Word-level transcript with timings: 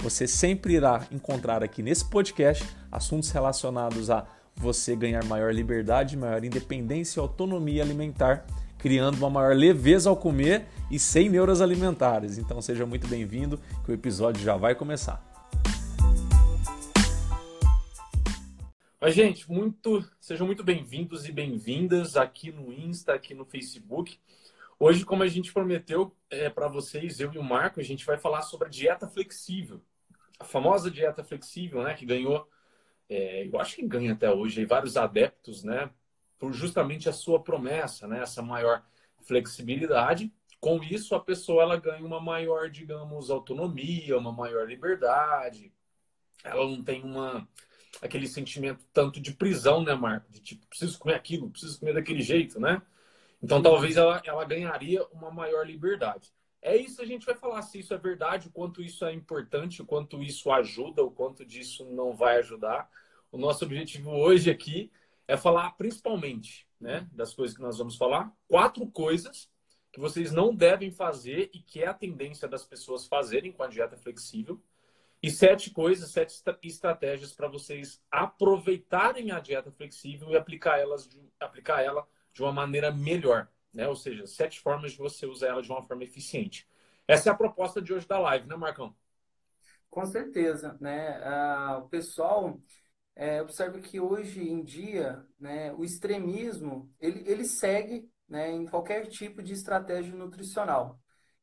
Você 0.00 0.26
sempre 0.26 0.74
irá 0.74 1.06
encontrar 1.10 1.62
aqui 1.62 1.82
nesse 1.82 2.04
podcast 2.04 2.64
assuntos 2.92 3.30
relacionados 3.30 4.10
a 4.10 4.26
você 4.54 4.94
ganhar 4.94 5.24
maior 5.24 5.52
liberdade, 5.52 6.16
maior 6.16 6.44
independência 6.44 7.18
e 7.18 7.22
autonomia 7.22 7.82
alimentar, 7.82 8.46
criando 8.78 9.16
uma 9.16 9.30
maior 9.30 9.56
leveza 9.56 10.08
ao 10.08 10.16
comer 10.16 10.66
e 10.90 10.98
sem 10.98 11.28
neuras 11.28 11.60
alimentares. 11.60 12.38
Então 12.38 12.60
seja 12.62 12.86
muito 12.86 13.08
bem-vindo, 13.08 13.58
que 13.84 13.90
o 13.90 13.94
episódio 13.94 14.42
já 14.42 14.56
vai 14.56 14.74
começar. 14.74 15.24
Mas, 19.00 19.14
gente, 19.14 19.50
muito, 19.50 20.04
sejam 20.20 20.46
muito 20.46 20.64
bem-vindos 20.64 21.26
e 21.26 21.32
bem-vindas 21.32 22.16
aqui 22.16 22.50
no 22.50 22.72
Insta, 22.72 23.14
aqui 23.14 23.34
no 23.34 23.44
Facebook. 23.44 24.18
Hoje, 24.78 25.04
como 25.04 25.22
a 25.22 25.28
gente 25.28 25.52
prometeu 25.52 26.14
é, 26.30 26.50
para 26.50 26.68
vocês, 26.68 27.18
eu 27.20 27.32
e 27.32 27.38
o 27.38 27.42
Marco, 27.42 27.80
a 27.80 27.82
gente 27.82 28.04
vai 28.04 28.18
falar 28.18 28.42
sobre 28.42 28.68
a 28.68 28.70
dieta 28.70 29.06
flexível. 29.08 29.80
A 30.38 30.44
famosa 30.44 30.90
dieta 30.90 31.24
flexível, 31.24 31.82
né? 31.82 31.94
Que 31.94 32.04
ganhou, 32.06 32.48
é, 33.08 33.46
eu 33.46 33.58
acho 33.60 33.76
que 33.76 33.86
ganha 33.86 34.12
até 34.12 34.30
hoje, 34.30 34.64
vários 34.64 34.96
adeptos, 34.96 35.64
né? 35.64 35.90
Por 36.38 36.52
justamente 36.52 37.08
a 37.08 37.12
sua 37.12 37.42
promessa, 37.42 38.06
né? 38.06 38.20
Essa 38.22 38.42
maior 38.42 38.84
flexibilidade. 39.22 40.32
Com 40.60 40.82
isso, 40.82 41.14
a 41.14 41.20
pessoa 41.20 41.62
ela 41.62 41.76
ganha 41.76 42.04
uma 42.04 42.20
maior, 42.20 42.70
digamos, 42.70 43.30
autonomia, 43.30 44.18
uma 44.18 44.32
maior 44.32 44.66
liberdade. 44.68 45.72
Ela 46.44 46.64
não 46.66 46.82
tem 46.82 47.02
uma 47.02 47.48
aquele 48.02 48.26
sentimento 48.26 48.84
tanto 48.92 49.20
de 49.20 49.32
prisão, 49.32 49.82
né, 49.82 49.94
Marco? 49.94 50.30
De 50.30 50.40
tipo, 50.40 50.66
preciso 50.66 50.98
comer 50.98 51.14
aquilo, 51.14 51.50
preciso 51.50 51.78
comer 51.80 51.94
daquele 51.94 52.22
jeito, 52.22 52.60
né? 52.60 52.82
Então, 53.42 53.62
talvez 53.62 53.96
ela, 53.96 54.20
ela 54.24 54.44
ganharia 54.44 55.04
uma 55.12 55.30
maior 55.30 55.66
liberdade. 55.66 56.32
É 56.66 56.76
isso 56.76 57.00
a 57.00 57.04
gente 57.04 57.24
vai 57.24 57.36
falar 57.36 57.62
se 57.62 57.78
isso 57.78 57.94
é 57.94 57.96
verdade, 57.96 58.48
o 58.48 58.50
quanto 58.50 58.82
isso 58.82 59.04
é 59.04 59.12
importante, 59.12 59.80
o 59.80 59.86
quanto 59.86 60.20
isso 60.20 60.50
ajuda, 60.50 61.00
o 61.00 61.12
quanto 61.12 61.44
disso 61.44 61.84
não 61.84 62.12
vai 62.12 62.38
ajudar. 62.38 62.90
O 63.30 63.38
nosso 63.38 63.64
objetivo 63.64 64.10
hoje 64.10 64.50
aqui 64.50 64.90
é 65.28 65.36
falar 65.36 65.70
principalmente 65.76 66.66
né, 66.80 67.08
das 67.12 67.32
coisas 67.32 67.56
que 67.56 67.62
nós 67.62 67.78
vamos 67.78 67.96
falar. 67.96 68.32
Quatro 68.48 68.84
coisas 68.88 69.48
que 69.92 70.00
vocês 70.00 70.32
não 70.32 70.52
devem 70.52 70.90
fazer 70.90 71.50
e 71.54 71.60
que 71.60 71.84
é 71.84 71.86
a 71.86 71.94
tendência 71.94 72.48
das 72.48 72.64
pessoas 72.64 73.06
fazerem 73.06 73.52
com 73.52 73.62
a 73.62 73.68
dieta 73.68 73.96
flexível. 73.96 74.60
E 75.22 75.30
sete 75.30 75.70
coisas, 75.70 76.10
sete 76.10 76.42
estratégias 76.64 77.32
para 77.32 77.46
vocês 77.46 78.02
aproveitarem 78.10 79.30
a 79.30 79.38
dieta 79.38 79.70
flexível 79.70 80.30
e 80.30 80.36
aplicar, 80.36 80.80
elas, 80.80 81.08
aplicar 81.38 81.80
ela 81.80 82.04
de 82.32 82.42
uma 82.42 82.50
maneira 82.50 82.90
melhor, 82.90 83.48
né? 83.76 83.88
Ou 83.88 83.96
seja, 83.96 84.26
sete 84.26 84.60
formas 84.60 84.92
de 84.92 84.98
você 84.98 85.26
usar 85.26 85.48
ela 85.48 85.62
de 85.62 85.70
uma 85.70 85.82
forma 85.86 86.04
eficiente. 86.04 86.68
Essa 87.08 87.30
é 87.30 87.32
a 87.32 87.36
proposta 87.36 87.80
de 87.82 87.92
hoje 87.94 88.06
da 88.08 88.18
live, 88.18 88.48
né, 88.48 88.56
Marcão? 88.56 88.96
Com 89.90 90.04
certeza, 90.06 90.76
né? 90.80 91.20
Ah, 91.24 91.78
o 91.84 91.88
pessoal 91.88 92.60
é, 93.16 93.42
observa 93.42 93.80
que 93.80 94.00
hoje 94.00 94.48
em 94.48 94.62
dia, 94.64 95.26
né, 95.38 95.72
o 95.74 95.84
extremismo 95.84 96.92
ele, 97.00 97.24
ele 97.30 97.44
segue, 97.46 98.10
né, 98.28 98.50
em 98.52 98.66
qualquer 98.66 99.06
tipo 99.08 99.42
de 99.42 99.52
estratégia 99.54 100.14
nutricional. 100.14 101.00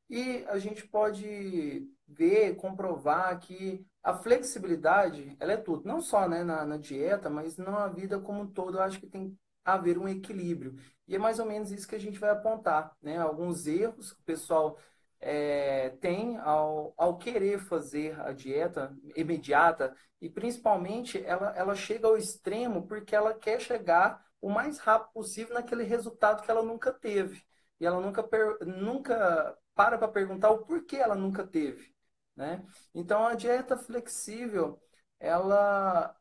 E 0.10 0.46
a 0.50 0.60
gente 0.60 0.88
pode 0.88 1.88
ver, 2.08 2.56
comprovar 2.58 3.40
que 3.40 3.86
a 4.04 4.16
flexibilidade, 4.16 5.36
ela 5.40 5.54
é 5.54 5.58
tudo, 5.58 5.88
não 5.88 6.02
só 6.02 6.28
né, 6.30 6.44
na, 6.44 6.66
na 6.66 6.78
dieta, 6.78 7.30
mas 7.30 7.58
na 7.58 7.88
vida 7.90 8.20
como 8.20 8.42
um 8.42 8.48
todo. 8.48 8.78
Eu 8.78 8.84
acho 8.84 9.00
que 9.00 9.08
tem 9.08 9.38
haver 9.64 9.98
um 9.98 10.08
equilíbrio. 10.08 10.76
E 11.08 11.16
é 11.16 11.20
mais 11.20 11.40
ou 11.40 11.46
menos 11.46 11.72
isso 11.72 11.88
que 11.88 11.96
a 11.96 12.00
gente 12.00 12.20
vai 12.20 12.30
apontar, 12.30 12.96
né? 13.02 13.18
Alguns 13.18 13.68
erros 13.68 14.14
que 14.14 14.22
o 14.22 14.26
pessoal 14.26 14.78
é, 15.20 15.90
tem 16.02 16.38
ao, 16.38 16.94
ao 16.98 17.18
querer 17.18 17.60
fazer 17.60 18.20
a 18.22 18.34
dieta 18.34 18.96
imediata 19.16 19.96
e 20.22 20.30
principalmente 20.30 21.24
ela, 21.26 21.54
ela 21.56 21.76
chega 21.76 22.08
ao 22.08 22.18
extremo 22.18 22.88
porque 22.88 23.16
ela 23.16 23.34
quer 23.34 23.60
chegar 23.62 24.24
o 24.42 24.50
mais 24.50 24.78
rápido 24.80 25.14
possível 25.14 25.54
naquele 25.54 25.84
resultado 25.84 26.44
que 26.44 26.52
ela 26.52 26.64
nunca 26.64 26.92
teve. 26.92 27.42
E 27.80 27.86
ela 27.86 28.02
nunca, 28.02 28.28
nunca 28.66 29.58
para 29.74 29.98
para 29.98 30.08
perguntar 30.08 30.50
o 30.52 30.66
porquê 30.66 30.98
ela 30.98 31.16
nunca 31.16 31.46
teve. 31.46 31.94
Né? 32.36 32.66
Então 32.94 33.26
a 33.26 33.36
dieta 33.36 33.78
flexível 33.78 34.82
ela 35.20 36.16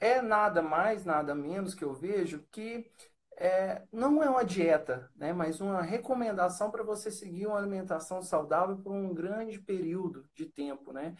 é 0.00 0.20
nada 0.20 0.62
mais, 0.62 1.04
nada 1.04 1.34
menos 1.34 1.74
que 1.74 1.84
eu 1.84 1.94
vejo 1.94 2.44
que 2.50 2.90
é, 3.36 3.82
não 3.92 4.22
é 4.22 4.28
uma 4.28 4.44
dieta, 4.44 5.10
né, 5.14 5.32
mas 5.32 5.60
uma 5.60 5.80
recomendação 5.80 6.70
para 6.70 6.82
você 6.82 7.10
seguir 7.10 7.46
uma 7.46 7.58
alimentação 7.58 8.20
saudável 8.20 8.76
por 8.78 8.92
um 8.92 9.14
grande 9.14 9.60
período 9.60 10.28
de 10.34 10.46
tempo. 10.46 10.92
Né? 10.92 11.14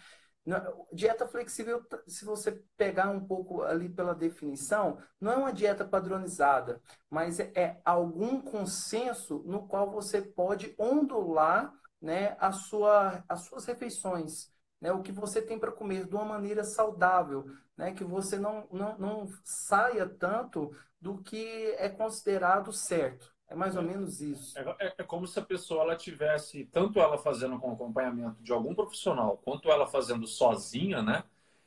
Dieta 0.92 1.28
flexível, 1.28 1.84
se 2.06 2.24
você 2.24 2.60
pegar 2.76 3.10
um 3.10 3.24
pouco 3.24 3.62
ali 3.62 3.88
pela 3.88 4.14
definição, 4.14 4.98
não 5.20 5.32
é 5.32 5.36
uma 5.36 5.52
dieta 5.52 5.84
padronizada, 5.84 6.80
mas 7.08 7.38
é, 7.38 7.52
é 7.54 7.80
algum 7.84 8.40
consenso 8.40 9.42
no 9.46 9.68
qual 9.68 9.90
você 9.90 10.20
pode 10.20 10.74
ondular 10.78 11.72
né, 12.00 12.36
a 12.40 12.50
sua, 12.50 13.24
as 13.28 13.42
suas 13.42 13.64
refeições 13.64 14.52
né, 14.80 14.92
o 14.92 15.02
que 15.02 15.12
você 15.12 15.42
tem 15.42 15.58
para 15.58 15.72
comer 15.72 16.06
de 16.06 16.14
uma 16.14 16.24
maneira 16.24 16.64
saudável, 16.64 17.46
né, 17.78 17.92
que 17.92 18.02
você 18.02 18.36
não, 18.36 18.66
não, 18.72 18.98
não 18.98 19.28
saia 19.44 20.04
tanto 20.04 20.76
do 21.00 21.18
que 21.18 21.74
é 21.78 21.88
considerado 21.88 22.72
certo. 22.72 23.32
É 23.48 23.54
mais 23.54 23.76
ou 23.76 23.82
menos 23.82 24.20
isso. 24.20 24.58
É, 24.58 24.76
é, 24.80 24.94
é, 24.98 25.02
como 25.04 25.26
se 25.26 25.38
a 25.38 25.42
pessoa 25.42 25.82
ela 25.82 25.96
tivesse, 25.96 26.66
tanto 26.66 27.00
ela 27.00 27.16
fazendo 27.16 27.58
com 27.58 27.72
acompanhamento 27.72 28.42
de 28.42 28.52
algum 28.52 28.74
profissional, 28.74 29.40
quanto 29.42 29.70
ela 29.70 29.86
fazendo 29.86 30.26
sozinha, 30.26 31.00
né? 31.00 31.22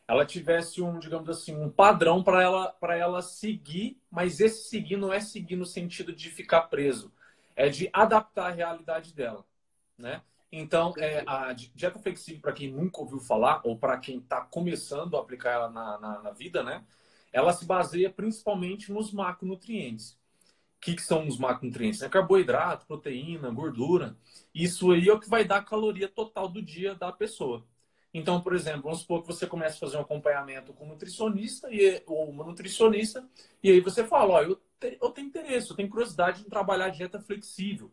Ela 0.07 0.25
tivesse 0.25 0.81
um, 0.81 0.99
digamos 0.99 1.29
assim, 1.29 1.55
um 1.55 1.71
padrão 1.71 2.21
para 2.21 2.43
ela, 2.43 2.67
para 2.73 2.97
ela 2.97 3.21
seguir, 3.21 3.97
mas 4.11 4.41
esse 4.41 4.67
seguir 4.69 4.97
não 4.97 5.11
é 5.11 5.21
seguir 5.21 5.55
no 5.55 5.65
sentido 5.65 6.13
de 6.13 6.29
ficar 6.29 6.63
preso, 6.63 7.11
é 7.55 7.69
de 7.69 7.89
adaptar 7.93 8.47
a 8.47 8.53
realidade 8.53 9.13
dela, 9.13 9.43
né? 9.97 10.21
Então, 10.51 10.93
é, 10.97 11.23
a 11.25 11.53
dieta 11.53 11.97
flexível, 11.97 12.41
para 12.41 12.51
quem 12.51 12.69
nunca 12.71 12.99
ouviu 12.99 13.19
falar, 13.19 13.61
ou 13.63 13.77
para 13.77 13.97
quem 13.97 14.17
está 14.17 14.41
começando 14.41 15.15
a 15.15 15.21
aplicar 15.21 15.51
ela 15.51 15.69
na, 15.69 15.97
na, 15.99 16.21
na, 16.23 16.31
vida, 16.31 16.61
né? 16.61 16.83
Ela 17.31 17.53
se 17.53 17.65
baseia 17.65 18.09
principalmente 18.09 18.91
nos 18.91 19.13
macronutrientes. 19.13 20.11
O 20.77 20.81
que, 20.81 20.95
que 20.95 21.01
são 21.01 21.25
os 21.27 21.37
macronutrientes? 21.37 22.01
É 22.01 22.09
carboidrato, 22.09 22.85
proteína, 22.85 23.49
gordura. 23.51 24.17
Isso 24.53 24.91
aí 24.91 25.07
é 25.07 25.13
o 25.13 25.19
que 25.19 25.29
vai 25.29 25.45
dar 25.45 25.57
a 25.57 25.63
caloria 25.63 26.09
total 26.09 26.49
do 26.49 26.61
dia 26.61 26.95
da 26.95 27.11
pessoa. 27.13 27.65
Então, 28.13 28.41
por 28.41 28.53
exemplo, 28.53 28.83
vamos 28.83 28.99
supor 28.99 29.21
que 29.21 29.27
você 29.27 29.47
comece 29.47 29.77
a 29.77 29.79
fazer 29.79 29.97
um 29.97 30.01
acompanhamento 30.01 30.73
com 30.73 30.85
um 30.85 30.89
nutricionista 30.89 31.69
e, 31.71 32.03
ou 32.05 32.29
uma 32.29 32.43
nutricionista, 32.43 33.25
e 33.63 33.69
aí 33.71 33.79
você 33.79 34.05
fala, 34.05 34.33
ó, 34.33 34.41
eu, 34.41 34.57
te, 34.79 34.97
eu 35.01 35.09
tenho 35.11 35.27
interesse, 35.27 35.69
eu 35.69 35.77
tenho 35.77 35.89
curiosidade 35.89 36.41
em 36.41 36.49
trabalhar 36.49 36.89
dieta 36.89 37.21
flexível. 37.21 37.89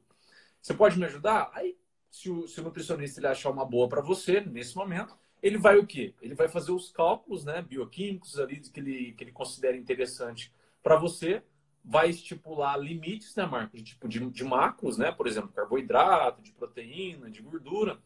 Você 0.61 0.75
pode 0.75 0.99
me 0.99 1.05
ajudar? 1.05 1.51
Aí 1.55 1.77
se 2.19 2.29
o, 2.29 2.49
se 2.49 2.61
o 2.61 2.65
nutricionista 2.65 3.21
ele 3.21 3.29
achar 3.29 3.49
uma 3.49 3.65
boa 3.65 3.89
para 3.89 4.01
você 4.01 4.41
nesse 4.41 4.77
momento, 4.77 5.17
ele 5.41 5.57
vai 5.57 5.79
o 5.79 5.87
quê? 5.87 6.15
Ele 6.21 6.35
vai 6.35 6.49
fazer 6.49 6.73
os 6.73 6.91
cálculos 6.91 7.45
né, 7.45 7.63
bioquímicos 7.63 8.41
ali 8.41 8.59
que 8.59 8.81
ele, 8.81 9.13
que 9.13 9.23
ele 9.23 9.31
considera 9.31 9.77
interessante 9.77 10.53
para 10.83 10.97
você, 10.97 11.45
vai 11.85 12.11
estipular 12.11 12.77
limites, 12.77 13.37
né, 13.37 13.47
Marcos, 13.47 13.81
de, 13.81 13.91
tipo, 13.93 14.09
de, 14.09 14.19
de 14.31 14.45
macros, 14.45 14.99
né, 14.99 15.13
por 15.13 15.29
exemplo, 15.29 15.53
carboidrato, 15.53 16.43
de 16.43 16.51
proteína, 16.51 17.31
de 17.31 17.41
gordura. 17.41 18.03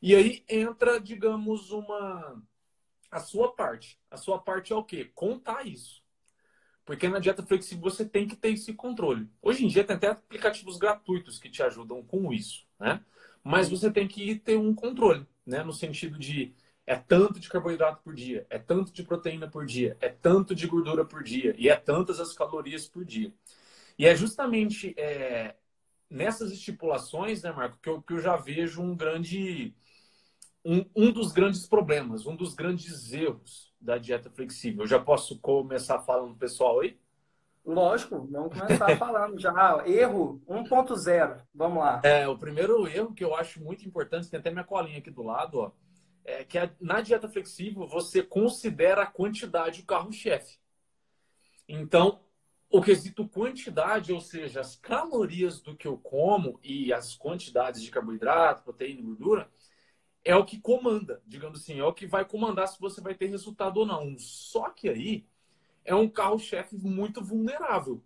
E 0.00 0.14
aí 0.14 0.42
entra, 0.48 0.98
digamos, 0.98 1.70
uma 1.70 2.42
a 3.10 3.20
sua 3.20 3.52
parte. 3.52 4.00
A 4.10 4.16
sua 4.16 4.38
parte 4.38 4.72
é 4.72 4.76
o 4.76 4.84
quê? 4.84 5.10
Contar 5.14 5.66
isso. 5.66 6.02
Porque 6.82 7.08
na 7.08 7.18
dieta 7.18 7.42
flexível 7.42 7.82
você 7.82 8.06
tem 8.06 8.26
que 8.26 8.36
ter 8.36 8.52
esse 8.52 8.72
controle. 8.72 9.28
Hoje 9.42 9.66
em 9.66 9.68
dia 9.68 9.84
tem 9.84 9.96
até 9.96 10.08
aplicativos 10.08 10.78
gratuitos 10.78 11.38
que 11.38 11.50
te 11.50 11.62
ajudam 11.62 12.02
com 12.02 12.32
isso, 12.32 12.66
né? 12.78 13.04
Mas 13.44 13.68
você 13.68 13.90
tem 13.90 14.06
que 14.08 14.36
ter 14.36 14.56
um 14.58 14.74
controle, 14.74 15.26
né? 15.46 15.62
No 15.64 15.72
sentido 15.72 16.18
de 16.18 16.54
é 16.86 16.96
tanto 16.96 17.38
de 17.40 17.48
carboidrato 17.48 18.02
por 18.02 18.14
dia, 18.14 18.46
é 18.50 18.58
tanto 18.58 18.92
de 18.92 19.02
proteína 19.04 19.48
por 19.48 19.64
dia, 19.66 19.96
é 20.00 20.08
tanto 20.08 20.54
de 20.54 20.66
gordura 20.66 21.04
por 21.04 21.22
dia 21.22 21.54
e 21.58 21.68
é 21.68 21.76
tantas 21.76 22.20
as 22.20 22.32
calorias 22.34 22.88
por 22.88 23.04
dia. 23.04 23.32
E 23.98 24.06
é 24.06 24.14
justamente 24.16 24.94
é, 24.98 25.56
nessas 26.10 26.52
estipulações, 26.52 27.42
né, 27.42 27.52
Marco, 27.52 27.78
que 27.82 27.88
eu, 27.90 28.02
que 28.02 28.14
eu 28.14 28.20
já 28.20 28.36
vejo 28.36 28.82
um 28.82 28.96
grande 28.96 29.74
um, 30.64 30.84
um 30.96 31.12
dos 31.12 31.32
grandes 31.32 31.66
problemas, 31.66 32.26
um 32.26 32.36
dos 32.36 32.54
grandes 32.54 33.12
erros 33.12 33.72
da 33.80 33.98
dieta 33.98 34.30
flexível. 34.30 34.82
Eu 34.84 34.88
já 34.88 35.00
posso 35.00 35.38
começar 35.40 36.00
falando 36.00 36.36
pessoal 36.36 36.80
aí? 36.80 36.99
Lógico, 37.64 38.26
vamos 38.30 38.58
começar 38.58 38.96
falando 38.96 39.38
já. 39.38 39.82
Erro 39.86 40.42
1.0, 40.48 41.42
vamos 41.54 41.78
lá. 41.78 42.00
É, 42.04 42.26
o 42.26 42.38
primeiro 42.38 42.86
erro 42.88 43.14
que 43.14 43.22
eu 43.22 43.34
acho 43.34 43.62
muito 43.62 43.86
importante, 43.86 44.30
tem 44.30 44.40
até 44.40 44.50
minha 44.50 44.64
colinha 44.64 44.98
aqui 44.98 45.10
do 45.10 45.22
lado, 45.22 45.58
ó, 45.58 45.72
é 46.24 46.44
que 46.44 46.58
a, 46.58 46.70
na 46.80 47.00
dieta 47.00 47.28
flexível 47.28 47.86
você 47.86 48.22
considera 48.22 49.02
a 49.02 49.06
quantidade 49.06 49.82
o 49.82 49.86
carro-chefe. 49.86 50.58
Então, 51.68 52.20
o 52.70 52.80
quesito 52.80 53.28
quantidade, 53.28 54.12
ou 54.12 54.20
seja, 54.20 54.60
as 54.60 54.76
calorias 54.76 55.60
do 55.60 55.76
que 55.76 55.86
eu 55.86 55.98
como 55.98 56.58
e 56.62 56.92
as 56.92 57.14
quantidades 57.14 57.82
de 57.82 57.90
carboidrato, 57.90 58.62
proteína 58.62 59.00
e 59.00 59.04
gordura, 59.04 59.50
é 60.24 60.36
o 60.36 60.44
que 60.44 60.60
comanda, 60.60 61.22
digamos 61.26 61.60
assim, 61.60 61.78
é 61.78 61.84
o 61.84 61.92
que 61.92 62.06
vai 62.06 62.24
comandar 62.24 62.68
se 62.68 62.78
você 62.78 63.00
vai 63.00 63.14
ter 63.14 63.26
resultado 63.26 63.78
ou 63.78 63.86
não. 63.86 64.16
Só 64.18 64.70
que 64.70 64.88
aí 64.88 65.26
é 65.90 65.94
um 65.94 66.08
carro-chefe 66.08 66.76
muito 66.76 67.20
vulnerável. 67.20 68.00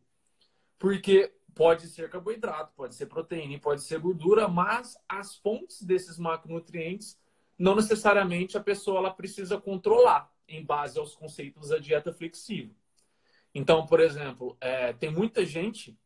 Porque 0.78 1.34
pode 1.54 1.86
ser 1.88 2.08
carboidrato, 2.08 2.72
pode 2.74 2.94
ser 2.94 3.06
proteína, 3.06 3.58
pode 3.58 3.82
ser 3.82 3.98
gordura, 3.98 4.48
mas 4.48 4.96
as 5.06 5.36
fontes 5.36 5.82
desses 5.82 6.18
macronutrientes 6.18 7.20
não 7.58 7.76
necessariamente 7.76 8.56
a 8.56 8.62
pessoa 8.62 8.98
ela 8.98 9.12
precisa 9.12 9.60
controlar 9.60 10.32
em 10.48 10.64
base 10.64 10.98
aos 10.98 11.14
conceitos 11.14 11.68
da 11.68 11.78
dieta 11.78 12.10
flexível. 12.10 12.74
Então, 13.54 13.86
por 13.86 14.00
exemplo, 14.00 14.56
é, 14.60 14.94
tem 14.94 15.12
muita 15.12 15.44
gente 15.44 15.96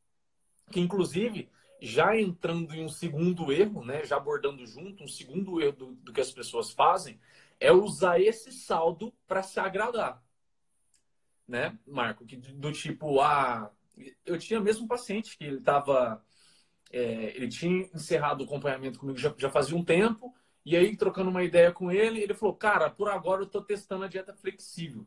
que, 0.72 0.80
inclusive, 0.80 1.48
já 1.80 2.19
entrando 2.20 2.75
em 2.75 2.84
um 2.84 2.88
segundo 2.88 3.52
erro, 3.52 3.84
né, 3.84 4.04
já 4.04 4.16
abordando 4.16 4.66
junto, 4.66 5.04
um 5.04 5.08
segundo 5.08 5.62
erro 5.62 5.76
do, 5.76 5.86
do 5.94 6.12
que 6.12 6.20
as 6.20 6.32
pessoas 6.32 6.72
fazem, 6.72 7.20
é 7.60 7.72
usar 7.72 8.20
esse 8.20 8.50
saldo 8.50 9.14
para 9.28 9.44
se 9.44 9.60
agradar 9.60 10.20
né, 11.48 11.76
Marco? 11.86 12.24
Que, 12.26 12.36
do 12.36 12.70
tipo, 12.72 13.20
ah, 13.20 13.72
eu 14.24 14.38
tinha 14.38 14.60
mesmo 14.60 14.84
um 14.84 14.88
paciente 14.88 15.36
que 15.36 15.44
ele 15.44 15.58
estava. 15.58 16.22
É, 16.90 17.36
ele 17.36 17.48
tinha 17.48 17.88
encerrado 17.94 18.40
o 18.40 18.44
acompanhamento 18.44 18.98
comigo 18.98 19.18
já, 19.18 19.34
já 19.36 19.50
fazia 19.50 19.76
um 19.76 19.84
tempo, 19.84 20.34
e 20.64 20.76
aí, 20.76 20.96
trocando 20.96 21.30
uma 21.30 21.42
ideia 21.42 21.72
com 21.72 21.90
ele, 21.90 22.20
ele 22.20 22.34
falou: 22.34 22.54
Cara, 22.54 22.90
por 22.90 23.08
agora 23.08 23.42
eu 23.42 23.46
estou 23.46 23.62
testando 23.62 24.04
a 24.04 24.08
dieta 24.08 24.34
flexível. 24.34 25.06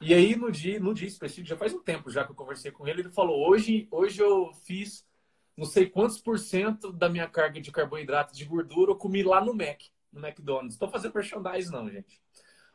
E 0.00 0.14
aí, 0.14 0.36
no 0.36 0.50
dia, 0.50 0.78
no 0.80 0.94
dia 0.94 1.08
específico, 1.08 1.48
já 1.48 1.56
faz 1.56 1.72
um 1.74 1.82
tempo 1.82 2.10
já 2.10 2.24
que 2.24 2.30
eu 2.32 2.36
conversei 2.36 2.70
com 2.70 2.86
ele, 2.86 3.02
ele 3.02 3.10
falou: 3.10 3.48
Hoje, 3.48 3.86
hoje 3.90 4.20
eu 4.20 4.52
fiz 4.64 5.06
não 5.58 5.64
sei 5.64 5.90
quantos 5.90 6.20
por 6.20 6.38
cento 6.38 6.92
da 6.92 7.08
minha 7.08 7.28
carga 7.28 7.60
de 7.60 7.72
carboidrato 7.72 8.32
de 8.32 8.44
gordura, 8.44 8.92
eu 8.92 8.96
comi 8.96 9.24
lá 9.24 9.44
no 9.44 9.52
Mac, 9.52 9.82
no 10.12 10.24
McDonald's. 10.24 10.74
Estou 10.74 10.88
fazendo 10.88 11.14
merchandise, 11.14 11.68
não, 11.68 11.90
gente. 11.90 12.20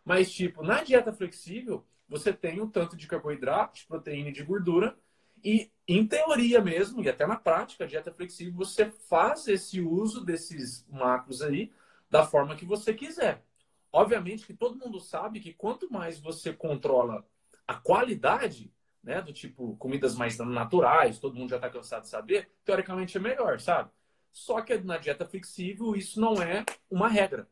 Mas, 0.03 0.29
tipo, 0.29 0.61
na 0.61 0.83
dieta 0.83 1.13
flexível, 1.13 1.85
você 2.07 2.33
tem 2.33 2.61
um 2.61 2.69
tanto 2.69 2.95
de 2.95 3.07
carboidrato, 3.07 3.79
de 3.79 3.85
proteína 3.85 4.29
e 4.29 4.33
de 4.33 4.43
gordura. 4.43 4.97
E, 5.43 5.71
em 5.87 6.07
teoria 6.07 6.61
mesmo, 6.61 7.03
e 7.03 7.09
até 7.09 7.27
na 7.27 7.35
prática, 7.35 7.83
a 7.83 7.87
dieta 7.87 8.13
flexível, 8.13 8.53
você 8.53 8.89
faz 8.89 9.47
esse 9.47 9.81
uso 9.81 10.23
desses 10.23 10.87
macros 10.89 11.41
aí 11.41 11.71
da 12.09 12.25
forma 12.25 12.55
que 12.55 12.65
você 12.65 12.93
quiser. 12.93 13.43
Obviamente 13.91 14.45
que 14.45 14.53
todo 14.53 14.77
mundo 14.77 14.99
sabe 14.99 15.39
que 15.39 15.53
quanto 15.53 15.91
mais 15.91 16.19
você 16.19 16.53
controla 16.53 17.27
a 17.67 17.75
qualidade, 17.75 18.73
né, 19.03 19.21
do 19.21 19.33
tipo 19.33 19.75
comidas 19.77 20.15
mais 20.15 20.37
naturais, 20.37 21.19
todo 21.19 21.35
mundo 21.35 21.49
já 21.49 21.57
está 21.57 21.69
cansado 21.69 22.03
de 22.03 22.09
saber, 22.09 22.49
teoricamente 22.63 23.17
é 23.17 23.19
melhor, 23.19 23.59
sabe? 23.59 23.91
Só 24.31 24.61
que 24.61 24.77
na 24.79 24.97
dieta 24.97 25.25
flexível 25.25 25.95
isso 25.95 26.19
não 26.19 26.41
é 26.41 26.65
uma 26.89 27.07
regra. 27.07 27.47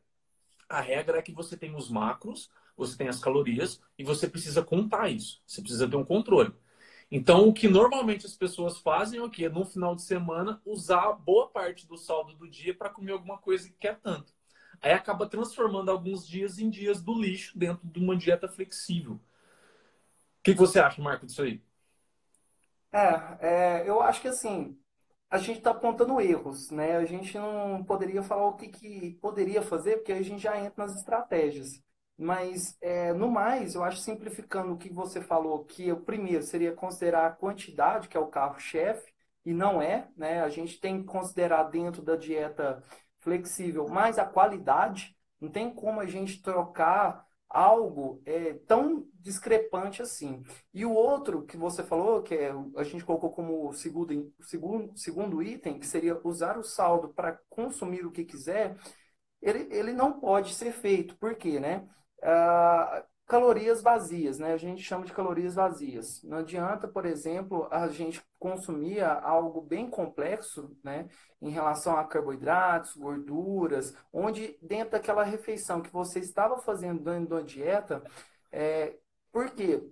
A 0.68 0.80
regra 0.80 1.18
é 1.18 1.22
que 1.22 1.32
você 1.32 1.56
tem 1.56 1.74
os 1.76 1.90
macros, 1.90 2.50
você 2.76 2.96
tem 2.96 3.08
as 3.08 3.20
calorias 3.20 3.80
e 3.98 4.04
você 4.04 4.28
precisa 4.28 4.62
contar 4.62 5.08
isso. 5.08 5.42
Você 5.46 5.60
precisa 5.60 5.88
ter 5.88 5.96
um 5.96 6.04
controle. 6.04 6.52
Então, 7.10 7.46
o 7.46 7.52
que 7.52 7.68
normalmente 7.68 8.24
as 8.24 8.34
pessoas 8.34 8.78
fazem 8.78 9.20
é 9.20 9.22
o 9.22 9.28
quê? 9.28 9.48
No 9.48 9.66
final 9.66 9.94
de 9.94 10.02
semana, 10.02 10.60
usar 10.64 11.12
boa 11.12 11.48
parte 11.48 11.86
do 11.86 11.98
saldo 11.98 12.34
do 12.34 12.48
dia 12.48 12.74
para 12.74 12.88
comer 12.88 13.12
alguma 13.12 13.36
coisa 13.36 13.68
que 13.68 13.74
quer 13.74 14.00
tanto. 14.00 14.32
Aí 14.80 14.92
acaba 14.92 15.28
transformando 15.28 15.90
alguns 15.90 16.26
dias 16.26 16.58
em 16.58 16.70
dias 16.70 17.02
do 17.02 17.14
lixo 17.14 17.56
dentro 17.58 17.86
de 17.86 18.00
uma 18.00 18.16
dieta 18.16 18.48
flexível. 18.48 19.14
O 19.14 19.20
que, 20.42 20.54
você 20.54 20.80
acha, 20.80 21.00
Marco, 21.02 21.26
disso 21.26 21.42
aí? 21.42 21.62
É, 22.90 23.82
é 23.82 23.88
eu 23.88 24.02
acho 24.02 24.20
que 24.20 24.28
assim, 24.28 24.78
a 25.30 25.38
gente 25.38 25.58
está 25.58 25.70
apontando 25.70 26.20
erros, 26.20 26.70
né? 26.70 26.96
A 26.96 27.04
gente 27.04 27.38
não 27.38 27.84
poderia 27.84 28.22
falar 28.22 28.46
o 28.46 28.56
que, 28.56 28.68
que 28.68 29.12
poderia 29.20 29.62
fazer, 29.62 29.98
porque 29.98 30.12
a 30.12 30.22
gente 30.22 30.42
já 30.42 30.58
entra 30.58 30.86
nas 30.86 30.96
estratégias. 30.96 31.80
Mas, 32.18 32.76
é, 32.80 33.12
no 33.12 33.28
mais, 33.30 33.74
eu 33.74 33.82
acho 33.82 33.98
simplificando 33.98 34.72
o 34.74 34.78
que 34.78 34.92
você 34.92 35.20
falou, 35.20 35.64
que 35.64 35.90
o 35.90 36.00
primeiro 36.00 36.42
seria 36.44 36.72
considerar 36.72 37.26
a 37.26 37.32
quantidade, 37.32 38.08
que 38.08 38.16
é 38.16 38.20
o 38.20 38.28
carro-chefe, 38.28 39.12
e 39.44 39.52
não 39.52 39.82
é, 39.82 40.08
né? 40.16 40.40
A 40.42 40.48
gente 40.48 40.78
tem 40.80 41.00
que 41.00 41.06
considerar 41.08 41.64
dentro 41.64 42.00
da 42.02 42.14
dieta 42.16 42.80
flexível 43.20 43.88
mais 43.88 44.18
a 44.18 44.24
qualidade. 44.26 45.16
Não 45.40 45.50
tem 45.50 45.72
como 45.74 46.00
a 46.00 46.06
gente 46.06 46.40
trocar 46.40 47.26
algo 47.48 48.22
é, 48.24 48.54
tão 48.66 49.06
discrepante 49.14 50.00
assim. 50.00 50.42
E 50.72 50.84
o 50.86 50.92
outro 50.92 51.44
que 51.44 51.56
você 51.56 51.82
falou, 51.82 52.22
que 52.22 52.34
é, 52.34 52.52
a 52.76 52.82
gente 52.84 53.04
colocou 53.04 53.30
como 53.32 53.72
segundo, 53.72 54.32
segundo, 54.40 54.96
segundo 54.98 55.42
item, 55.42 55.78
que 55.78 55.86
seria 55.86 56.18
usar 56.24 56.56
o 56.58 56.62
saldo 56.64 57.08
para 57.12 57.38
consumir 57.50 58.06
o 58.06 58.12
que 58.12 58.24
quiser, 58.24 58.76
ele, 59.40 59.68
ele 59.74 59.92
não 59.92 60.20
pode 60.20 60.54
ser 60.54 60.72
feito. 60.72 61.16
Por 61.16 61.34
quê, 61.36 61.60
né? 61.60 61.88
Uh, 62.22 63.02
calorias 63.26 63.80
vazias, 63.80 64.38
né? 64.38 64.52
A 64.52 64.56
gente 64.58 64.82
chama 64.82 65.06
de 65.06 65.12
calorias 65.12 65.54
vazias. 65.54 66.22
Não 66.22 66.38
adianta, 66.38 66.86
por 66.86 67.06
exemplo, 67.06 67.66
a 67.70 67.88
gente 67.88 68.22
consumir 68.38 69.02
algo 69.02 69.60
bem 69.62 69.88
complexo, 69.88 70.76
né? 70.84 71.08
Em 71.40 71.50
relação 71.50 71.96
a 71.96 72.04
carboidratos, 72.04 72.94
gorduras, 72.94 73.94
onde 74.12 74.58
dentro 74.60 74.92
daquela 74.92 75.22
refeição 75.22 75.80
que 75.80 75.90
você 75.90 76.18
estava 76.18 76.58
fazendo 76.58 77.02
dentro 77.02 77.36
da 77.36 77.40
dieta, 77.40 78.02
é, 78.50 78.96
por 79.32 79.50
quê? 79.50 79.82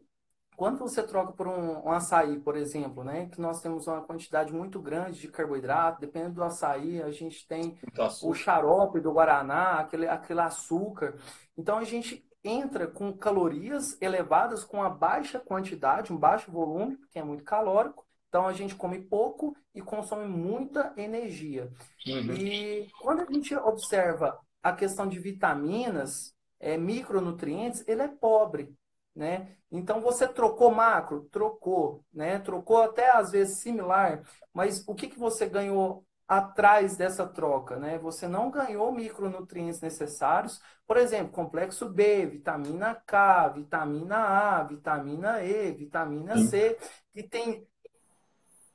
Quando 0.60 0.78
você 0.78 1.02
troca 1.02 1.32
por 1.32 1.48
um, 1.48 1.86
um, 1.86 1.90
açaí, 1.90 2.38
por 2.38 2.54
exemplo, 2.54 3.02
né, 3.02 3.30
que 3.32 3.40
nós 3.40 3.62
temos 3.62 3.86
uma 3.86 4.02
quantidade 4.02 4.52
muito 4.52 4.78
grande 4.78 5.18
de 5.18 5.28
carboidrato, 5.28 6.02
dependendo 6.02 6.34
do 6.34 6.44
açaí, 6.44 7.02
a 7.02 7.10
gente 7.10 7.48
tem 7.48 7.78
o 8.22 8.34
xarope 8.34 9.00
do 9.00 9.10
Guaraná, 9.10 9.80
aquele, 9.80 10.06
aquele 10.06 10.42
açúcar. 10.42 11.16
Então 11.61 11.76
a 11.76 11.85
gente 11.85 12.26
entra 12.43 12.87
com 12.87 13.12
calorias 13.12 14.00
elevadas 14.00 14.64
com 14.64 14.79
uma 14.79 14.88
baixa 14.88 15.38
quantidade, 15.38 16.12
um 16.12 16.17
baixo 16.17 16.50
volume, 16.50 16.97
que 17.11 17.19
é 17.19 17.23
muito 17.23 17.45
calórico. 17.45 18.07
Então 18.29 18.47
a 18.47 18.52
gente 18.55 18.75
come 18.75 18.99
pouco 18.99 19.55
e 19.75 19.83
consome 19.83 20.26
muita 20.26 20.95
energia. 20.97 21.71
Uhum. 22.07 22.33
E 22.33 22.88
quando 23.02 23.21
a 23.21 23.31
gente 23.31 23.55
observa 23.55 24.38
a 24.62 24.73
questão 24.73 25.07
de 25.07 25.19
vitaminas, 25.19 26.35
é, 26.59 26.79
micronutrientes, 26.79 27.87
ele 27.87 28.02
é 28.02 28.09
pobre 28.09 28.75
né? 29.14 29.57
Então 29.71 30.00
você 30.00 30.26
trocou 30.26 30.71
macro, 30.71 31.29
trocou, 31.31 32.05
né? 32.12 32.38
Trocou 32.38 32.83
até 32.83 33.11
às 33.11 33.31
vezes 33.31 33.59
similar, 33.59 34.23
mas 34.52 34.83
o 34.87 34.95
que, 34.95 35.09
que 35.09 35.19
você 35.19 35.47
ganhou 35.49 36.05
atrás 36.30 36.96
dessa 36.96 37.26
troca, 37.26 37.76
né? 37.76 37.99
Você 37.99 38.28
não 38.28 38.52
ganhou 38.52 38.92
micronutrientes 38.92 39.80
necessários, 39.80 40.62
por 40.87 40.96
exemplo, 40.96 41.32
complexo 41.32 41.88
B, 41.88 42.25
vitamina 42.25 42.94
K, 42.94 43.49
vitamina 43.49 44.16
A, 44.16 44.62
vitamina 44.62 45.42
E, 45.42 45.72
vitamina 45.72 46.38
C, 46.46 46.78
que 47.12 47.25
tem 47.25 47.66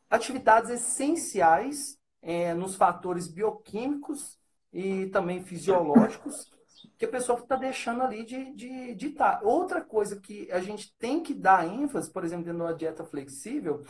atividades 0.10 0.70
essenciais 0.70 1.98
é, 2.22 2.54
nos 2.54 2.76
fatores 2.76 3.30
bioquímicos 3.30 4.38
e 4.74 5.06
também 5.06 5.42
fisiológicos 5.42 6.52
que 6.98 7.06
a 7.06 7.10
pessoa 7.10 7.40
está 7.40 7.56
deixando 7.56 8.02
ali 8.04 8.26
de, 8.26 8.54
de, 8.54 8.96
de 8.96 9.08
estar. 9.08 9.38
Tá. 9.38 9.46
Outra 9.46 9.80
coisa 9.80 10.20
que 10.20 10.52
a 10.52 10.60
gente 10.60 10.94
tem 10.98 11.24
que 11.24 11.34
dar 11.34 11.66
ênfase, 11.66 12.12
por 12.12 12.26
exemplo, 12.26 12.44
dentro 12.44 12.68
da 12.68 12.74
dieta 12.74 13.06
flexível, 13.06 13.82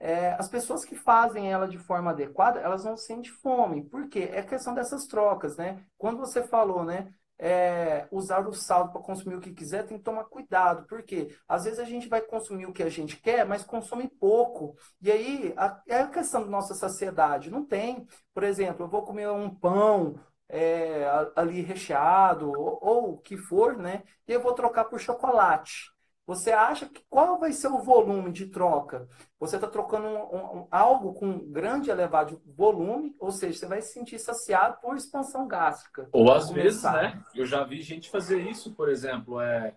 é, 0.00 0.32
as 0.34 0.48
pessoas 0.48 0.84
que 0.84 0.94
fazem 0.96 1.50
ela 1.50 1.66
de 1.68 1.78
forma 1.78 2.10
adequada, 2.10 2.60
elas 2.60 2.84
não 2.84 2.96
sentem 2.96 3.32
fome. 3.32 3.84
Por 3.88 4.08
quê? 4.08 4.28
É 4.32 4.42
questão 4.42 4.74
dessas 4.74 5.06
trocas, 5.06 5.56
né? 5.56 5.84
Quando 5.96 6.18
você 6.18 6.42
falou, 6.46 6.84
né? 6.84 7.12
É, 7.40 8.08
usar 8.10 8.48
o 8.48 8.52
saldo 8.52 8.90
para 8.92 9.00
consumir 9.00 9.36
o 9.36 9.40
que 9.40 9.52
quiser, 9.54 9.86
tem 9.86 9.96
que 9.96 10.02
tomar 10.02 10.24
cuidado, 10.24 10.86
porque 10.88 11.32
às 11.46 11.62
vezes 11.64 11.78
a 11.78 11.84
gente 11.84 12.08
vai 12.08 12.20
consumir 12.20 12.66
o 12.66 12.72
que 12.72 12.82
a 12.82 12.88
gente 12.88 13.16
quer, 13.16 13.46
mas 13.46 13.62
consome 13.62 14.08
pouco. 14.08 14.76
E 15.00 15.10
aí 15.10 15.54
a, 15.56 15.80
é 15.86 16.00
a 16.00 16.08
questão 16.08 16.42
da 16.42 16.48
nossa 16.50 16.74
saciedade. 16.74 17.50
Não 17.50 17.64
tem, 17.64 18.06
por 18.34 18.42
exemplo, 18.42 18.84
eu 18.84 18.88
vou 18.90 19.02
comer 19.04 19.28
um 19.30 19.54
pão 19.54 20.18
é, 20.48 21.04
ali 21.36 21.60
recheado 21.62 22.50
ou, 22.50 22.78
ou 22.82 23.12
o 23.14 23.18
que 23.18 23.36
for, 23.36 23.76
né? 23.76 24.02
E 24.26 24.32
eu 24.32 24.42
vou 24.42 24.54
trocar 24.54 24.84
por 24.86 24.98
chocolate. 25.00 25.92
Você 26.28 26.52
acha 26.52 26.86
que 26.86 27.02
qual 27.08 27.38
vai 27.38 27.54
ser 27.54 27.68
o 27.68 27.78
volume 27.78 28.30
de 28.30 28.48
troca? 28.48 29.08
Você 29.40 29.56
está 29.56 29.66
trocando 29.66 30.06
um, 30.06 30.58
um, 30.58 30.68
algo 30.70 31.14
com 31.14 31.50
grande 31.50 31.88
elevado 31.88 32.42
volume, 32.44 33.16
ou 33.18 33.32
seja, 33.32 33.58
você 33.58 33.66
vai 33.66 33.80
se 33.80 33.94
sentir 33.94 34.18
saciado 34.18 34.76
por 34.82 34.94
expansão 34.94 35.48
gástrica. 35.48 36.06
Ou 36.12 36.30
às 36.30 36.50
vezes, 36.50 36.82
né? 36.82 37.18
Eu 37.34 37.46
já 37.46 37.64
vi 37.64 37.80
gente 37.80 38.10
fazer 38.10 38.42
isso, 38.42 38.74
por 38.74 38.90
exemplo, 38.90 39.40
é, 39.40 39.74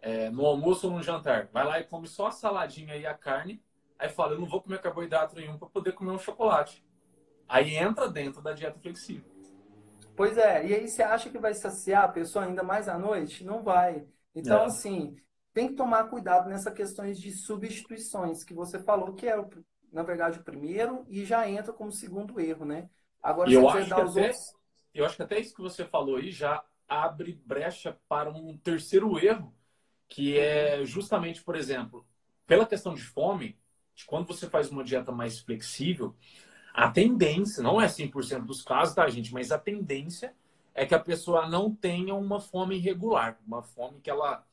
é, 0.00 0.30
no 0.30 0.46
almoço 0.46 0.86
ou 0.86 0.92
no 0.92 1.02
jantar. 1.02 1.48
Vai 1.52 1.64
lá 1.64 1.80
e 1.80 1.84
come 1.84 2.06
só 2.06 2.28
a 2.28 2.30
saladinha 2.30 2.96
e 2.96 3.04
a 3.04 3.12
carne, 3.12 3.60
aí 3.98 4.08
fala, 4.08 4.34
eu 4.34 4.38
não 4.38 4.46
vou 4.46 4.62
comer 4.62 4.80
carboidrato 4.80 5.34
nenhum 5.34 5.58
para 5.58 5.68
poder 5.68 5.90
comer 5.90 6.12
um 6.12 6.18
chocolate. 6.20 6.86
Aí 7.48 7.74
entra 7.74 8.08
dentro 8.08 8.40
da 8.40 8.52
dieta 8.52 8.78
flexível. 8.78 9.28
Pois 10.14 10.38
é, 10.38 10.64
e 10.68 10.72
aí 10.72 10.86
você 10.86 11.02
acha 11.02 11.28
que 11.30 11.38
vai 11.38 11.52
saciar 11.52 12.04
a 12.04 12.08
pessoa 12.08 12.44
ainda 12.44 12.62
mais 12.62 12.88
à 12.88 12.96
noite? 12.96 13.42
Não 13.42 13.60
vai. 13.60 14.06
Então, 14.32 14.62
é. 14.62 14.66
assim, 14.66 15.16
tem 15.54 15.68
que 15.68 15.74
tomar 15.74 16.10
cuidado 16.10 16.48
nessas 16.48 16.74
questões 16.74 17.18
de 17.18 17.30
substituições 17.30 18.42
que 18.42 18.52
você 18.52 18.80
falou, 18.80 19.14
que 19.14 19.28
é, 19.28 19.36
na 19.92 20.02
verdade, 20.02 20.40
o 20.40 20.42
primeiro 20.42 21.06
e 21.08 21.24
já 21.24 21.48
entra 21.48 21.72
como 21.72 21.92
segundo 21.92 22.40
erro, 22.40 22.64
né? 22.64 22.90
Agora, 23.22 23.50
eu 23.50 23.64
os 23.64 23.92
até, 23.92 24.02
outros... 24.04 24.36
Eu 24.92 25.06
acho 25.06 25.16
que 25.16 25.22
até 25.22 25.38
isso 25.38 25.54
que 25.54 25.62
você 25.62 25.84
falou 25.84 26.16
aí 26.16 26.32
já 26.32 26.62
abre 26.88 27.40
brecha 27.46 27.96
para 28.08 28.28
um 28.30 28.58
terceiro 28.58 29.16
erro, 29.18 29.54
que 30.08 30.36
é 30.36 30.84
justamente, 30.84 31.42
por 31.42 31.54
exemplo, 31.54 32.04
pela 32.46 32.66
questão 32.66 32.92
de 32.92 33.02
fome, 33.02 33.56
de 33.94 34.04
quando 34.04 34.26
você 34.26 34.50
faz 34.50 34.70
uma 34.70 34.82
dieta 34.82 35.12
mais 35.12 35.38
flexível, 35.38 36.16
a 36.74 36.90
tendência, 36.90 37.62
não 37.62 37.80
é 37.80 37.86
100% 37.86 38.44
dos 38.44 38.60
casos, 38.62 38.94
tá, 38.94 39.08
gente? 39.08 39.32
Mas 39.32 39.52
a 39.52 39.58
tendência 39.58 40.34
é 40.74 40.84
que 40.84 40.94
a 40.94 40.98
pessoa 40.98 41.48
não 41.48 41.72
tenha 41.72 42.14
uma 42.16 42.40
fome 42.40 42.76
irregular, 42.76 43.38
uma 43.46 43.62
fome 43.62 44.00
que 44.00 44.10
ela 44.10 44.44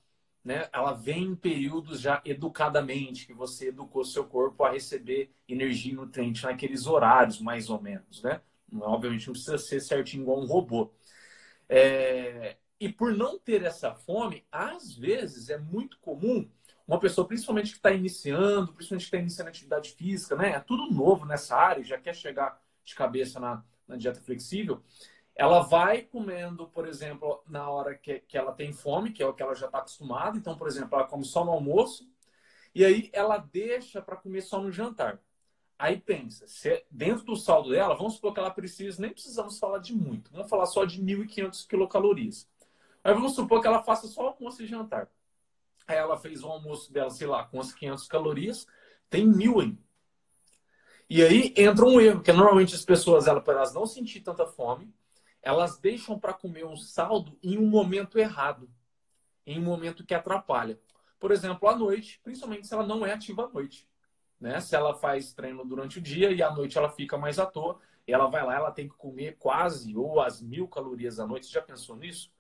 né, 0.44 0.68
ela 0.74 0.94
vem 0.94 1.24
em 1.24 1.36
períodos 1.36 2.00
já 2.00 2.22
educadamente, 2.26 3.28
que 3.28 3.34
você 3.34 3.68
educou 3.68 4.04
seu 4.04 4.26
corpo 4.26 4.64
a 4.64 4.72
receber 4.72 5.32
energia 5.48 5.92
e 5.92 5.96
nutriente 5.96 6.44
naqueles 6.44 6.88
horários, 6.88 7.40
mais 7.40 7.70
ou 7.70 7.82
menos, 7.82 8.24
né? 8.24 8.42
Obviamente 8.82 9.28
não 9.28 9.34
precisa 9.34 9.58
ser 9.58 9.80
certinho 9.82 10.24
igual 10.24 10.42
um 10.42 10.46
robô. 10.46 10.92
É... 11.70 12.58
E 12.80 12.90
por 12.90 13.14
não 13.14 13.38
ter 13.38 13.64
essa 13.64 13.94
fome, 13.94 14.44
às 14.52 14.96
vezes 14.96 15.50
é 15.50 15.58
muito 15.58 16.00
comum 16.00 16.50
uma 16.88 17.00
pessoa, 17.00 17.28
principalmente 17.28 17.72
que 17.72 17.78
está 17.78 17.92
iniciando, 17.92 18.74
principalmente 18.74 19.04
que 19.04 19.08
está 19.08 19.18
iniciando 19.18 19.50
atividade 19.50 19.92
física, 19.92 20.36
né? 20.36 20.52
É 20.52 20.60
tudo 20.60 20.92
novo 20.92 21.26
nessa 21.26 21.56
área, 21.56 21.84
já 21.84 21.98
quer 21.98 22.16
chegar 22.16 22.60
de 22.84 22.96
cabeça 22.96 23.40
na, 23.40 23.64
na 23.88 23.96
dieta 23.96 24.20
flexível, 24.20 24.84
ela 25.36 25.62
vai 25.62 26.02
comendo, 26.02 26.68
por 26.68 26.88
exemplo, 26.88 27.42
na 27.48 27.70
hora 27.70 27.96
que, 27.96 28.20
que 28.20 28.38
ela 28.38 28.52
tem 28.52 28.72
fome, 28.74 29.12
que 29.12 29.24
é 29.24 29.28
o 29.28 29.34
que 29.34 29.42
ela 29.42 29.56
já 29.56 29.66
está 29.66 29.80
acostumada. 29.80 30.38
Então, 30.38 30.58
por 30.58 30.68
exemplo, 30.68 30.96
ela 30.98 31.08
come 31.08 31.26
só 31.26 31.44
no 31.44 31.52
almoço 31.52 32.10
e 32.74 32.86
aí 32.86 33.10
ela 33.14 33.38
deixa 33.38 34.02
para 34.02 34.16
comer 34.16 34.42
só 34.42 34.62
no 34.62 34.72
jantar. 34.72 35.20
Aí 35.78 36.00
pensa, 36.00 36.48
se 36.48 36.86
dentro 36.92 37.26
do 37.26 37.36
saldo 37.36 37.72
dela, 37.72 37.96
vamos 37.96 38.14
supor 38.14 38.34
que 38.34 38.40
ela 38.40 38.52
precisa, 38.52 39.02
nem 39.02 39.12
precisamos 39.12 39.58
falar 39.58 39.80
de 39.80 39.96
muito, 39.96 40.32
vamos 40.32 40.48
falar 40.48 40.68
só 40.68 40.86
de 40.86 41.02
1.500 41.02 41.68
quilocalorias. 41.68 42.48
Aí 43.04 43.14
vamos 43.14 43.34
supor 43.34 43.62
que 43.62 43.68
ela 43.68 43.82
faça 43.82 44.08
só 44.08 44.28
almoço 44.28 44.62
e 44.62 44.68
jantar. 44.68 45.10
Aí 45.88 45.98
ela 45.98 46.18
fez 46.18 46.44
o 46.44 46.48
almoço 46.48 46.94
dela, 46.94 47.10
sei 47.10 47.26
lá, 47.26 47.46
com 47.46 47.60
as 47.60 47.74
500 47.74 48.08
calorias, 48.08 48.68
tem 49.10 49.26
mil 49.26 49.60
ainda. 49.60 49.82
E 51.10 51.24
aí 51.24 51.54
entra 51.58 51.84
um 51.84 52.00
erro, 52.00 52.22
que 52.22 52.32
normalmente 52.32 52.76
as 52.76 52.86
pessoas, 52.86 53.28
elas 53.28 53.74
não 53.74 53.86
sentir 53.86 54.22
tanta 54.22 54.46
fome, 54.46 54.94
elas 55.42 55.80
deixam 55.80 56.20
para 56.20 56.34
comer 56.34 56.66
um 56.66 56.76
saldo 56.76 57.38
em 57.42 57.58
um 57.58 57.68
momento 57.68 58.18
errado, 58.18 58.70
em 59.46 59.60
um 59.60 59.64
momento 59.64 60.06
que 60.06 60.14
atrapalha. 60.14 60.80
Por 61.20 61.32
exemplo, 61.32 61.68
à 61.68 61.76
noite, 61.76 62.20
principalmente 62.24 62.68
se 62.68 62.74
ela 62.74 62.86
não 62.86 63.06
é 63.06 63.14
ativa 63.14 63.46
à 63.46 63.50
noite. 63.50 63.88
Né? 64.40 64.60
Se 64.60 64.76
ela 64.76 64.96
faz 64.96 65.34
treino 65.34 65.64
durante 65.64 66.00
o 66.00 66.02
dia 66.02 66.32
e 66.32 66.42
à 66.42 66.52
noite 66.52 66.78
ela 66.78 66.90
fica 66.90 67.18
mais 67.18 67.40
à 67.40 67.46
toa, 67.46 67.80
e 68.08 68.14
ela 68.14 68.28
vai 68.28 68.44
lá, 68.44 68.56
ela 68.56 68.72
tem 68.72 68.90
que 68.90 68.96
comer 68.96 69.38
quase 69.38 69.96
ou 69.96 70.20
as 70.20 70.42
mil 70.42 70.68
calorias 70.68 71.20
à 71.20 71.28
noite. 71.28 71.46
Você 71.46 71.54
já 71.54 71.62
pensou 71.62 71.96
nisso? 71.96 72.32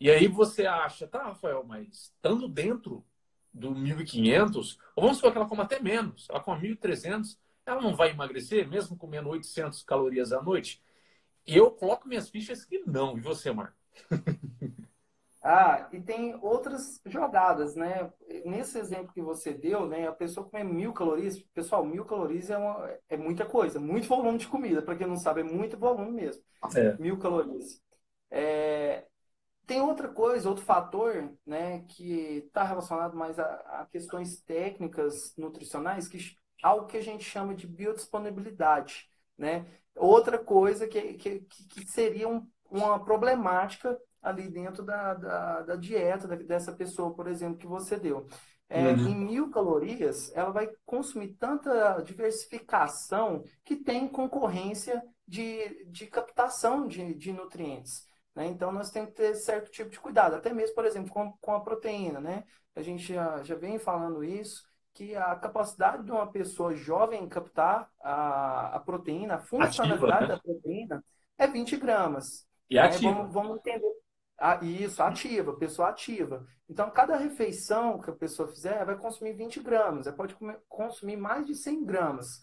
E 0.00 0.10
aí 0.10 0.26
você 0.26 0.66
acha, 0.66 1.06
tá, 1.06 1.24
Rafael, 1.24 1.62
mas 1.64 1.88
estando 1.88 2.48
dentro 2.48 3.04
do 3.52 3.70
1.500, 3.70 4.76
ou 4.96 5.02
vamos 5.04 5.18
supor 5.18 5.32
que 5.32 5.38
ela 5.38 5.46
coma 5.46 5.62
até 5.62 5.80
menos, 5.80 6.26
ela 6.28 6.40
come 6.40 6.68
1.300, 6.74 7.38
ela 7.64 7.80
não 7.80 7.94
vai 7.94 8.10
emagrecer, 8.10 8.68
mesmo 8.68 8.96
comendo 8.96 9.28
800 9.28 9.82
calorias 9.84 10.32
à 10.32 10.42
noite? 10.42 10.82
Eu 11.46 11.70
coloco 11.70 12.08
minhas 12.08 12.28
fichas 12.28 12.64
que 12.64 12.82
não. 12.86 13.16
E 13.16 13.20
você, 13.20 13.52
Marco? 13.52 13.76
ah, 15.42 15.88
e 15.92 16.00
tem 16.00 16.34
outras 16.42 17.00
jogadas, 17.04 17.74
né? 17.74 18.12
Nesse 18.44 18.78
exemplo 18.78 19.12
que 19.12 19.20
você 19.20 19.52
deu, 19.52 19.86
né? 19.86 20.08
A 20.08 20.12
pessoa 20.12 20.48
come 20.48 20.64
mil 20.64 20.92
calorias. 20.92 21.38
Pessoal, 21.54 21.84
mil 21.84 22.04
calorias 22.04 22.50
é, 22.50 22.56
uma, 22.56 22.90
é 23.08 23.16
muita 23.16 23.44
coisa. 23.44 23.78
Muito 23.78 24.08
volume 24.08 24.38
de 24.38 24.48
comida. 24.48 24.82
Para 24.82 24.96
quem 24.96 25.06
não 25.06 25.16
sabe, 25.16 25.42
é 25.42 25.44
muito 25.44 25.76
volume 25.76 26.12
mesmo. 26.12 26.42
É. 26.74 26.96
Mil 26.96 27.18
calorias. 27.18 27.80
É, 28.30 29.06
tem 29.66 29.80
outra 29.80 30.08
coisa, 30.08 30.48
outro 30.48 30.64
fator, 30.64 31.30
né? 31.46 31.84
Que 31.88 32.44
está 32.46 32.64
relacionado 32.64 33.16
mais 33.16 33.38
a, 33.38 33.44
a 33.44 33.86
questões 33.86 34.40
técnicas 34.42 35.34
nutricionais, 35.36 36.08
que 36.08 36.18
algo 36.62 36.86
que 36.86 36.96
a 36.96 37.02
gente 37.02 37.24
chama 37.24 37.54
de 37.54 37.66
biodisponibilidade, 37.66 39.08
né? 39.36 39.66
outra 39.96 40.38
coisa 40.38 40.86
que, 40.86 41.14
que, 41.14 41.40
que 41.40 41.86
seria 41.86 42.28
um, 42.28 42.46
uma 42.70 43.02
problemática 43.02 43.96
ali 44.22 44.48
dentro 44.48 44.82
da, 44.82 45.14
da, 45.14 45.62
da 45.62 45.76
dieta 45.76 46.26
dessa 46.36 46.72
pessoa, 46.72 47.14
por 47.14 47.28
exemplo, 47.28 47.58
que 47.58 47.66
você 47.66 47.96
deu. 47.96 48.26
É, 48.68 48.92
uhum. 48.92 49.08
Em 49.08 49.14
mil 49.14 49.50
calorias, 49.50 50.34
ela 50.34 50.50
vai 50.50 50.68
consumir 50.86 51.34
tanta 51.34 52.00
diversificação 52.00 53.44
que 53.62 53.76
tem 53.76 54.08
concorrência 54.08 55.02
de, 55.28 55.84
de 55.86 56.06
captação 56.06 56.86
de, 56.86 57.14
de 57.14 57.32
nutrientes. 57.32 58.06
Né? 58.34 58.46
Então, 58.46 58.72
nós 58.72 58.90
temos 58.90 59.10
que 59.10 59.16
ter 59.16 59.34
certo 59.34 59.70
tipo 59.70 59.90
de 59.90 60.00
cuidado, 60.00 60.34
até 60.34 60.52
mesmo, 60.52 60.74
por 60.74 60.86
exemplo, 60.86 61.12
com, 61.12 61.32
com 61.40 61.52
a 61.52 61.60
proteína. 61.60 62.20
Né? 62.20 62.44
A 62.74 62.82
gente 62.82 63.12
já, 63.12 63.42
já 63.42 63.54
vem 63.54 63.78
falando 63.78 64.24
isso 64.24 64.62
que 64.94 65.14
a 65.16 65.34
capacidade 65.34 66.04
de 66.04 66.12
uma 66.12 66.30
pessoa 66.30 66.74
jovem 66.74 67.28
captar 67.28 67.90
a, 68.00 68.76
a 68.76 68.80
proteína, 68.80 69.34
a 69.34 69.40
funcionalidade 69.40 70.04
Ativa, 70.04 70.20
né? 70.20 70.26
da 70.28 70.40
proteína, 70.40 71.04
é 71.36 71.46
20 71.48 71.76
gramas. 71.76 72.46
E 72.70 72.76
né? 72.76 72.82
ativa. 72.82 73.12
Vamos, 73.12 73.34
vamos 73.34 73.58
entender. 73.58 73.92
Ah, 74.38 74.58
isso, 74.62 75.02
ativa, 75.02 75.56
pessoa 75.56 75.88
ativa. 75.88 76.46
Então, 76.68 76.90
cada 76.90 77.16
refeição 77.16 78.00
que 78.00 78.10
a 78.10 78.14
pessoa 78.14 78.48
fizer 78.48 78.84
vai 78.84 78.96
consumir 78.96 79.32
20 79.32 79.60
gramas. 79.60 80.06
Ela 80.06 80.16
pode 80.16 80.34
comer, 80.36 80.60
consumir 80.68 81.16
mais 81.16 81.44
de 81.46 81.54
100 81.56 81.84
gramas. 81.84 82.40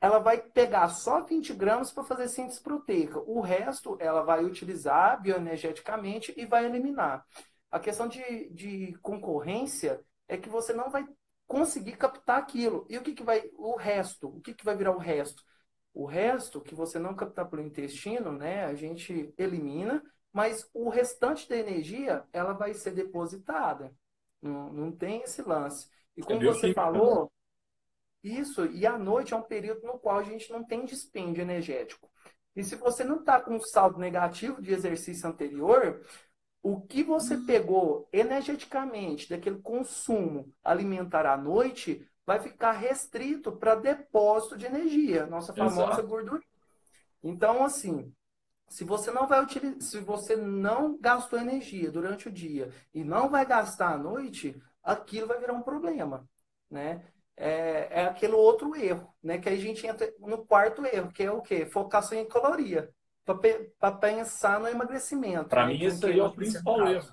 Ela 0.00 0.18
vai 0.20 0.40
pegar 0.40 0.88
só 0.88 1.22
20 1.22 1.52
gramas 1.54 1.92
para 1.92 2.04
fazer 2.04 2.28
síntese 2.28 2.60
proteica. 2.60 3.18
O 3.20 3.40
resto 3.40 3.96
ela 4.00 4.22
vai 4.22 4.44
utilizar 4.44 5.20
bioenergeticamente 5.20 6.32
e 6.36 6.46
vai 6.46 6.64
eliminar. 6.64 7.24
A 7.70 7.80
questão 7.80 8.06
de, 8.06 8.50
de 8.50 8.96
concorrência 9.02 10.00
é 10.28 10.36
que 10.36 10.48
você 10.48 10.72
não 10.72 10.90
vai 10.90 11.06
conseguir 11.46 11.96
captar 11.96 12.38
aquilo. 12.38 12.86
E 12.88 12.98
o 12.98 13.02
que, 13.02 13.14
que 13.14 13.22
vai. 13.22 13.50
O 13.54 13.76
resto? 13.76 14.28
O 14.28 14.40
que, 14.40 14.54
que 14.54 14.64
vai 14.64 14.76
virar 14.76 14.92
o 14.92 14.98
resto? 14.98 15.42
O 15.94 16.04
resto 16.04 16.60
que 16.60 16.74
você 16.74 16.98
não 16.98 17.14
captar 17.14 17.48
pelo 17.48 17.62
intestino, 17.62 18.32
né? 18.32 18.64
A 18.64 18.74
gente 18.74 19.32
elimina, 19.38 20.02
mas 20.32 20.68
o 20.74 20.88
restante 20.88 21.48
da 21.48 21.56
energia 21.56 22.24
ela 22.32 22.52
vai 22.52 22.74
ser 22.74 22.90
depositada. 22.90 23.94
Não, 24.42 24.72
não 24.72 24.92
tem 24.92 25.22
esse 25.22 25.42
lance. 25.42 25.88
E 26.16 26.22
como 26.22 26.42
é 26.42 26.46
você 26.46 26.74
falou, 26.74 27.32
isso, 28.22 28.66
e 28.66 28.84
à 28.86 28.98
noite 28.98 29.32
é 29.32 29.36
um 29.36 29.42
período 29.42 29.86
no 29.86 29.98
qual 29.98 30.18
a 30.18 30.22
gente 30.22 30.50
não 30.50 30.64
tem 30.64 30.84
dispêndio 30.84 31.42
energético. 31.42 32.10
E 32.54 32.64
se 32.64 32.74
você 32.74 33.04
não 33.04 33.20
está 33.20 33.40
com 33.40 33.54
um 33.54 33.60
saldo 33.60 33.98
negativo 33.98 34.62
de 34.62 34.72
exercício 34.72 35.28
anterior, 35.28 36.02
o 36.68 36.80
que 36.80 37.04
você 37.04 37.36
pegou 37.36 38.08
energeticamente 38.12 39.30
daquele 39.30 39.60
consumo 39.60 40.52
alimentar 40.64 41.24
à 41.24 41.36
noite 41.36 42.04
vai 42.26 42.40
ficar 42.40 42.72
restrito 42.72 43.52
para 43.52 43.76
depósito 43.76 44.56
de 44.56 44.66
energia, 44.66 45.26
nossa 45.26 45.54
famosa 45.54 45.92
Exato. 45.92 46.08
gordura. 46.08 46.42
Então, 47.22 47.64
assim, 47.64 48.12
se 48.68 48.82
você 48.82 49.12
não 49.12 49.28
vai 49.28 49.44
utilizar, 49.44 49.80
se 49.80 50.00
você 50.00 50.34
não 50.34 50.98
gastou 50.98 51.38
energia 51.38 51.88
durante 51.88 52.26
o 52.26 52.32
dia 52.32 52.72
e 52.92 53.04
não 53.04 53.28
vai 53.28 53.46
gastar 53.46 53.92
à 53.92 53.96
noite, 53.96 54.60
aquilo 54.82 55.28
vai 55.28 55.38
virar 55.38 55.52
um 55.52 55.62
problema, 55.62 56.28
né? 56.68 57.00
É, 57.36 58.00
é 58.00 58.04
aquele 58.06 58.32
outro 58.32 58.74
erro, 58.74 59.14
né? 59.22 59.38
Que 59.38 59.50
a 59.50 59.56
gente 59.56 59.86
entra 59.86 60.12
no 60.18 60.44
quarto 60.44 60.84
erro, 60.84 61.12
que 61.12 61.22
é 61.22 61.30
o 61.30 61.40
quê? 61.40 61.64
Focação 61.64 62.18
em 62.18 62.26
caloria 62.26 62.92
para 63.26 63.92
pensar 63.92 64.60
no 64.60 64.68
emagrecimento. 64.68 65.48
Para 65.48 65.66
né? 65.66 65.74
mim, 65.74 65.84
esse 65.84 66.06
aí 66.06 66.18
é 66.18 66.22
o 66.22 66.32
principal 66.32 66.88
erro. 66.88 67.12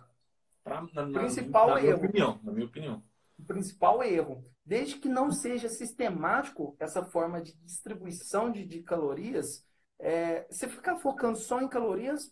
Pra, 0.63 0.82
na, 0.93 1.20
principal 1.20 1.67
na, 1.70 1.74
na 1.75 1.82
erro. 1.82 1.98
Minha 1.98 2.10
opinião, 2.10 2.39
na 2.43 2.51
minha 2.51 2.65
opinião. 2.65 3.03
O 3.38 3.43
principal 3.43 4.03
erro. 4.03 4.46
Desde 4.63 4.96
que 4.96 5.10
não 5.10 5.32
seja 5.32 5.67
sistemático 5.67 6.75
essa 6.79 7.03
forma 7.03 7.41
de 7.41 7.53
distribuição 7.65 8.51
de, 8.51 8.63
de 8.63 8.82
calorias, 8.82 9.65
é, 10.00 10.46
você 10.50 10.67
ficar 10.67 10.98
focando 10.98 11.38
só 11.38 11.60
em 11.62 11.67
calorias, 11.67 12.32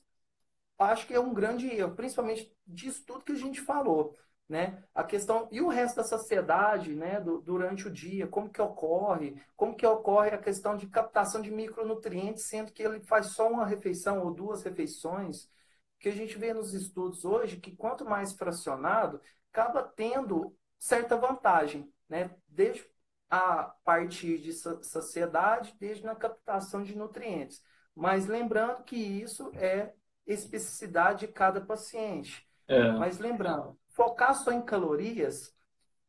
acho 0.78 1.08
que 1.08 1.14
é 1.14 1.20
um 1.20 1.34
grande 1.34 1.68
erro, 1.68 1.96
principalmente 1.96 2.56
disso 2.66 3.04
tudo 3.06 3.26
que 3.26 3.34
a 3.34 3.36
gente 3.36 3.60
falou. 3.62 4.16
Né? 4.52 4.84
A 4.94 5.02
questão 5.02 5.48
e 5.50 5.62
o 5.62 5.70
resto 5.70 5.96
da 5.96 6.04
sociedade, 6.04 6.94
né? 6.94 7.22
Do, 7.22 7.40
durante 7.42 7.88
o 7.88 7.90
dia, 7.90 8.28
como 8.28 8.50
que 8.50 8.62
ocorre, 8.62 9.42
como 9.56 9.74
que 9.74 9.88
ocorre 9.88 10.32
a 10.32 10.38
questão 10.38 10.76
de 10.76 10.88
captação 10.88 11.42
de 11.42 11.50
micronutrientes, 11.50 12.50
sendo 12.50 12.70
que 12.74 12.84
ele 12.84 13.00
faz 13.00 13.28
só 13.28 13.50
uma 13.50 13.66
refeição 13.66 14.22
ou 14.22 14.34
duas 14.34 14.62
refeições, 14.62 15.50
que 15.98 16.10
a 16.10 16.12
gente 16.12 16.38
vê 16.38 16.54
nos 16.54 16.74
estudos 16.74 17.24
hoje 17.24 17.62
que 17.62 17.74
quanto 17.74 18.04
mais 18.04 18.34
fracionado, 18.34 19.22
acaba 19.54 19.84
tendo 19.84 20.54
certa 20.78 21.16
vantagem, 21.16 21.90
né? 22.10 22.36
Desde 22.46 22.86
a 23.30 23.74
partir 23.86 24.38
de 24.40 24.52
saciedade, 24.52 25.74
desde 25.80 26.04
na 26.04 26.14
captação 26.14 26.84
de 26.84 26.94
nutrientes. 26.98 27.64
Mas 27.96 28.28
lembrando 28.28 28.84
que 28.84 28.98
isso 28.98 29.50
é 29.56 29.94
especificidade 30.28 31.26
de 31.26 31.32
cada 31.32 31.62
paciente. 31.62 32.46
É. 32.68 32.92
Mas 32.92 33.18
lembrando, 33.18 33.80
focar 34.02 34.34
só 34.34 34.52
em 34.52 34.64
calorias 34.64 35.54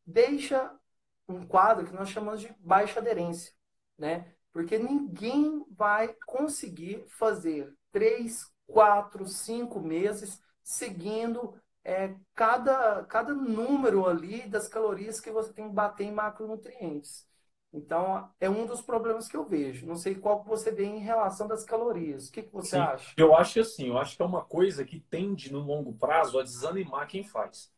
deixa 0.07 0.75
um 1.29 1.47
quadro 1.47 1.87
que 1.87 1.93
nós 1.93 2.09
chamamos 2.09 2.41
de 2.41 2.55
baixa 2.59 3.01
aderência, 3.01 3.53
né? 3.99 4.33
Porque 4.51 4.79
ninguém 4.79 5.63
vai 5.71 6.15
conseguir 6.27 7.05
fazer 7.07 7.71
três, 7.91 8.51
quatro, 8.67 9.27
cinco 9.27 9.79
meses 9.79 10.41
seguindo 10.63 11.55
é, 11.85 12.15
cada, 12.35 13.05
cada 13.05 13.35
número 13.35 14.07
ali 14.07 14.49
das 14.49 14.69
calorias 14.69 15.21
que 15.21 15.31
você 15.31 15.53
tem 15.53 15.69
que 15.69 15.75
bater 15.75 16.05
em 16.05 16.13
macronutrientes. 16.13 17.29
Então, 17.75 18.31
é 18.41 18.49
um 18.49 18.65
dos 18.65 18.81
problemas 18.81 19.29
que 19.29 19.37
eu 19.37 19.45
vejo. 19.45 19.87
Não 19.87 19.97
sei 19.97 20.15
qual 20.15 20.43
que 20.43 20.49
você 20.49 20.71
vê 20.73 20.85
em 20.85 20.99
relação 20.99 21.47
das 21.47 21.65
calorias. 21.65 22.29
O 22.29 22.33
que, 22.33 22.43
que 22.43 22.53
você 22.53 22.77
Sim. 22.77 22.81
acha? 22.81 23.15
Eu 23.19 23.35
acho 23.35 23.61
assim, 23.61 23.89
eu 23.89 23.99
acho 23.99 24.17
que 24.17 24.23
é 24.23 24.27
uma 24.27 24.45
coisa 24.45 24.85
que 24.85 25.01
tende, 25.01 25.53
no 25.53 25.61
longo 25.61 25.93
prazo, 25.95 26.39
a 26.39 26.43
desanimar 26.43 27.07
quem 27.07 27.23
faz. 27.25 27.71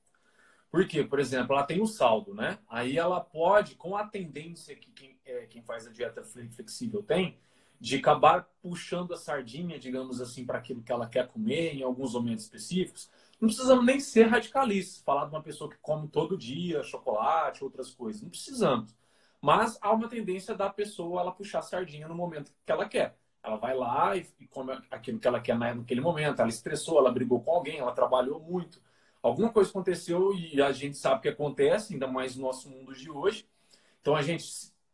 Por 0.75 0.89
quê? 0.89 1.05
Por 1.05 1.21
exemplo, 1.21 1.55
ela 1.55 1.63
tem 1.63 1.81
o 1.81 1.87
saldo, 1.87 2.35
né? 2.35 2.59
Aí 2.69 2.99
ela 2.99 3.21
pode, 3.21 3.77
com 3.77 3.97
a 3.97 4.09
tendência 4.09 4.75
que 4.75 4.91
quem, 4.91 5.17
é, 5.25 5.47
quem 5.47 5.63
faz 5.63 5.87
a 5.87 5.91
dieta 5.93 6.21
flexível 6.25 7.01
tem, 7.01 7.39
de 7.79 7.95
acabar 7.95 8.49
puxando 8.61 9.15
a 9.15 9.17
sardinha, 9.17 9.79
digamos 9.79 10.21
assim, 10.21 10.45
para 10.45 10.59
aquilo 10.59 10.83
que 10.83 10.91
ela 10.91 11.07
quer 11.07 11.29
comer 11.29 11.77
em 11.77 11.85
alguns 11.85 12.15
momentos 12.15 12.43
específicos. 12.43 13.09
Não 13.41 13.47
precisamos 13.47 13.87
nem 13.87 14.01
ser 14.01 14.25
radicalistas, 14.25 15.01
falar 15.01 15.27
de 15.27 15.31
uma 15.31 15.43
pessoa 15.45 15.71
que 15.71 15.77
come 15.81 16.09
todo 16.09 16.37
dia 16.37 16.83
chocolate, 16.83 17.63
outras 17.63 17.95
coisas. 17.95 18.21
Não 18.21 18.31
precisamos. 18.31 18.97
Mas 19.41 19.79
há 19.81 19.93
uma 19.93 20.09
tendência 20.09 20.57
da 20.57 20.69
pessoa 20.69 21.21
ela 21.21 21.31
puxar 21.31 21.61
a 21.61 21.63
sardinha 21.63 22.09
no 22.09 22.17
momento 22.17 22.51
que 22.67 22.73
ela 22.73 22.89
quer. 22.89 23.17
Ela 23.45 23.59
vai 23.59 23.77
lá 23.77 24.17
e 24.17 24.27
come 24.51 24.77
aquilo 24.91 25.21
que 25.21 25.29
ela 25.29 25.41
quer 25.41 25.57
naquele 25.57 26.01
momento. 26.01 26.41
Ela 26.41 26.51
estressou, 26.51 26.99
ela 26.99 27.13
brigou 27.13 27.41
com 27.41 27.53
alguém, 27.53 27.79
ela 27.79 27.93
trabalhou 27.93 28.41
muito. 28.41 28.83
Alguma 29.25 29.51
coisa 29.51 29.71
aconteceu 29.71 30.35
e 30.35 30.61
a 30.61 30.71
gente 30.71 30.99
sabe 30.99 31.23
que 31.23 31.29
acontece, 31.31 31.95
ainda 31.95 32.07
mais 32.07 32.37
no 32.37 32.43
nosso 32.43 32.69
mundo 32.69 32.93
de 32.93 33.11
hoje. 33.11 33.49
Então 34.03 34.15
a 34.15 34.21
gente 34.21 34.45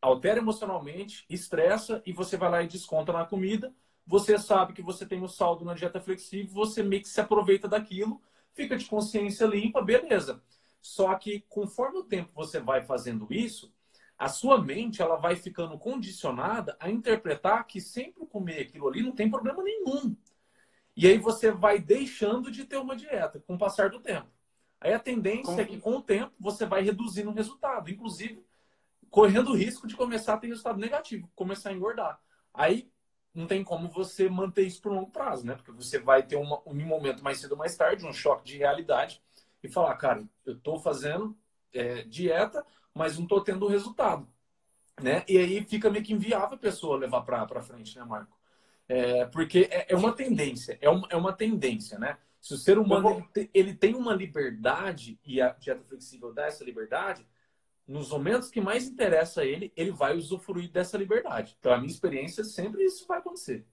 altera 0.00 0.38
emocionalmente, 0.38 1.26
estressa 1.28 2.00
e 2.06 2.12
você 2.12 2.37
vai 2.37 2.49
lá 2.49 2.62
e 2.62 2.68
desconta 2.68 3.12
na 3.12 3.25
comida. 3.25 3.75
Você 4.06 4.38
sabe 4.38 4.72
que 4.72 4.82
você 4.82 5.04
tem 5.04 5.20
o 5.20 5.25
um 5.25 5.28
saldo 5.28 5.64
na 5.64 5.75
dieta 5.75 6.00
flexível, 6.00 6.54
você 6.54 6.80
meio 6.80 7.02
que 7.02 7.08
se 7.08 7.20
aproveita 7.20 7.66
daquilo, 7.66 8.22
fica 8.52 8.76
de 8.76 8.84
consciência 8.84 9.46
limpa, 9.46 9.82
beleza. 9.82 10.40
Só 10.80 11.12
que 11.16 11.40
conforme 11.49 11.99
o 11.99 12.04
tempo 12.04 12.30
você 12.32 12.60
vai 12.60 12.84
fazendo 12.84 13.26
isso, 13.30 13.75
a 14.16 14.28
sua 14.28 14.62
mente 14.62 15.02
ela 15.02 15.16
vai 15.16 15.34
ficando 15.34 15.76
condicionada 15.76 16.76
a 16.78 16.88
interpretar 16.88 17.66
que 17.66 17.80
sempre 17.80 18.25
comer 18.26 18.60
aquilo 18.60 18.87
ali 18.87 19.02
não 19.02 19.10
tem 19.10 19.28
problema 19.28 19.60
nenhum. 19.60 20.14
E 20.97 21.06
aí 21.06 21.18
você 21.18 21.50
vai 21.50 21.78
deixando 21.78 22.50
de 22.50 22.64
ter 22.64 22.76
uma 22.76 22.97
dieta 22.97 23.40
com 23.47 23.54
o 23.54 23.59
passar 23.59 23.90
do 23.90 24.00
tempo. 24.00 24.28
Aí 24.80 24.92
a 24.92 24.99
tendência 24.99 25.61
é 25.61 25.64
que 25.64 25.78
com 25.78 25.97
o 25.97 26.02
tempo 26.02 26.32
você 26.38 26.64
vai 26.64 26.82
reduzindo 26.82 27.30
o 27.30 27.35
resultado, 27.35 27.90
inclusive 27.90 28.44
correndo 29.11 29.50
o 29.50 29.56
risco 29.56 29.87
de 29.87 29.97
começar 29.97 30.35
a 30.35 30.38
ter 30.38 30.47
resultado 30.47 30.78
negativo, 30.78 31.30
começar 31.35 31.70
a 31.70 31.73
engordar. 31.73 32.20
Aí 32.54 32.90
não 33.35 33.47
tem 33.47 33.62
como 33.62 33.88
você 33.88 34.28
manter 34.28 34.66
isso 34.66 34.80
por 34.80 34.92
longo 34.92 35.11
prazo, 35.11 35.47
né? 35.47 35.54
Porque 35.54 35.73
você 35.73 35.99
vai 35.99 36.23
ter 36.23 36.37
uma, 36.37 36.61
um 36.66 36.75
momento 36.75 37.23
mais 37.23 37.38
cedo 37.38 37.52
ou 37.52 37.59
mais 37.59 37.76
tarde, 37.76 38.06
um 38.06 38.12
choque 38.12 38.44
de 38.44 38.56
realidade 38.56 39.21
e 39.62 39.69
falar, 39.69 39.95
cara, 39.97 40.25
eu 40.45 40.54
estou 40.54 40.78
fazendo 40.80 41.36
é, 41.73 42.02
dieta, 42.02 42.64
mas 42.95 43.17
não 43.17 43.25
estou 43.25 43.43
tendo 43.43 43.67
resultado. 43.67 44.26
Né? 45.00 45.25
E 45.28 45.38
aí 45.38 45.64
fica 45.64 45.91
meio 45.91 46.04
que 46.04 46.12
inviável 46.12 46.56
a 46.56 46.60
pessoa 46.60 46.99
levar 46.99 47.23
para 47.23 47.62
frente, 47.62 47.97
né, 47.97 48.04
Marco? 48.04 48.39
É, 48.92 49.24
porque 49.26 49.68
é, 49.70 49.92
é, 49.92 49.96
uma 49.96 50.12
tendência, 50.12 50.76
é 50.80 50.90
uma, 50.90 51.06
é 51.12 51.16
uma 51.16 51.32
tendência, 51.32 51.96
né? 51.96 52.18
Se 52.40 52.54
o 52.54 52.58
ser 52.58 52.76
humano 52.76 53.02
vou... 53.02 53.12
ele, 53.12 53.28
te, 53.28 53.50
ele, 53.54 53.72
tem 53.72 53.94
uma 53.94 54.12
liberdade 54.12 55.16
e 55.24 55.40
a 55.40 55.50
dieta 55.50 55.84
flexível 55.84 56.34
dá 56.34 56.46
essa 56.46 56.64
liberdade, 56.64 57.24
nos 57.86 58.10
momentos 58.10 58.50
que 58.50 58.60
mais 58.60 58.88
interessa 58.88 59.42
a 59.42 59.44
ele, 59.44 59.72
ele 59.76 59.92
vai 59.92 60.16
usufruir 60.16 60.72
dessa 60.72 60.98
liberdade. 60.98 61.56
Então, 61.60 61.72
a 61.72 61.76
minha 61.76 61.90
experiência, 61.90 62.42
sempre 62.42 62.82
isso 62.82 63.06
vai 63.06 63.18
acontecer. 63.18 63.64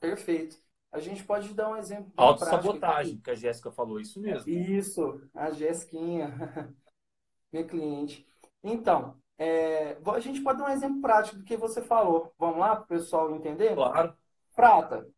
Perfeito. 0.00 0.60
A 0.90 0.98
gente 0.98 1.22
pode 1.22 1.54
dar 1.54 1.70
um 1.70 1.76
exemplo. 1.76 2.12
Autossabotagem, 2.16 3.18
que 3.18 3.30
a 3.30 3.36
Jéssica 3.36 3.70
falou, 3.70 4.00
isso 4.00 4.20
mesmo. 4.20 4.50
Isso, 4.50 5.22
a 5.32 5.52
Jéssiquinha, 5.52 6.74
minha 7.52 7.64
cliente. 7.64 8.26
Então, 8.64 9.21
é, 9.42 9.98
a 10.06 10.20
gente 10.20 10.40
pode 10.40 10.58
dar 10.60 10.66
um 10.66 10.72
exemplo 10.72 11.00
prático 11.00 11.38
do 11.38 11.44
que 11.44 11.56
você 11.56 11.82
falou. 11.82 12.32
Vamos 12.38 12.58
lá 12.58 12.76
para 12.76 12.84
o 12.84 12.86
pessoal 12.86 13.34
entender? 13.34 13.74
Claro. 13.74 14.16
Prata, 14.54 15.08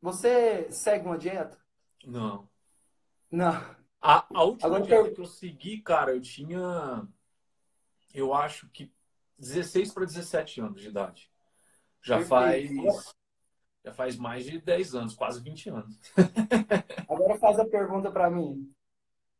você 0.00 0.70
segue 0.72 1.06
uma 1.06 1.16
dieta? 1.16 1.56
Não. 2.04 2.48
Não. 3.30 3.52
A, 4.00 4.26
a 4.34 4.42
última 4.42 4.76
Agora, 4.76 4.84
dieta 4.84 5.08
eu... 5.08 5.14
que 5.14 5.20
eu 5.20 5.26
segui, 5.26 5.80
cara, 5.82 6.12
eu 6.12 6.20
tinha, 6.20 7.06
eu 8.12 8.34
acho 8.34 8.68
que 8.70 8.92
16 9.38 9.92
para 9.92 10.04
17 10.04 10.60
anos 10.62 10.80
de 10.80 10.88
idade. 10.88 11.30
Já 12.02 12.16
Perfeito. 12.16 12.82
faz 12.82 13.14
já 13.84 13.94
faz 13.94 14.16
mais 14.16 14.44
de 14.44 14.60
10 14.60 14.94
anos, 14.94 15.14
quase 15.14 15.40
20 15.40 15.70
anos. 15.70 15.98
Agora 17.08 17.38
faz 17.38 17.58
a 17.58 17.64
pergunta 17.64 18.10
para 18.10 18.28
mim. 18.30 18.70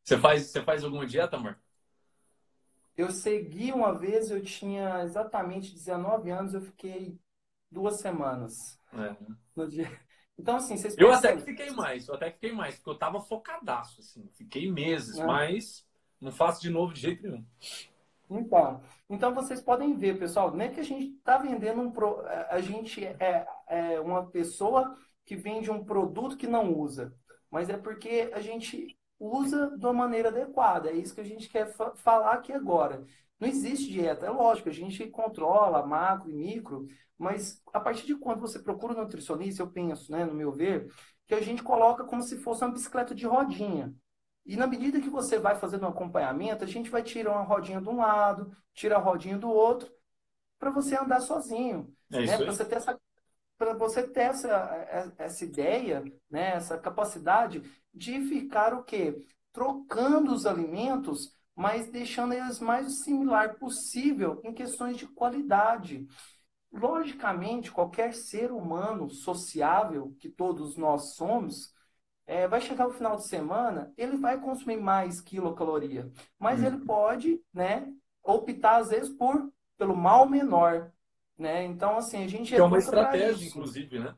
Você 0.02 0.16
faz, 0.16 0.46
você 0.46 0.62
faz 0.62 0.82
alguma 0.82 1.04
dieta, 1.04 1.36
amor? 1.36 1.58
Eu 3.00 3.10
segui 3.10 3.72
uma 3.72 3.94
vez, 3.94 4.30
eu 4.30 4.42
tinha 4.42 5.02
exatamente 5.02 5.72
19 5.72 6.30
anos, 6.30 6.52
eu 6.52 6.60
fiquei 6.60 7.18
duas 7.70 7.98
semanas. 7.98 8.78
É. 8.92 9.16
No 9.56 9.66
dia. 9.66 9.90
Então, 10.38 10.56
assim, 10.56 10.76
vocês 10.76 10.96
Eu 10.98 11.10
até 11.10 11.34
que 11.34 11.42
fiquei 11.42 11.70
mais, 11.70 12.08
eu 12.08 12.14
até 12.14 12.28
que 12.28 12.34
fiquei 12.34 12.52
mais, 12.52 12.74
porque 12.76 12.90
eu 12.90 12.98
tava 12.98 13.20
focadaço, 13.20 14.00
assim. 14.00 14.28
Fiquei 14.34 14.70
meses, 14.70 15.18
é. 15.18 15.24
mas 15.24 15.86
não 16.20 16.30
faço 16.30 16.60
de 16.60 16.68
novo 16.68 16.92
de 16.92 17.00
jeito 17.00 17.22
nenhum. 17.22 17.44
Então, 18.28 18.82
então 19.08 19.34
vocês 19.34 19.62
podem 19.62 19.96
ver, 19.96 20.18
pessoal, 20.18 20.50
não 20.50 20.62
é 20.62 20.68
que 20.68 20.80
a 20.80 20.84
gente 20.84 21.16
está 21.16 21.38
vendendo 21.38 21.80
um 21.80 21.90
pro... 21.90 22.20
a 22.26 22.60
gente 22.60 23.04
é, 23.04 23.46
é 23.66 24.00
uma 24.00 24.26
pessoa 24.26 24.94
que 25.24 25.34
vende 25.34 25.70
um 25.70 25.84
produto 25.84 26.36
que 26.36 26.46
não 26.46 26.72
usa, 26.72 27.14
mas 27.50 27.70
é 27.70 27.76
porque 27.76 28.30
a 28.32 28.40
gente 28.40 28.96
usa 29.20 29.76
de 29.76 29.84
uma 29.84 29.92
maneira 29.92 30.30
adequada. 30.30 30.88
É 30.90 30.94
isso 30.94 31.14
que 31.14 31.20
a 31.20 31.24
gente 31.24 31.48
quer 31.48 31.66
fa 31.66 31.94
falar 31.94 32.32
aqui 32.32 32.52
agora. 32.52 33.04
Não 33.38 33.46
existe 33.46 33.90
dieta, 33.90 34.26
é 34.26 34.30
lógico, 34.30 34.68
a 34.68 34.72
gente 34.72 35.06
controla 35.08 35.86
macro 35.86 36.30
e 36.30 36.34
micro, 36.34 36.86
mas 37.18 37.62
a 37.72 37.80
partir 37.80 38.06
de 38.06 38.16
quando 38.16 38.40
você 38.40 38.58
procura 38.58 38.94
um 38.94 38.96
nutricionista, 38.96 39.62
eu 39.62 39.70
penso, 39.70 40.10
né, 40.10 40.24
no 40.24 40.34
meu 40.34 40.50
ver, 40.50 40.90
que 41.26 41.34
a 41.34 41.40
gente 41.40 41.62
coloca 41.62 42.04
como 42.04 42.22
se 42.22 42.38
fosse 42.38 42.64
uma 42.64 42.72
bicicleta 42.72 43.14
de 43.14 43.26
rodinha. 43.26 43.94
E 44.44 44.56
na 44.56 44.66
medida 44.66 45.00
que 45.00 45.10
você 45.10 45.38
vai 45.38 45.54
fazendo 45.54 45.84
um 45.84 45.90
acompanhamento, 45.90 46.64
a 46.64 46.66
gente 46.66 46.90
vai 46.90 47.02
tirar 47.02 47.32
uma 47.32 47.42
rodinha 47.42 47.80
de 47.80 47.88
um 47.88 47.98
lado, 47.98 48.50
tira 48.74 48.96
a 48.96 48.98
rodinha 48.98 49.38
do 49.38 49.50
outro, 49.50 49.90
para 50.58 50.70
você 50.70 50.96
andar 50.96 51.20
sozinho. 51.20 51.94
É 52.12 52.24
né? 52.24 52.36
Para 52.36 52.46
você 52.46 52.64
ter 52.64 52.76
essa 52.76 52.98
para 53.60 53.74
você 53.74 54.08
ter 54.08 54.22
essa, 54.22 54.48
é, 54.48 55.12
essa 55.18 55.44
ideia, 55.44 56.02
né, 56.30 56.54
essa 56.54 56.78
capacidade 56.78 57.62
de 57.92 58.20
ficar 58.22 58.74
o 58.74 58.82
quê? 58.82 59.24
Trocando 59.52 60.32
os 60.32 60.46
alimentos, 60.46 61.34
mas 61.54 61.90
deixando 61.90 62.32
eles 62.32 62.60
mais 62.60 63.02
similar 63.02 63.58
possível 63.58 64.40
em 64.44 64.52
questões 64.52 64.96
de 64.96 65.06
qualidade. 65.06 66.06
Logicamente, 66.72 67.72
qualquer 67.72 68.14
ser 68.14 68.52
humano 68.52 69.10
sociável, 69.10 70.14
que 70.18 70.28
todos 70.28 70.76
nós 70.76 71.14
somos, 71.14 71.74
é, 72.26 72.46
vai 72.46 72.60
chegar 72.60 72.86
o 72.86 72.92
final 72.92 73.16
de 73.16 73.26
semana, 73.26 73.92
ele 73.96 74.16
vai 74.16 74.40
consumir 74.40 74.76
mais 74.76 75.20
quilocaloria, 75.20 76.08
mas 76.38 76.60
hum. 76.60 76.66
ele 76.66 76.78
pode, 76.84 77.42
né, 77.52 77.92
optar 78.22 78.76
às 78.76 78.90
vezes 78.90 79.08
por 79.10 79.52
pelo 79.76 79.96
mal 79.96 80.28
menor, 80.28 80.92
né? 81.36 81.64
Então 81.64 81.96
assim 81.96 82.22
a 82.22 82.28
gente 82.28 82.54
é 82.54 82.62
uma 82.62 82.78
estratégia, 82.78 83.48
inclusive, 83.48 83.98
né? 83.98 84.14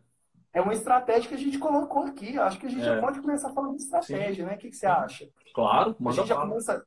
É 0.53 0.61
uma 0.61 0.75
estratégia 0.75 1.29
que 1.29 1.35
a 1.35 1.39
gente 1.39 1.59
colocou 1.59 2.03
aqui. 2.03 2.39
Acho 2.39 2.59
que 2.59 2.67
a 2.67 2.71
gente 2.71 2.83
é. 2.83 2.85
já 2.85 3.01
pode 3.01 3.21
começar 3.21 3.53
falando 3.53 3.77
de 3.77 3.83
estratégia, 3.83 4.45
Sim. 4.45 4.51
né? 4.51 4.55
O 4.55 4.59
que, 4.59 4.69
que 4.69 4.77
você 4.77 4.87
acha? 4.87 5.29
Claro, 5.55 5.97
a 5.99 6.11
gente 6.13 6.29
já 6.29 6.37
começa, 6.37 6.87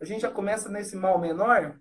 a 0.00 0.04
gente 0.04 0.20
já 0.20 0.30
começa 0.30 0.68
nesse 0.68 0.96
mal 0.96 1.18
menor. 1.18 1.78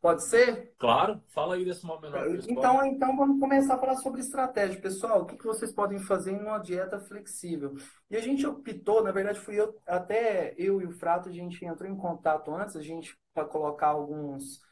Pode 0.00 0.26
ser? 0.26 0.72
Claro, 0.78 1.22
fala 1.28 1.56
aí 1.56 1.64
desse 1.64 1.84
mal 1.84 2.00
menor. 2.00 2.26
Então, 2.48 2.82
então 2.86 3.14
vamos 3.14 3.38
começar 3.38 3.74
a 3.74 3.78
falar 3.78 3.96
sobre 3.96 4.22
estratégia. 4.22 4.80
Pessoal, 4.80 5.22
o 5.22 5.26
que, 5.26 5.36
que 5.36 5.44
vocês 5.44 5.70
podem 5.74 5.98
fazer 5.98 6.32
em 6.32 6.40
uma 6.40 6.58
dieta 6.58 6.98
flexível? 6.98 7.76
E 8.10 8.16
a 8.16 8.20
gente 8.20 8.46
optou, 8.46 9.04
na 9.04 9.12
verdade, 9.12 9.38
fui 9.38 9.60
eu, 9.60 9.78
até 9.86 10.54
eu 10.56 10.80
e 10.80 10.86
o 10.86 10.92
Frato, 10.92 11.28
a 11.28 11.32
gente 11.32 11.62
entrou 11.66 11.88
em 11.88 11.96
contato 11.96 12.50
antes, 12.54 12.76
a 12.76 12.80
gente 12.80 13.14
para 13.34 13.44
colocar 13.44 13.88
alguns, 13.88 14.62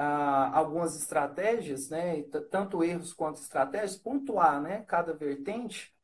algumas 0.00 0.96
estratégias, 0.96 1.88
né? 1.88 2.22
Tanto 2.50 2.84
erros 2.84 3.12
quanto 3.12 3.40
estratégias, 3.40 3.96
pontuar 3.96 4.60
né? 4.60 4.84
cada 4.86 5.14
vertente. 5.14 5.94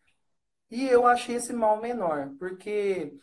E 0.71 0.87
eu 0.87 1.07
achei 1.07 1.37
esse 1.37 1.53
mal 1.53 1.81
menor, 1.81 2.31
porque 2.39 3.15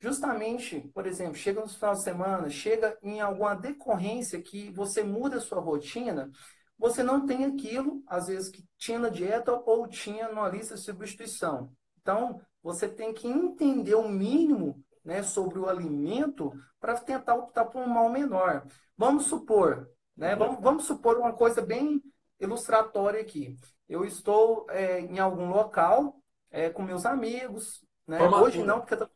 justamente, 0.00 0.80
por 0.94 1.06
exemplo, 1.06 1.34
chega 1.34 1.60
no 1.60 1.68
final 1.68 1.94
de 1.94 2.02
semana, 2.02 2.50
chega 2.50 2.98
em 3.02 3.20
alguma 3.20 3.54
decorrência 3.54 4.42
que 4.42 4.70
você 4.72 5.02
muda 5.02 5.36
a 5.36 5.40
sua 5.40 5.60
rotina, 5.60 6.30
você 6.78 7.02
não 7.02 7.24
tem 7.26 7.44
aquilo, 7.44 8.02
às 8.06 8.26
vezes, 8.26 8.50
que 8.50 8.64
tinha 8.76 8.98
na 8.98 9.08
dieta 9.08 9.52
ou 9.52 9.86
tinha 9.88 10.28
numa 10.28 10.48
lista 10.48 10.74
de 10.74 10.82
substituição. 10.82 11.72
Então, 12.00 12.40
você 12.62 12.88
tem 12.88 13.14
que 13.14 13.26
entender 13.28 13.94
o 13.94 14.08
mínimo 14.08 14.82
né, 15.04 15.22
sobre 15.22 15.58
o 15.58 15.68
alimento 15.68 16.52
para 16.80 16.98
tentar 16.98 17.34
optar 17.36 17.66
por 17.66 17.80
um 17.80 17.88
mal 17.88 18.08
menor. 18.10 18.66
Vamos 18.96 19.26
supor, 19.26 19.88
né, 20.16 20.34
vamos, 20.34 20.60
vamos 20.60 20.84
supor 20.84 21.18
uma 21.18 21.32
coisa 21.32 21.60
bem 21.60 22.02
ilustratória 22.40 23.20
aqui. 23.20 23.56
Eu 23.88 24.04
estou 24.04 24.66
é, 24.70 25.00
em 25.00 25.18
algum 25.18 25.48
local 25.48 26.20
é, 26.50 26.70
com 26.70 26.82
meus 26.82 27.04
amigos, 27.04 27.84
né? 28.06 28.22
Hoje 28.28 28.62
não, 28.62 28.80
porque 28.80 28.94
eu 28.94 29.08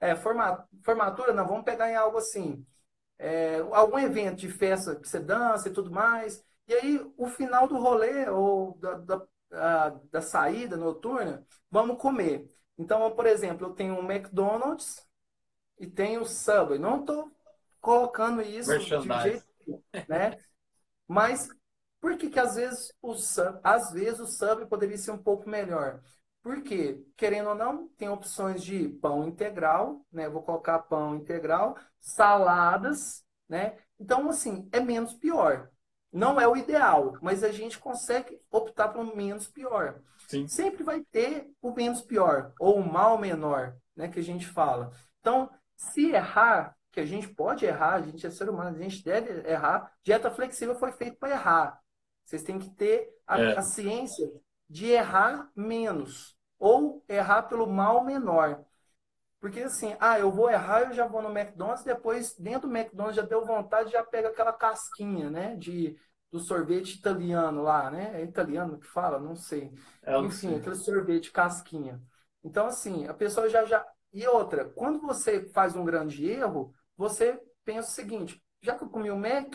é, 0.00 0.16
formatura, 0.16 1.34
não, 1.34 1.46
vamos 1.46 1.64
pegar 1.64 1.90
em 1.90 1.94
algo 1.94 2.18
assim. 2.18 2.64
É, 3.18 3.58
algum 3.72 3.98
evento 3.98 4.36
de 4.36 4.48
festa 4.48 4.96
que 4.96 5.06
você 5.06 5.20
dança 5.20 5.68
e 5.68 5.72
tudo 5.72 5.90
mais. 5.90 6.42
E 6.66 6.72
aí, 6.72 7.12
o 7.18 7.26
final 7.26 7.68
do 7.68 7.78
rolê 7.78 8.28
ou 8.30 8.78
da, 8.78 8.94
da, 8.94 9.22
a, 9.52 9.88
da 10.10 10.22
saída 10.22 10.76
noturna, 10.76 11.44
vamos 11.70 12.00
comer. 12.00 12.48
Então, 12.78 13.10
por 13.10 13.26
exemplo, 13.26 13.66
eu 13.66 13.74
tenho 13.74 13.94
um 13.94 14.10
McDonald's 14.10 15.06
e 15.78 15.86
tenho 15.86 16.22
o 16.22 16.26
Subway. 16.26 16.78
Não 16.78 17.00
estou 17.00 17.30
colocando 17.78 18.40
isso 18.40 18.78
de 18.78 19.22
jeito 19.22 19.49
né? 20.08 20.36
Mas 21.06 21.48
por 22.00 22.16
que, 22.16 22.30
que 22.30 22.38
às 22.40 22.54
vezes 22.54 22.92
o 23.02 23.14
sub, 23.14 23.60
às 23.62 23.92
vezes 23.92 24.20
o 24.20 24.26
Subway 24.26 24.66
poderia 24.66 24.96
ser 24.96 25.10
um 25.10 25.22
pouco 25.22 25.48
melhor? 25.48 26.00
Porque, 26.42 27.04
querendo 27.16 27.50
ou 27.50 27.54
não, 27.54 27.88
tem 27.98 28.08
opções 28.08 28.62
de 28.62 28.88
pão 28.88 29.28
integral, 29.28 30.04
né? 30.10 30.28
Vou 30.28 30.42
colocar 30.42 30.78
pão 30.78 31.14
integral, 31.14 31.76
saladas, 32.00 33.22
né? 33.46 33.76
Então, 33.98 34.30
assim, 34.30 34.66
é 34.72 34.80
menos 34.80 35.12
pior. 35.12 35.70
Não 36.10 36.40
é 36.40 36.48
o 36.48 36.56
ideal, 36.56 37.16
mas 37.20 37.44
a 37.44 37.52
gente 37.52 37.78
consegue 37.78 38.40
optar 38.50 38.88
pelo 38.88 39.14
menos 39.14 39.48
pior. 39.48 40.00
Sim. 40.26 40.48
Sempre 40.48 40.82
vai 40.82 41.02
ter 41.12 41.48
o 41.60 41.72
menos 41.72 42.00
pior, 42.00 42.52
ou 42.58 42.78
o 42.78 42.92
mal 42.92 43.18
menor, 43.18 43.76
né? 43.94 44.08
Que 44.08 44.20
a 44.20 44.22
gente 44.22 44.46
fala. 44.46 44.90
Então, 45.20 45.50
se 45.76 46.10
errar, 46.10 46.74
que 47.00 47.14
a 47.14 47.16
gente 47.16 47.28
pode 47.28 47.64
errar, 47.64 47.94
a 47.94 48.02
gente 48.02 48.26
é 48.26 48.30
ser 48.30 48.48
humano, 48.48 48.76
a 48.76 48.82
gente 48.82 49.02
deve 49.02 49.48
errar. 49.48 49.92
Dieta 50.02 50.30
flexível 50.30 50.74
foi 50.74 50.92
feita 50.92 51.16
para 51.18 51.30
errar. 51.30 51.80
Vocês 52.24 52.42
têm 52.42 52.58
que 52.58 52.70
ter 52.70 53.08
a, 53.26 53.40
é. 53.40 53.56
a 53.56 53.62
ciência 53.62 54.30
de 54.68 54.86
errar 54.86 55.50
menos 55.56 56.36
ou 56.58 57.04
errar 57.08 57.42
pelo 57.44 57.66
mal 57.66 58.04
menor. 58.04 58.64
Porque 59.40 59.60
assim, 59.60 59.96
ah, 59.98 60.18
eu 60.18 60.30
vou 60.30 60.50
errar, 60.50 60.82
eu 60.82 60.92
já 60.92 61.06
vou 61.06 61.22
no 61.22 61.36
McDonald's, 61.36 61.82
depois 61.82 62.36
dentro 62.36 62.68
do 62.68 62.76
McDonald's 62.76 63.16
já 63.16 63.22
deu 63.22 63.44
vontade, 63.44 63.90
já 63.90 64.04
pega 64.04 64.28
aquela 64.28 64.52
casquinha, 64.52 65.30
né, 65.30 65.56
de 65.56 65.96
do 66.30 66.38
sorvete 66.38 66.94
italiano 66.94 67.60
lá, 67.60 67.90
né? 67.90 68.20
É 68.20 68.22
italiano 68.22 68.78
que 68.78 68.86
fala, 68.86 69.18
não 69.18 69.34
sei. 69.34 69.72
É, 70.00 70.16
Enfim, 70.18 70.54
aquele 70.54 70.76
sorvete 70.76 71.32
casquinha. 71.32 72.00
Então 72.44 72.66
assim, 72.66 73.08
a 73.08 73.14
pessoa 73.14 73.48
já 73.48 73.64
já 73.64 73.84
e 74.12 74.26
outra, 74.26 74.64
quando 74.64 75.00
você 75.00 75.48
faz 75.50 75.74
um 75.74 75.84
grande 75.84 76.26
erro, 76.26 76.72
você 77.00 77.40
pensa 77.64 77.88
o 77.88 77.92
seguinte: 77.92 78.42
já 78.60 78.76
que 78.76 78.84
eu 78.84 78.90
comi 78.90 79.10
o 79.10 79.16
Mac, 79.16 79.54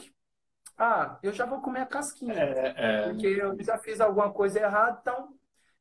ah, 0.76 1.20
eu 1.22 1.32
já 1.32 1.46
vou 1.46 1.62
comer 1.62 1.82
a 1.82 1.86
casquinha. 1.86 2.34
É, 2.34 2.74
é... 2.76 3.04
Porque 3.04 3.28
eu 3.28 3.56
já 3.64 3.78
fiz 3.78 4.02
alguma 4.02 4.34
coisa 4.34 4.60
errada. 4.60 4.98
Então, 5.00 5.30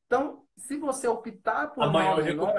então 0.07 0.46
se 0.59 0.77
você 0.77 1.09
optar 1.09 1.68
por 1.68 1.83
Amanhã 1.83 2.11
mal 2.11 2.22
menor... 2.22 2.55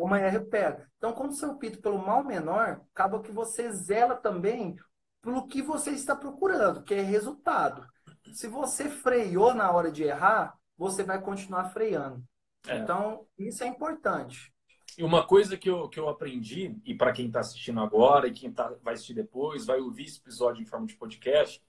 amanhã 0.00 0.28
recupera. 0.28 0.88
Então, 0.96 1.12
quando 1.12 1.34
você 1.34 1.44
opta 1.44 1.82
pelo 1.82 1.98
mal 1.98 2.22
menor, 2.22 2.82
acaba 2.94 3.20
que 3.20 3.32
você 3.32 3.68
zela 3.72 4.14
também 4.14 4.76
pelo 5.20 5.48
que 5.48 5.60
você 5.60 5.90
está 5.90 6.14
procurando, 6.14 6.84
que 6.84 6.94
é 6.94 7.02
resultado. 7.02 7.84
Se 8.32 8.46
você 8.46 8.88
freou 8.88 9.52
na 9.52 9.72
hora 9.72 9.90
de 9.90 10.04
errar, 10.04 10.54
você 10.78 11.02
vai 11.02 11.20
continuar 11.20 11.70
freando. 11.70 12.22
É. 12.68 12.78
Então, 12.78 13.26
isso 13.36 13.64
é 13.64 13.66
importante. 13.66 14.54
E 15.00 15.02
uma 15.02 15.26
coisa 15.26 15.56
que 15.56 15.70
eu, 15.70 15.88
que 15.88 15.98
eu 15.98 16.10
aprendi, 16.10 16.76
e 16.84 16.94
para 16.94 17.10
quem 17.10 17.26
está 17.26 17.40
assistindo 17.40 17.80
agora 17.80 18.28
e 18.28 18.32
quem 18.32 18.52
tá, 18.52 18.70
vai 18.82 18.92
assistir 18.92 19.14
depois, 19.14 19.64
vai 19.64 19.80
ouvir 19.80 20.04
esse 20.04 20.18
episódio 20.18 20.60
em 20.60 20.66
forma 20.66 20.86
de 20.86 20.94
podcast, 20.94 21.62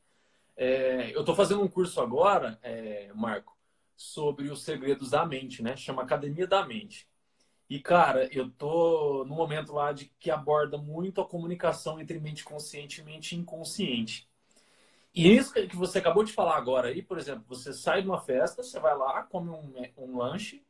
é, 0.58 1.16
eu 1.16 1.22
estou 1.22 1.34
fazendo 1.34 1.62
um 1.64 1.68
curso 1.70 2.02
agora, 2.02 2.60
é, 2.62 3.10
Marco, 3.16 3.58
sobre 3.96 4.50
os 4.50 4.64
segredos 4.64 5.12
da 5.12 5.26
mente, 5.26 5.64
né? 5.64 5.78
Chama 5.78 6.02
Academia 6.02 6.46
da 6.46 6.66
Mente. 6.66 7.08
E, 7.70 7.80
cara, 7.80 8.28
eu 8.34 8.52
tô 8.52 9.24
no 9.24 9.34
momento 9.34 9.72
lá 9.72 9.94
de 9.94 10.12
que 10.20 10.30
aborda 10.30 10.78
muito 10.78 11.22
a 11.22 11.26
comunicação 11.26 12.02
entre 12.02 12.20
mente 12.20 12.44
consciente 12.44 13.00
e 13.00 13.04
mente 13.06 13.38
inconsciente. 13.38 14.30
E 15.16 15.34
isso 15.34 15.54
que 15.54 15.78
você 15.78 16.00
acabou 16.00 16.26
de 16.26 16.34
falar 16.34 16.58
agora 16.58 16.90
aí, 16.90 17.02
por 17.02 17.18
exemplo, 17.18 17.46
você 17.48 17.72
sai 17.72 18.02
de 18.02 18.10
uma 18.10 18.20
festa, 18.20 18.62
você 18.62 18.78
vai 18.78 18.98
lá, 18.98 19.24
come 19.24 19.52
um, 19.52 19.74
um 19.98 20.18
lanche, 20.18 20.62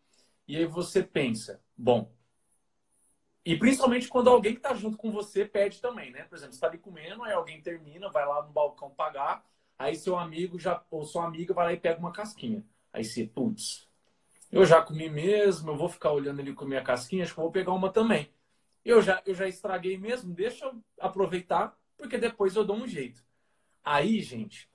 e 0.47 0.55
aí 0.55 0.67
você 0.67 1.01
pensa, 1.01 1.59
bom, 1.75 2.11
e 3.43 3.57
principalmente 3.57 4.07
quando 4.07 4.29
alguém 4.29 4.53
que 4.53 4.59
está 4.59 4.73
junto 4.73 4.97
com 4.97 5.11
você 5.11 5.45
pede 5.45 5.81
também, 5.81 6.11
né? 6.11 6.23
Por 6.23 6.35
exemplo, 6.35 6.53
você 6.53 6.57
está 6.57 6.67
ali 6.67 6.77
comendo, 6.77 7.23
aí 7.23 7.33
alguém 7.33 7.61
termina, 7.61 8.09
vai 8.09 8.25
lá 8.25 8.43
no 8.43 8.51
balcão 8.51 8.91
pagar, 8.91 9.43
aí 9.77 9.95
seu 9.95 10.17
amigo 10.17 10.59
já 10.59 10.83
ou 10.91 11.03
sua 11.03 11.25
amiga 11.25 11.53
vai 11.53 11.65
lá 11.65 11.73
e 11.73 11.79
pega 11.79 11.99
uma 11.99 12.11
casquinha. 12.11 12.63
Aí 12.93 13.03
você, 13.03 13.25
putz, 13.25 13.89
eu 14.51 14.65
já 14.65 14.81
comi 14.81 15.09
mesmo, 15.09 15.71
eu 15.71 15.75
vou 15.75 15.89
ficar 15.89 16.11
olhando 16.11 16.39
ele 16.39 16.53
comer 16.53 16.77
a 16.77 16.83
casquinha, 16.83 17.23
acho 17.23 17.33
que 17.33 17.39
eu 17.39 17.43
vou 17.43 17.51
pegar 17.51 17.73
uma 17.73 17.91
também. 17.91 18.29
Eu 18.83 19.01
já, 19.01 19.21
eu 19.25 19.33
já 19.33 19.47
estraguei 19.47 19.97
mesmo, 19.97 20.33
deixa 20.33 20.65
eu 20.65 20.83
aproveitar, 20.99 21.75
porque 21.97 22.17
depois 22.17 22.55
eu 22.55 22.63
dou 22.63 22.75
um 22.75 22.87
jeito. 22.87 23.23
Aí, 23.83 24.21
gente, 24.21 24.69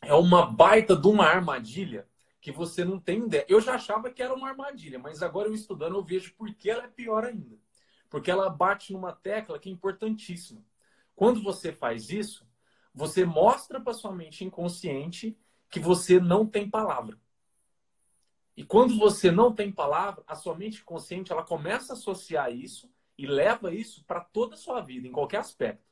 é 0.00 0.14
uma 0.14 0.46
baita 0.46 0.96
de 0.96 1.06
uma 1.06 1.26
armadilha 1.26 2.08
que 2.40 2.50
você 2.50 2.84
não 2.84 2.98
tem 2.98 3.26
ideia. 3.26 3.44
Eu 3.48 3.60
já 3.60 3.74
achava 3.74 4.10
que 4.10 4.22
era 4.22 4.34
uma 4.34 4.48
armadilha, 4.48 4.98
mas 4.98 5.22
agora 5.22 5.48
eu 5.48 5.54
estudando 5.54 5.96
eu 5.96 6.02
vejo 6.04 6.34
por 6.34 6.54
que 6.54 6.70
ela 6.70 6.84
é 6.84 6.88
pior 6.88 7.24
ainda. 7.24 7.58
Porque 8.10 8.30
ela 8.30 8.50
bate 8.50 8.92
numa 8.92 9.12
tecla 9.12 9.58
que 9.58 9.70
é 9.70 9.72
importantíssima. 9.72 10.62
Quando 11.14 11.42
você 11.42 11.72
faz 11.72 12.10
isso, 12.10 12.46
você 12.92 13.24
mostra 13.24 13.80
para 13.80 13.94
sua 13.94 14.12
mente 14.12 14.44
inconsciente 14.44 15.38
que 15.70 15.80
você 15.80 16.20
não 16.20 16.44
tem 16.44 16.68
palavra. 16.68 17.18
E 18.56 18.64
quando 18.64 18.98
você 18.98 19.30
não 19.30 19.54
tem 19.54 19.72
palavra, 19.72 20.22
a 20.26 20.34
sua 20.34 20.54
mente 20.54 20.84
consciente 20.84 21.32
ela 21.32 21.44
começa 21.44 21.92
a 21.92 21.96
associar 21.96 22.52
isso 22.52 22.92
e 23.16 23.26
leva 23.26 23.72
isso 23.72 24.04
para 24.04 24.20
toda 24.20 24.54
a 24.54 24.58
sua 24.58 24.80
vida, 24.80 25.06
em 25.06 25.12
qualquer 25.12 25.38
aspecto. 25.38 25.84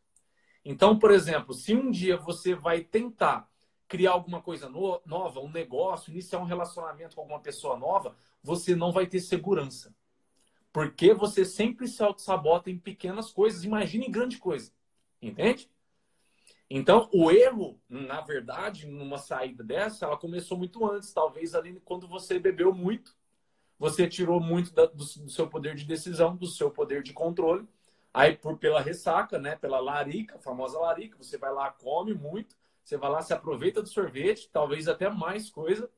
Então, 0.65 0.99
por 0.99 1.11
exemplo, 1.11 1.55
se 1.55 1.75
um 1.75 1.91
dia 1.91 2.17
você 2.17 2.55
vai 2.55 2.83
tentar 2.83 3.49
criar 3.87 4.11
alguma 4.13 4.43
coisa 4.43 4.69
no, 4.69 5.01
nova, 5.07 5.41
um 5.41 5.51
negócio, 5.51 6.11
iniciar 6.11 6.41
um 6.41 6.45
relacionamento 6.45 7.15
com 7.15 7.23
alguma 7.23 7.41
pessoa 7.41 7.79
nova, 7.79 8.15
você 8.43 8.75
não 8.75 8.93
vai 8.93 9.07
ter 9.07 9.21
segurança. 9.21 9.95
Porque 10.79 11.13
você 11.13 11.45
sempre 11.45 11.89
se 11.89 12.01
auto-sabota 12.05 12.71
em 12.71 12.79
pequenas 12.79 13.33
coisas, 13.33 13.65
imagine 13.65 14.07
em 14.07 14.13
grande 14.13 14.39
coisa. 14.39 14.71
Entende? 15.21 15.69
Então, 16.71 17.11
o 17.13 17.33
erro, 17.33 17.81
na 17.89 18.21
verdade, 18.21 18.87
numa 18.87 19.19
saída 19.19 19.65
dessa, 19.65 20.07
ela 20.07 20.17
começou 20.17 20.57
muito 20.57 20.89
antes, 20.89 21.13
talvez 21.13 21.53
ali 21.57 21.81
quando 21.85 22.07
você 22.07 22.39
bebeu 22.39 22.73
muito, 22.73 23.17
você 23.77 24.07
tirou 24.07 24.39
muito 24.39 24.73
da, 24.73 24.87
do, 24.87 24.99
do, 24.99 25.29
seu 25.29 25.49
poder 25.49 25.75
de 25.75 25.85
decisão, 25.85 26.37
do 26.37 26.47
seu 26.47 26.71
poder 26.71 27.03
de 27.03 27.13
controle. 27.13 27.67
Aí, 28.15 28.37
por 28.37 28.57
pela 28.57 28.81
ressaca, 28.81 29.37
né, 29.37 29.57
pela 29.57 29.81
larica, 29.81 30.37
a 30.37 30.41
famosa 30.41 30.79
larica, 30.79 31.19
você 31.19 31.37
vai 31.37 31.53
lá, 31.53 31.73
come 31.73 32.15
muito, 32.15 32.55
você 32.85 32.97
vai 32.97 33.11
lá, 33.11 33.21
se 33.21 33.33
aproveita 33.33 33.83
do 33.83 33.89
sorvete, 33.89 34.49
talvez 34.53 34.87
até 34.87 35.11
mais 35.11 35.51
coisa, 35.51 35.91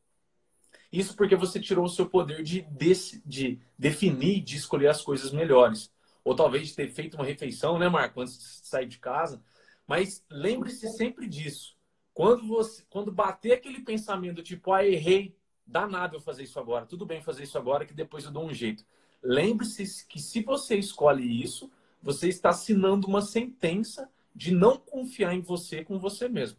isso 0.93 1.17
porque 1.17 1.37
você 1.37 1.61
tirou 1.61 1.85
o 1.85 1.89
seu 1.89 2.07
poder 2.07 2.43
de, 2.43 2.63
de, 2.63 3.23
de 3.25 3.61
definir, 3.79 4.41
de 4.41 4.57
escolher 4.57 4.89
as 4.89 5.03
coisas 5.03 5.33
melhores. 5.33 5.93
Ou 6.25 6.35
talvez 6.35 6.69
de 6.69 6.75
ter 6.75 6.89
feito 6.89 7.15
uma 7.15 7.25
refeição, 7.25 7.79
né, 7.79 7.89
Marco, 7.89 8.21
antes 8.21 8.39
de 8.39 8.67
sair 8.67 8.87
de 8.87 8.99
casa. 8.99 9.43
Mas 9.87 10.25
lembre-se 10.31 10.89
sempre 10.91 11.29
disso. 11.29 11.77
Quando 12.13 12.47
você, 12.47 12.85
quando 12.91 13.13
bater 13.13 13.53
aquele 13.53 13.81
pensamento 13.81 14.43
tipo, 14.43 14.73
ah, 14.73 14.85
errei, 14.85 15.37
dá 15.65 15.87
nada 15.87 16.17
eu 16.17 16.21
fazer 16.21 16.43
isso 16.43 16.59
agora. 16.59 16.87
Tudo 16.87 17.07
bem 17.07 17.23
fazer 17.23 17.45
isso 17.45 17.57
agora 17.57 17.87
que 17.87 17.95
depois 17.95 18.25
eu 18.25 18.31
dou 18.31 18.45
um 18.45 18.53
jeito. 18.53 18.85
Lembre-se 19.23 20.07
que 20.07 20.19
se 20.19 20.43
você 20.43 20.77
escolhe 20.77 21.43
isso, 21.43 21.71
você 22.03 22.29
está 22.29 22.51
assinando 22.51 23.07
uma 23.07 23.23
sentença 23.23 24.11
de 24.35 24.53
não 24.53 24.77
confiar 24.77 25.35
em 25.35 25.41
você 25.41 25.85
com 25.85 25.99
você 25.99 26.29
mesmo. 26.29 26.59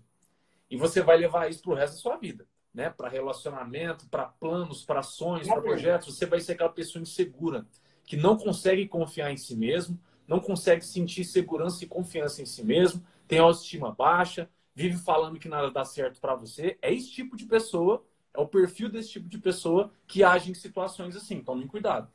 E 0.70 0.78
você 0.78 1.02
vai 1.02 1.18
levar 1.18 1.50
isso 1.50 1.62
para 1.62 1.72
o 1.72 1.76
resto 1.76 1.96
da 1.96 2.02
sua 2.02 2.18
vida, 2.18 2.48
né? 2.74 2.90
Para 2.90 3.10
relacionamento, 3.10 4.08
para 4.10 4.26
planos, 4.26 4.84
para 4.84 5.00
ações, 5.00 5.48
para 5.48 5.62
projetos. 5.62 6.16
Você 6.16 6.26
vai 6.26 6.40
ser 6.40 6.54
aquela 6.54 6.70
pessoa 6.70 7.02
insegura 7.02 7.66
que 8.06 8.18
não 8.18 8.38
consegue 8.38 8.88
confiar 8.88 9.32
em 9.32 9.38
si 9.38 9.56
mesmo, 9.56 10.00
não 10.28 10.40
consegue 10.40 10.86
sentir 10.86 11.24
segurança 11.24 11.84
e 11.84 11.88
confiança 11.88 12.42
em 12.42 12.46
si 12.46 12.64
mesmo, 12.64 13.06
tem 13.28 13.40
autoestima 13.40 13.92
baixa, 13.92 14.50
vive 14.74 14.98
falando 14.98 15.40
que 15.40 15.50
nada 15.50 15.72
dá 15.72 15.86
certo 15.86 16.20
para 16.20 16.36
você. 16.36 16.78
É 16.82 16.94
esse 16.94 17.12
tipo 17.12 17.36
de 17.36 17.46
pessoa, 17.46 18.06
é 18.34 18.40
o 18.40 18.48
perfil 18.48 18.90
desse 18.90 19.12
tipo 19.12 19.28
de 19.30 19.38
pessoa 19.38 19.92
que 20.08 20.24
age 20.24 20.52
em 20.52 20.54
situações 20.54 21.16
assim. 21.16 21.44
Tomem 21.44 21.68
cuidado. 21.68 22.12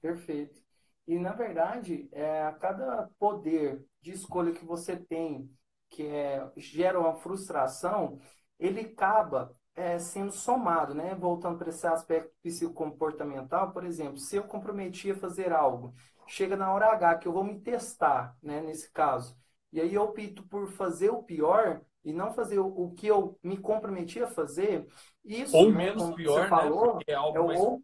Perfeito. 0.00 0.60
E, 1.06 1.18
na 1.18 1.32
verdade, 1.32 2.08
é, 2.12 2.42
a 2.42 2.52
cada 2.52 3.08
poder 3.18 3.84
de 4.02 4.12
escolha 4.12 4.52
que 4.52 4.64
você 4.64 4.96
tem, 4.96 5.48
que 5.88 6.04
é, 6.04 6.50
gera 6.56 6.98
uma 6.98 7.14
frustração, 7.14 8.18
ele 8.58 8.80
acaba 8.80 9.54
é, 9.74 9.98
sendo 9.98 10.32
somado, 10.32 10.94
né? 10.94 11.14
Voltando 11.14 11.58
para 11.58 11.68
esse 11.68 11.86
aspecto 11.86 12.32
psicocomportamental, 12.42 13.72
por 13.72 13.84
exemplo, 13.84 14.16
se 14.16 14.36
eu 14.36 14.44
comprometi 14.44 15.10
a 15.10 15.16
fazer 15.16 15.52
algo, 15.52 15.94
chega 16.26 16.56
na 16.56 16.72
hora 16.72 16.92
H 16.92 17.16
que 17.16 17.28
eu 17.28 17.32
vou 17.32 17.44
me 17.44 17.60
testar, 17.60 18.36
né? 18.42 18.60
Nesse 18.60 18.90
caso, 18.90 19.36
e 19.72 19.80
aí 19.80 19.94
eu 19.94 20.02
opto 20.02 20.42
por 20.44 20.68
fazer 20.68 21.10
o 21.10 21.22
pior 21.22 21.82
e 22.04 22.12
não 22.12 22.32
fazer 22.32 22.58
o, 22.58 22.90
que 22.92 23.06
eu 23.06 23.38
me 23.42 23.58
comprometi 23.58 24.22
a 24.22 24.28
fazer, 24.28 24.86
isso, 25.24 25.56
ou 25.56 25.70
né, 25.70 25.76
menos 25.76 26.14
pior, 26.14 26.42
né? 26.42 26.48
falou, 26.48 26.92
Porque 26.92 27.10
é 27.10 27.14
algo 27.14 27.36
é 27.36 27.42
mais 27.42 27.60
o, 27.60 27.82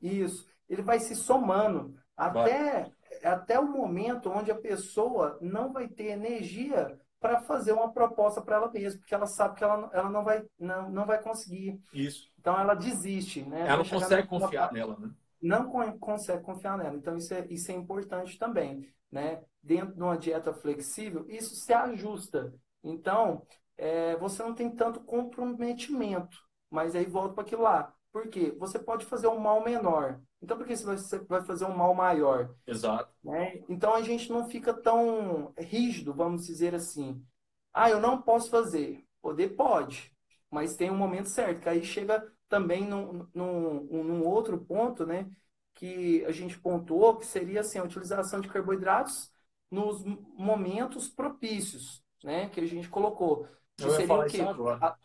Isso, 0.00 0.46
ele 0.68 0.82
vai 0.82 0.98
se 0.98 1.14
somando 1.14 1.94
até, 2.16 2.90
até 3.22 3.60
o 3.60 3.70
momento 3.70 4.30
onde 4.30 4.50
a 4.50 4.56
pessoa 4.56 5.38
não 5.40 5.72
vai 5.72 5.86
ter 5.88 6.06
energia 6.06 6.98
para 7.22 7.40
fazer 7.40 7.72
uma 7.72 7.92
proposta 7.92 8.42
para 8.42 8.56
ela 8.56 8.70
mesma, 8.70 8.98
porque 8.98 9.14
ela 9.14 9.26
sabe 9.26 9.54
que 9.56 9.62
ela, 9.62 9.88
ela 9.92 10.10
não, 10.10 10.24
vai, 10.24 10.44
não, 10.58 10.90
não 10.90 11.06
vai 11.06 11.22
conseguir. 11.22 11.80
Isso. 11.94 12.28
Então 12.38 12.58
ela 12.58 12.74
desiste, 12.74 13.42
né? 13.42 13.60
Ela 13.60 13.78
não 13.78 13.88
consegue 13.88 14.26
confiar 14.26 14.72
nela, 14.72 14.98
né? 14.98 15.10
Não 15.40 15.70
consegue 15.98 16.42
confiar 16.42 16.76
nela. 16.76 16.96
Então 16.96 17.16
isso 17.16 17.32
é, 17.32 17.46
isso 17.48 17.70
é 17.70 17.74
importante 17.74 18.36
também, 18.36 18.92
né? 19.10 19.40
Dentro 19.62 19.94
de 19.94 20.02
uma 20.02 20.18
dieta 20.18 20.52
flexível, 20.52 21.24
isso 21.28 21.54
se 21.54 21.72
ajusta. 21.72 22.52
Então, 22.82 23.46
é, 23.78 24.16
você 24.16 24.42
não 24.42 24.52
tem 24.52 24.68
tanto 24.68 25.00
comprometimento, 25.00 26.36
mas 26.68 26.96
aí 26.96 27.06
volta 27.06 27.34
para 27.34 27.44
aquilo 27.44 27.62
lá. 27.62 27.94
Por 28.12 28.28
quê? 28.28 28.54
Você 28.58 28.78
pode 28.78 29.06
fazer 29.06 29.26
um 29.28 29.38
mal 29.38 29.64
menor. 29.64 30.20
Então, 30.40 30.56
por 30.56 30.66
que 30.66 30.76
você 30.76 31.18
vai 31.20 31.42
fazer 31.42 31.64
um 31.64 31.74
mal 31.74 31.94
maior? 31.94 32.54
Exato. 32.66 33.10
Né? 33.24 33.62
Então, 33.68 33.94
a 33.94 34.02
gente 34.02 34.30
não 34.30 34.48
fica 34.48 34.74
tão 34.74 35.52
rígido, 35.58 36.12
vamos 36.12 36.46
dizer 36.46 36.74
assim. 36.74 37.24
Ah, 37.72 37.88
eu 37.88 38.00
não 38.00 38.20
posso 38.20 38.50
fazer. 38.50 39.04
Poder 39.22 39.50
pode, 39.50 40.12
mas 40.50 40.76
tem 40.76 40.90
um 40.90 40.96
momento 40.96 41.28
certo, 41.28 41.60
que 41.60 41.68
aí 41.68 41.84
chega 41.84 42.30
também 42.48 42.86
num, 42.86 43.26
num, 43.32 43.80
num 44.02 44.26
outro 44.26 44.58
ponto, 44.58 45.06
né? 45.06 45.30
Que 45.74 46.24
a 46.26 46.32
gente 46.32 46.58
pontuou, 46.58 47.16
que 47.16 47.24
seria 47.24 47.60
assim, 47.60 47.78
a 47.78 47.84
utilização 47.84 48.40
de 48.40 48.48
carboidratos 48.48 49.30
nos 49.70 50.04
momentos 50.36 51.08
propícios, 51.08 52.04
né? 52.22 52.50
Que 52.50 52.60
a 52.60 52.66
gente 52.66 52.88
colocou. 52.88 53.48
Que 53.76 53.84
eu 53.84 53.90
seria 53.90 54.14
o 54.14 54.26
quê? 54.26 54.40
A, 54.80 54.96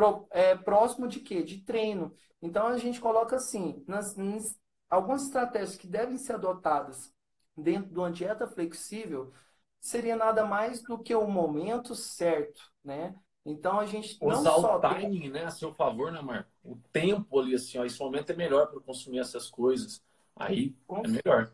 pro, 0.00 0.26
é, 0.30 0.56
próximo 0.56 1.06
de 1.06 1.20
quê? 1.20 1.42
De 1.42 1.58
treino. 1.58 2.14
Então 2.40 2.66
a 2.66 2.78
gente 2.78 2.98
coloca 2.98 3.36
assim, 3.36 3.84
nas, 3.86 4.16
nas, 4.16 4.58
algumas 4.88 5.24
estratégias 5.24 5.76
que 5.76 5.86
devem 5.86 6.16
ser 6.16 6.34
adotadas 6.34 7.12
dentro 7.56 7.90
de 7.90 7.98
uma 7.98 8.10
dieta 8.10 8.46
flexível 8.46 9.30
seria 9.78 10.16
nada 10.16 10.44
mais 10.44 10.82
do 10.82 10.98
que 10.98 11.14
o 11.14 11.26
momento 11.26 11.94
certo, 11.94 12.62
né? 12.82 13.14
Então 13.44 13.78
a 13.78 13.86
gente 13.86 14.18
não 14.20 14.28
Usar 14.28 14.50
só 14.50 14.76
o 14.76 14.80
timing, 14.80 15.20
tem... 15.20 15.30
né, 15.30 15.44
a 15.44 15.50
seu 15.50 15.72
favor, 15.72 16.12
né, 16.12 16.20
Marco? 16.20 16.50
O 16.62 16.76
tempo 16.92 17.38
ali, 17.38 17.54
assim, 17.54 17.78
ó, 17.78 17.84
esse 17.84 17.98
momento 17.98 18.30
é 18.30 18.36
melhor 18.36 18.68
para 18.68 18.80
consumir 18.80 19.18
essas 19.18 19.50
coisas. 19.50 20.02
Aí 20.36 20.74
Com 20.86 21.02
é 21.04 21.08
melhor. 21.08 21.52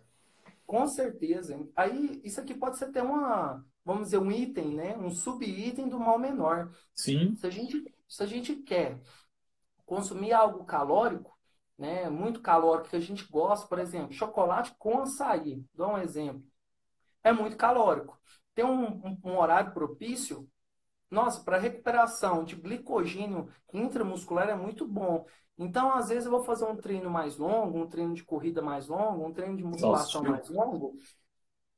Com 0.67 0.87
certeza. 0.89 1.59
Aí 1.77 2.21
isso 2.25 2.41
aqui 2.41 2.55
pode 2.55 2.77
ser 2.77 2.87
até 2.87 3.03
uma, 3.03 3.65
vamos 3.85 4.05
dizer, 4.05 4.19
um 4.19 4.31
item, 4.33 4.75
né? 4.75 4.97
Um 4.97 5.11
sub-item 5.11 5.89
do 5.89 5.99
mal 5.99 6.19
menor. 6.19 6.73
Sim. 6.95 7.37
Se 7.37 7.47
a 7.47 7.51
gente, 7.51 7.85
se 8.09 8.23
a 8.23 8.27
gente 8.27 8.57
quer 8.57 9.01
consumir 9.85 10.33
algo 10.33 10.65
calórico, 10.65 11.37
né, 11.79 12.09
muito 12.09 12.41
calórico 12.41 12.89
que 12.89 12.97
a 12.97 13.01
gente 13.01 13.25
gosta, 13.29 13.67
por 13.67 13.79
exemplo, 13.79 14.13
chocolate 14.13 14.75
com 14.79 15.01
açaí, 15.01 15.65
dou 15.75 15.93
um 15.93 15.99
exemplo, 15.99 16.43
é 17.23 17.33
muito 17.33 17.57
calórico. 17.57 18.19
Tem 18.55 18.65
um, 18.65 18.85
um, 18.85 19.19
um 19.25 19.39
horário 19.39 19.73
propício, 19.73 20.49
nossa, 21.11 21.43
para 21.45 21.59
recuperação 21.59 22.45
de 22.45 22.57
glicogênio 22.57 23.49
intramuscular 23.73 24.49
é 24.49 24.55
muito 24.55 24.87
bom. 24.87 25.27
Então, 25.59 25.93
às 25.93 26.09
vezes, 26.09 26.27
eu 26.27 26.31
vou 26.31 26.45
fazer 26.45 26.65
um 26.65 26.77
treino 26.77 27.11
mais 27.11 27.37
longo, 27.37 27.79
um 27.79 27.87
treino 27.87 28.15
de 28.15 28.25
corrida 28.25 28.61
mais 28.61 28.89
longo, 28.89 29.25
um 29.25 29.33
treino 29.33 29.57
de 29.57 29.65
musculação 29.65 30.23
Nossa, 30.23 30.33
mais 30.33 30.49
longo. 30.49 30.97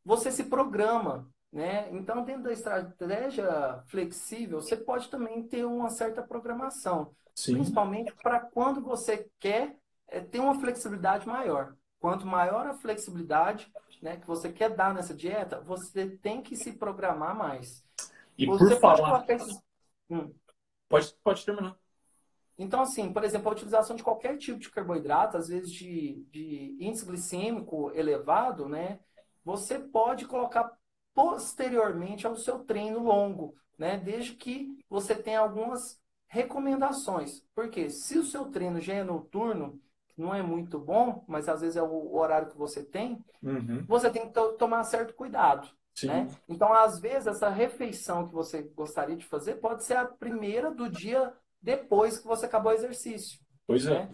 Você 0.05 0.33
se 0.33 0.45
programa, 0.45 1.29
né? 1.53 1.89
Então, 1.93 2.25
dentro 2.25 2.45
da 2.45 2.53
estratégia 2.53 3.83
flexível, 3.87 4.61
você 4.61 4.77
pode 4.77 5.09
também 5.09 5.43
ter 5.43 5.65
uma 5.65 5.91
certa 5.91 6.23
programação. 6.23 7.15
Sim. 7.35 7.55
Principalmente 7.55 8.13
para 8.23 8.41
quando 8.41 8.81
você 8.83 9.29
quer 9.39 9.77
é, 10.09 10.21
ter 10.21 10.41
uma 10.41 10.59
flexibilidade 10.59 11.27
maior. 11.27 11.75
Quanto 12.01 12.27
maior 12.27 12.67
a 12.67 12.75
flexibilidade 12.75 13.73
né, 14.03 14.17
que 14.17 14.27
você 14.27 14.53
quer 14.53 14.71
dar 14.71 14.95
nessa 14.95 15.15
dieta, 15.15 15.61
você 15.61 16.09
tem 16.09 16.43
que 16.43 16.55
se 16.55 16.73
programar 16.73 17.37
mais. 17.37 17.85
E 18.37 18.47
você 18.47 18.75
por 18.77 18.81
falar... 18.81 19.25
Pode, 19.25 19.45
hum. 20.11 20.33
pode, 20.89 21.15
pode 21.25 21.45
terminar. 21.45 21.77
Então, 22.59 22.81
assim, 22.81 23.13
por 23.13 23.23
exemplo, 23.25 23.49
a 23.49 23.53
utilização 23.53 23.95
de 23.95 24.03
qualquer 24.03 24.37
tipo 24.37 24.59
de 24.59 24.71
carboidrato, 24.71 25.37
às 25.37 25.49
vezes 25.49 25.73
de, 25.73 26.25
de 26.31 26.77
índice 26.81 27.07
glicêmico 27.07 27.93
elevado, 27.95 28.69
né? 28.69 28.99
Você 29.45 29.79
pode 29.79 30.27
colocar 30.27 30.73
posteriormente 31.15 32.27
ao 32.27 32.37
seu 32.37 32.61
treino 32.61 33.01
longo, 33.01 33.55
né? 33.79 33.97
Desde 33.99 34.35
que 34.35 34.79
você 34.89 35.15
tenha 35.15 35.41
algumas 35.41 35.99
recomendações. 36.27 37.43
Porque 37.55 37.91
se 37.91 38.19
o 38.19 38.25
seu 38.25 38.47
treino 38.47 38.81
já 38.81 38.95
é 38.95 39.05
noturno, 39.05 39.81
não 40.17 40.35
é 40.35 40.43
muito 40.43 40.79
bom, 40.79 41.25
mas 41.27 41.49
às 41.49 41.61
vezes 41.61 41.77
é 41.77 41.83
o 41.83 42.15
horário 42.17 42.51
que 42.51 42.59
você 42.59 42.83
tem, 42.83 43.25
uhum. 43.43 43.85
você 43.87 44.11
tem 44.11 44.29
que 44.29 44.41
tomar 44.59 44.83
certo 44.85 45.15
cuidado. 45.15 45.69
Né? 46.07 46.29
Então, 46.49 46.73
às 46.73 47.01
vezes, 47.01 47.27
essa 47.27 47.49
refeição 47.49 48.29
que 48.29 48.35
você 48.35 48.63
gostaria 48.63 49.17
de 49.17 49.25
fazer 49.25 49.55
pode 49.57 49.83
ser 49.85 49.97
a 49.97 50.05
primeira 50.05 50.71
do 50.71 50.89
dia 50.89 51.33
depois 51.61 52.19
que 52.19 52.27
você 52.27 52.47
acabou 52.47 52.71
o 52.71 52.75
exercício. 52.75 53.41
Pois 53.67 53.87
é. 53.87 53.91
Né? 53.91 54.11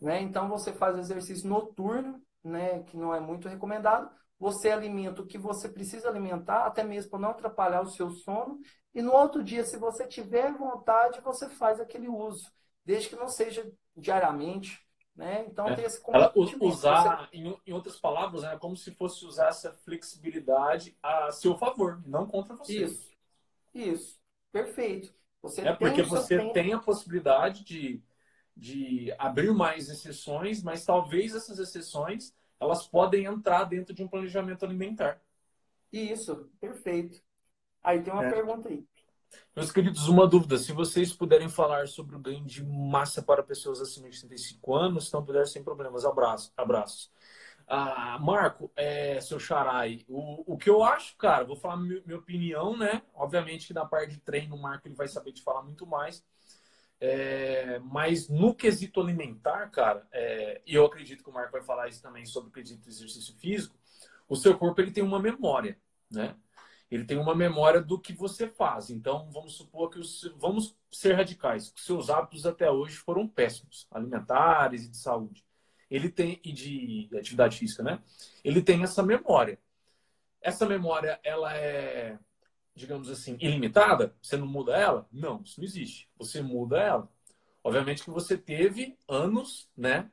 né? 0.00 0.22
Então, 0.22 0.48
você 0.48 0.72
faz 0.72 0.98
exercício 0.98 1.48
noturno, 1.48 2.20
né? 2.42 2.82
que 2.84 2.96
não 2.96 3.14
é 3.14 3.20
muito 3.20 3.48
recomendado. 3.48 4.10
Você 4.38 4.70
alimenta 4.70 5.22
o 5.22 5.26
que 5.26 5.38
você 5.38 5.68
precisa 5.68 6.08
alimentar, 6.08 6.66
até 6.66 6.82
mesmo 6.82 7.10
para 7.10 7.20
não 7.20 7.30
atrapalhar 7.30 7.82
o 7.82 7.90
seu 7.90 8.10
sono. 8.10 8.60
E 8.94 9.00
no 9.00 9.12
outro 9.12 9.42
dia, 9.42 9.64
se 9.64 9.76
você 9.76 10.06
tiver 10.06 10.52
vontade, 10.52 11.20
você 11.20 11.48
faz 11.48 11.80
aquele 11.80 12.08
uso, 12.08 12.50
desde 12.84 13.08
que 13.08 13.16
não 13.16 13.28
seja 13.28 13.70
diariamente. 13.96 14.84
Né? 15.14 15.46
Então 15.48 15.68
é. 15.68 15.76
tem 15.76 15.84
esse 15.84 16.02
Ela, 16.08 16.32
usar, 16.60 17.28
você... 17.28 17.36
em, 17.36 17.56
em, 17.64 17.72
outras 17.72 18.00
palavras, 18.00 18.42
é 18.42 18.48
né, 18.48 18.58
como 18.58 18.76
se 18.76 18.90
fosse 18.92 19.24
usar 19.24 19.48
essa 19.48 19.72
flexibilidade 19.72 20.96
a 21.00 21.30
seu 21.30 21.56
favor, 21.56 22.02
não 22.04 22.26
contra 22.26 22.56
você. 22.56 22.84
Isso, 22.84 23.12
isso, 23.72 24.20
perfeito. 24.50 25.14
Você 25.40 25.60
é 25.60 25.72
porque 25.72 26.02
você 26.02 26.38
tempo. 26.38 26.52
tem 26.52 26.72
a 26.72 26.80
possibilidade 26.80 27.62
de, 27.62 28.02
de 28.56 29.14
abrir 29.16 29.52
mais 29.52 29.88
exceções, 29.88 30.62
mas 30.62 30.84
talvez 30.84 31.34
essas 31.34 31.60
exceções 31.60 32.34
elas 32.60 32.86
podem 32.86 33.24
entrar 33.24 33.64
dentro 33.64 33.94
de 33.94 34.02
um 34.02 34.08
planejamento 34.08 34.64
alimentar. 34.64 35.20
Isso, 35.92 36.50
perfeito. 36.60 37.22
Aí 37.82 38.02
tem 38.02 38.12
uma 38.12 38.24
é. 38.24 38.30
pergunta 38.30 38.68
aí. 38.68 38.84
Meus 39.54 39.70
queridos, 39.70 40.08
uma 40.08 40.26
dúvida. 40.26 40.58
Se 40.58 40.72
vocês 40.72 41.12
puderem 41.12 41.48
falar 41.48 41.86
sobre 41.86 42.16
o 42.16 42.18
ganho 42.18 42.44
de 42.44 42.64
massa 42.64 43.22
para 43.22 43.42
pessoas 43.42 43.80
acima 43.80 44.08
de 44.08 44.18
35 44.18 44.74
anos, 44.74 45.08
então 45.08 45.24
puder 45.24 45.46
sem 45.46 45.62
problemas. 45.62 46.04
Abraço, 46.04 46.52
abraços. 46.56 47.10
Ah, 47.66 48.18
Marco, 48.20 48.70
é, 48.76 49.20
seu 49.20 49.38
Xarai, 49.38 50.04
o, 50.06 50.54
o 50.54 50.58
que 50.58 50.68
eu 50.68 50.82
acho, 50.82 51.16
cara, 51.16 51.44
vou 51.44 51.56
falar 51.56 51.78
minha, 51.78 52.02
minha, 52.04 52.18
opinião, 52.18 52.76
né? 52.76 53.02
Obviamente 53.14 53.66
que 53.66 53.72
na 53.72 53.86
parte 53.86 54.10
de 54.10 54.20
treino 54.20 54.54
o 54.54 54.60
Marco 54.60 54.86
ele 54.86 54.94
vai 54.94 55.08
saber 55.08 55.32
te 55.32 55.42
falar 55.42 55.62
muito 55.62 55.86
mais. 55.86 56.22
É, 57.06 57.78
mas 57.80 58.30
no 58.30 58.54
quesito 58.54 58.98
alimentar, 58.98 59.68
cara, 59.70 60.08
é, 60.10 60.62
e 60.66 60.74
eu 60.74 60.86
acredito 60.86 61.22
que 61.22 61.28
o 61.28 61.32
Marco 61.34 61.52
vai 61.52 61.60
falar 61.60 61.86
isso 61.86 62.00
também 62.00 62.24
sobre 62.24 62.48
o 62.48 62.52
quesito 62.52 62.88
exercício 62.88 63.34
físico, 63.34 63.76
o 64.26 64.34
seu 64.34 64.56
corpo 64.56 64.80
ele 64.80 64.90
tem 64.90 65.04
uma 65.04 65.20
memória, 65.20 65.78
né? 66.10 66.34
Ele 66.90 67.04
tem 67.04 67.18
uma 67.18 67.34
memória 67.34 67.82
do 67.82 68.00
que 68.00 68.14
você 68.14 68.48
faz. 68.48 68.88
Então, 68.88 69.30
vamos 69.30 69.54
supor 69.54 69.90
que 69.90 69.98
os, 69.98 70.32
vamos 70.38 70.74
ser 70.90 71.12
radicais, 71.12 71.70
que 71.70 71.82
seus 71.82 72.08
hábitos 72.08 72.46
até 72.46 72.70
hoje 72.70 72.96
foram 72.96 73.28
péssimos, 73.28 73.86
alimentares 73.90 74.86
e 74.86 74.88
de 74.88 74.96
saúde. 74.96 75.44
Ele 75.90 76.08
tem 76.08 76.40
e 76.42 76.52
de 76.52 77.10
atividade 77.18 77.58
física, 77.58 77.82
né? 77.82 78.02
Ele 78.42 78.62
tem 78.62 78.82
essa 78.82 79.02
memória. 79.02 79.58
essa 80.40 80.66
memória, 80.66 81.20
ela 81.22 81.54
é, 81.54 82.18
digamos 82.74 83.08
assim, 83.10 83.36
ilimitada? 83.40 84.14
Você 84.20 84.36
não 84.36 84.46
muda 84.46 84.76
ela? 84.76 85.06
Não, 85.12 85.42
isso 85.42 85.60
não 85.60 85.64
existe. 85.64 86.08
Você 86.18 86.42
muda 86.42 86.78
ela. 86.78 87.08
Obviamente 87.62 88.02
que 88.04 88.10
você 88.10 88.36
teve 88.36 88.98
anos, 89.08 89.70
né, 89.76 90.10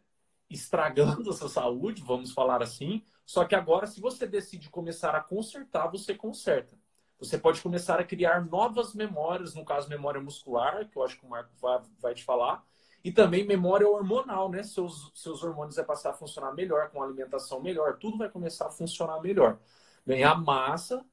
estragando 0.50 1.30
a 1.30 1.34
sua 1.34 1.50
saúde, 1.50 2.02
vamos 2.02 2.32
falar 2.32 2.62
assim. 2.62 3.04
Só 3.26 3.46
que 3.46 3.56
agora, 3.56 3.88
se 3.88 4.00
você 4.00 4.28
decide 4.28 4.70
começar 4.70 5.16
a 5.16 5.22
consertar, 5.22 5.88
você 5.88 6.14
conserta. 6.14 6.78
Você 7.20 7.38
pode 7.38 7.62
começar 7.62 8.00
a 8.00 8.04
criar 8.04 8.46
novas 8.46 8.94
memórias, 8.94 9.54
no 9.54 9.64
caso, 9.64 9.88
memória 9.88 10.20
muscular, 10.20 10.88
que 10.90 10.98
eu 10.98 11.04
acho 11.04 11.20
que 11.20 11.26
o 11.26 11.30
Marco 11.30 11.52
vai, 11.62 11.82
vai 12.00 12.14
te 12.16 12.24
falar, 12.24 12.66
e 13.04 13.12
também 13.12 13.46
memória 13.46 13.88
hormonal, 13.88 14.50
né? 14.50 14.64
Seus, 14.64 15.12
seus 15.14 15.44
hormônios 15.44 15.76
vai 15.76 15.86
passar 15.86 16.12
a 16.12 16.14
funcionar 16.14 16.54
melhor, 16.54 16.90
com 16.90 17.02
alimentação 17.02 17.62
melhor, 17.62 17.98
tudo 17.98 18.18
vai 18.18 18.30
começar 18.30 18.68
a 18.68 18.72
funcionar 18.72 19.22
melhor. 19.22 19.60
Ganhar 20.06 20.36
massa 20.36 21.06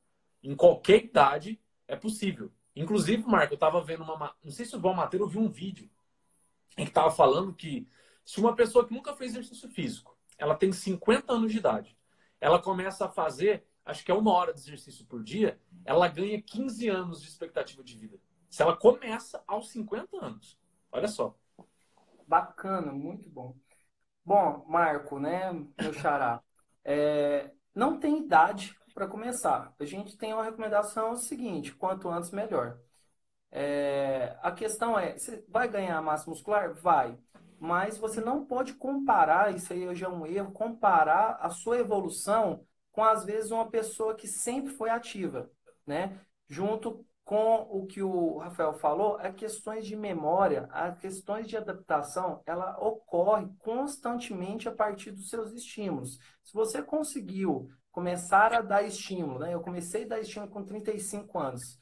em 0.43 0.55
qualquer 0.55 1.05
idade 1.05 1.61
é 1.87 1.97
possível. 1.97 2.53
Inclusive, 2.75 3.25
Marco, 3.27 3.55
eu 3.55 3.57
estava 3.57 3.81
vendo 3.83 4.03
uma. 4.03 4.35
Não 4.43 4.51
sei 4.51 4.65
se 4.65 4.77
o 4.77 4.81
Val 4.81 4.95
Mateiro 4.95 5.25
ouviu 5.25 5.41
um 5.41 5.49
vídeo 5.49 5.91
em 6.77 6.85
que 6.85 6.91
estava 6.91 7.11
falando 7.11 7.53
que 7.53 7.89
se 8.25 8.39
uma 8.39 8.55
pessoa 8.55 8.87
que 8.87 8.95
nunca 8.95 9.15
fez 9.17 9.33
exercício 9.33 9.69
físico, 9.69 10.17
ela 10.39 10.55
tem 10.55 10.73
50 10.73 11.33
anos 11.33 11.51
de 11.51 11.59
idade, 11.59 11.99
ela 12.41 12.61
começa 12.61 13.07
a 13.07 13.09
fazer, 13.09 13.67
acho 13.85 14.05
que 14.05 14.13
é 14.13 14.15
uma 14.15 14.33
hora 14.33 14.55
de 14.55 14.61
exercício 14.61 15.05
por 15.07 15.25
dia, 15.25 15.59
ela 15.85 16.07
ganha 16.07 16.41
15 16.41 16.89
anos 16.89 17.21
de 17.21 17.29
expectativa 17.29 17.83
de 17.83 17.97
vida. 17.97 18.21
Se 18.49 18.63
ela 18.63 18.77
começa 18.77 19.43
aos 19.47 19.71
50 19.71 20.25
anos. 20.25 20.57
Olha 20.93 21.09
só. 21.09 21.35
Bacana, 22.27 22.93
muito 22.93 23.29
bom. 23.29 23.57
Bom, 24.25 24.65
Marco, 24.69 25.19
né, 25.19 25.53
meu 25.81 25.93
xará, 25.95 26.43
é, 26.85 27.51
não 27.75 27.99
tem 27.99 28.19
idade 28.19 28.79
para 28.99 29.07
começar. 29.07 29.73
A 29.79 29.85
gente 29.85 30.19
tem 30.19 30.35
uma 30.35 30.43
recomendação 30.43 31.15
seguinte: 31.17 31.73
quanto 31.73 32.09
antes, 32.09 32.33
melhor. 32.33 32.81
É, 33.53 34.37
a 34.43 34.51
questão 34.51 34.99
é: 34.99 35.17
você 35.17 35.45
vai 35.49 35.69
ganhar 35.69 36.03
massa 36.03 36.29
muscular? 36.29 36.75
Vai 36.75 37.17
mas 37.61 37.99
você 37.99 38.21
não 38.21 38.45
pode 38.45 38.75
comparar, 38.75 39.53
isso 39.53 39.73
aí 39.73 39.87
hoje 39.89 40.05
é 40.05 40.09
um 40.09 40.25
erro, 40.25 40.53
comparar 40.53 41.39
a 41.41 41.51
sua 41.51 41.79
evolução 41.79 42.65
com, 42.93 43.03
às 43.03 43.25
vezes, 43.25 43.51
uma 43.51 43.69
pessoa 43.69 44.15
que 44.15 44.29
sempre 44.29 44.73
foi 44.73 44.91
ativa, 44.91 45.51
né? 45.85 46.21
Junto 46.49 47.05
com 47.25 47.67
o 47.71 47.85
que 47.85 48.01
o 48.01 48.39
Rafael 48.39 48.75
falou, 48.75 49.21
é 49.21 49.33
questões 49.33 49.85
de 49.87 49.97
memória, 49.97 50.69
as 50.71 50.99
questões 50.99 51.49
de 51.49 51.57
adaptação, 51.57 52.43
ela 52.47 52.79
ocorre 52.81 53.49
constantemente 53.59 54.69
a 54.69 54.73
partir 54.73 55.11
dos 55.11 55.29
seus 55.29 55.53
estímulos. 55.53 56.19
Se 56.45 56.55
você 56.55 56.81
conseguiu 56.81 57.69
começar 57.93 58.53
a 58.53 58.61
dar 58.61 58.83
estímulo, 58.83 59.39
né? 59.39 59.55
Eu 59.55 59.61
comecei 59.61 60.05
a 60.05 60.09
dar 60.09 60.21
estímulo 60.21 60.51
com 60.51 60.65
35 60.65 61.39
anos, 61.39 61.79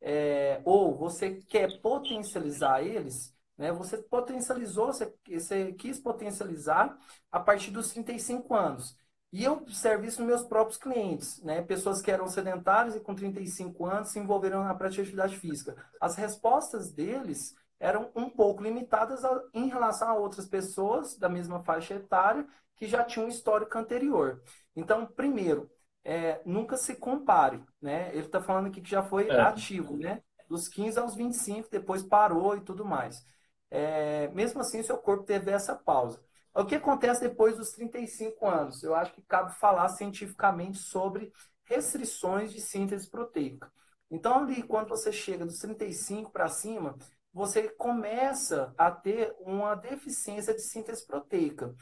é, 0.00 0.60
ou 0.64 0.96
você 0.96 1.36
quer 1.48 1.80
potencializar 1.80 2.82
eles, 2.82 3.34
né? 3.56 3.72
Você 3.72 3.98
potencializou, 3.98 4.86
você, 4.86 5.14
você 5.28 5.72
quis 5.74 6.00
potencializar 6.00 6.96
a 7.30 7.38
partir 7.40 7.70
dos 7.70 7.90
35 7.92 8.54
anos. 8.54 8.96
E 9.32 9.44
eu 9.44 9.52
observo 9.52 10.04
isso 10.04 10.20
nos 10.20 10.28
meus 10.28 10.44
próprios 10.44 10.76
clientes, 10.76 11.40
né? 11.42 11.62
Pessoas 11.62 12.02
que 12.02 12.10
eram 12.10 12.26
sedentárias 12.26 12.96
e 12.96 13.00
com 13.00 13.14
35 13.14 13.86
anos 13.86 14.10
se 14.10 14.18
envolveram 14.18 14.64
na 14.64 14.74
prática 14.74 15.02
de 15.02 15.08
atividade 15.08 15.36
física. 15.36 15.76
As 16.00 16.16
respostas 16.16 16.90
deles 16.92 17.54
eram 17.78 18.10
um 18.14 18.28
pouco 18.28 18.62
limitadas 18.62 19.24
a, 19.24 19.42
em 19.54 19.68
relação 19.68 20.08
a 20.08 20.14
outras 20.14 20.48
pessoas 20.48 21.16
da 21.16 21.28
mesma 21.28 21.62
faixa 21.62 21.94
etária 21.94 22.46
que 22.80 22.88
já 22.88 23.04
tinham 23.04 23.26
um 23.26 23.30
histórico 23.30 23.78
anterior. 23.78 24.42
Então, 24.74 25.06
primeiro, 25.06 25.70
é, 26.02 26.40
nunca 26.44 26.76
se 26.76 26.96
compare, 26.96 27.62
né? 27.80 28.08
Ele 28.08 28.26
está 28.26 28.42
falando 28.42 28.66
aqui 28.66 28.80
que 28.80 28.90
já 28.90 29.04
foi 29.04 29.28
é. 29.28 29.40
ativo, 29.40 29.96
né? 29.96 30.20
Dos 30.48 30.66
15 30.66 30.98
aos 30.98 31.14
25, 31.14 31.68
depois 31.70 32.02
parou 32.02 32.56
e 32.56 32.60
tudo 32.60 32.84
mais 32.84 33.24
é, 33.70 34.28
mesmo 34.28 34.60
assim, 34.60 34.82
seu 34.82 34.98
corpo 34.98 35.24
teve 35.24 35.50
essa 35.50 35.74
pausa. 35.74 36.20
O 36.52 36.64
que 36.64 36.74
acontece 36.74 37.20
depois 37.20 37.56
dos 37.56 37.70
35 37.70 38.46
anos? 38.46 38.82
Eu 38.82 38.94
acho 38.94 39.14
que 39.14 39.22
cabe 39.22 39.54
falar 39.54 39.88
cientificamente 39.90 40.78
sobre 40.78 41.32
restrições 41.64 42.52
de 42.52 42.60
síntese 42.60 43.08
proteica. 43.08 43.72
Então, 44.10 44.38
ali, 44.38 44.62
quando 44.64 44.88
você 44.88 45.12
chega 45.12 45.46
dos 45.46 45.60
35 45.60 46.32
para 46.32 46.48
cima, 46.48 46.98
você 47.32 47.68
começa 47.68 48.74
a 48.76 48.90
ter 48.90 49.32
uma 49.38 49.76
deficiência 49.76 50.52
de 50.52 50.62
síntese 50.62 51.06
proteica. 51.06 51.72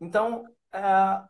Então, 0.00 0.44
é, 0.72 0.80
a, 0.80 1.28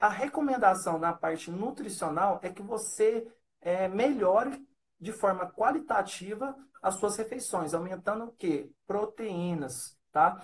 a 0.00 0.08
recomendação 0.08 0.98
na 0.98 1.12
parte 1.12 1.50
nutricional 1.50 2.38
é 2.42 2.50
que 2.50 2.62
você 2.62 3.26
é, 3.60 3.88
melhore 3.88 4.64
de 5.00 5.12
forma 5.12 5.50
qualitativa 5.50 6.54
as 6.82 6.96
suas 6.96 7.16
refeições, 7.16 7.74
aumentando 7.74 8.24
o 8.24 8.32
quê? 8.32 8.70
Proteínas, 8.86 9.98
tá? 10.12 10.40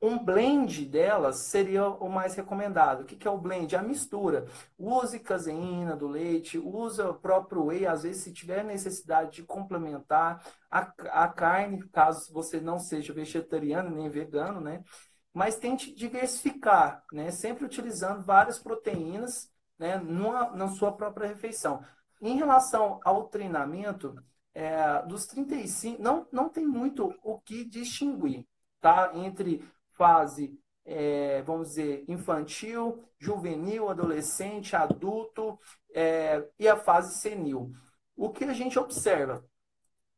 Um 0.00 0.16
blend 0.16 0.84
delas 0.86 1.38
seria 1.38 1.88
o 1.88 2.08
mais 2.08 2.34
recomendado. 2.34 3.00
O 3.00 3.04
que 3.04 3.26
é 3.26 3.30
o 3.30 3.38
blend? 3.38 3.74
A 3.74 3.82
mistura. 3.82 4.44
Use 4.78 5.18
caseína 5.18 5.96
do 5.96 6.06
leite, 6.06 6.56
usa 6.56 7.10
o 7.10 7.14
próprio 7.14 7.64
whey, 7.66 7.84
às 7.84 8.04
vezes, 8.04 8.22
se 8.22 8.32
tiver 8.32 8.64
necessidade 8.64 9.32
de 9.32 9.42
complementar 9.42 10.40
a, 10.70 10.92
a 11.24 11.28
carne, 11.28 11.82
caso 11.88 12.32
você 12.32 12.60
não 12.60 12.78
seja 12.78 13.12
vegetariano 13.12 13.90
nem 13.90 14.08
vegano, 14.08 14.60
né? 14.60 14.84
Mas 15.32 15.56
tente 15.56 15.94
diversificar, 15.94 17.04
né? 17.12 17.30
Sempre 17.30 17.64
utilizando 17.64 18.22
várias 18.22 18.58
proteínas 18.58 19.50
né? 19.78 19.96
Numa, 19.98 20.50
na 20.50 20.68
sua 20.68 20.92
própria 20.92 21.28
refeição. 21.28 21.84
Em 22.20 22.36
relação 22.36 23.00
ao 23.04 23.28
treinamento, 23.28 24.14
é, 24.52 25.02
dos 25.02 25.26
35, 25.26 26.02
não, 26.02 26.26
não 26.32 26.48
tem 26.48 26.66
muito 26.66 27.14
o 27.22 27.38
que 27.38 27.64
distinguir, 27.64 28.44
tá? 28.80 29.12
Entre 29.14 29.64
fase, 29.92 30.58
é, 30.84 31.42
vamos 31.42 31.68
dizer, 31.68 32.04
infantil, 32.08 33.04
juvenil, 33.18 33.88
adolescente, 33.88 34.74
adulto 34.74 35.58
é, 35.94 36.44
e 36.58 36.66
a 36.66 36.76
fase 36.76 37.16
senil. 37.18 37.72
O 38.16 38.30
que 38.30 38.44
a 38.44 38.52
gente 38.52 38.78
observa? 38.78 39.44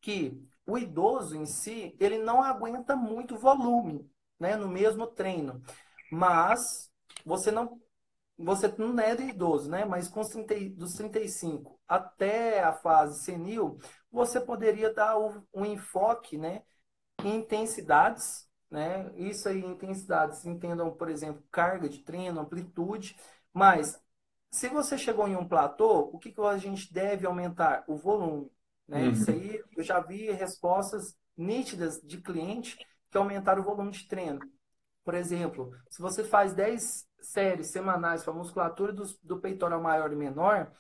Que 0.01 0.43
o 0.67 0.79
idoso 0.79 1.37
em 1.37 1.45
si, 1.45 1.95
ele 2.01 2.17
não 2.19 2.43
aguenta 2.43 2.97
muito 2.97 3.37
volume, 3.37 4.11
né? 4.41 4.57
No 4.57 4.69
mesmo 4.69 5.07
treino. 5.07 5.63
Mas 6.11 6.91
você 7.25 7.51
não 7.51 7.81
você 8.43 8.69
não 8.79 8.99
é 8.99 9.15
idoso, 9.21 9.71
né? 9.71 9.85
Mas 9.85 10.09
com 10.09 10.23
30, 10.23 10.71
dos 10.77 10.95
35 10.95 11.79
até 11.87 12.63
a 12.63 12.73
fase 12.73 13.23
senil, 13.23 13.79
você 14.11 14.41
poderia 14.41 14.93
dar 14.95 15.19
um 15.53 15.65
enfoque 15.65 16.39
né, 16.39 16.63
em 17.23 17.37
intensidades, 17.37 18.49
né? 18.71 19.13
Isso 19.17 19.49
aí, 19.49 19.61
intensidades, 19.65 20.47
entendam, 20.47 20.91
por 20.91 21.11
exemplo, 21.11 21.43
carga 21.51 21.89
de 21.89 21.99
treino, 21.99 22.41
amplitude, 22.41 23.17
mas 23.53 24.01
se 24.51 24.69
você 24.69 24.97
chegou 24.97 25.29
em 25.29 25.37
um 25.37 25.47
platô, 25.47 26.11
o 26.13 26.19
que, 26.19 26.33
que 26.33 26.41
a 26.41 26.57
gente 26.57 26.93
deve 26.93 27.27
aumentar? 27.27 27.85
O 27.87 27.97
volume. 27.97 28.51
Né? 28.89 29.05
Uhum. 29.05 29.11
Isso 29.11 29.31
aí, 29.31 29.63
eu 29.77 29.83
já 29.83 30.01
vi 30.01 30.31
respostas 30.33 31.17
nítidas 31.37 32.01
de 32.03 32.21
cliente 32.21 32.79
que 33.11 33.19
aumentaram 33.19 33.63
o 33.63 33.65
volume 33.65 33.91
de 33.91 34.07
treino. 34.07 34.41
Por 35.05 35.15
exemplo, 35.15 35.73
se 35.91 36.01
você 36.01 36.23
faz 36.25 36.55
10 36.55 37.07
séries 37.21 37.69
semanais 37.69 38.23
para 38.23 38.33
musculatura 38.33 38.93
do, 38.93 39.05
do 39.23 39.41
peitoral 39.41 39.81
maior 39.81 40.13
e 40.13 40.17
menor, 40.17 40.71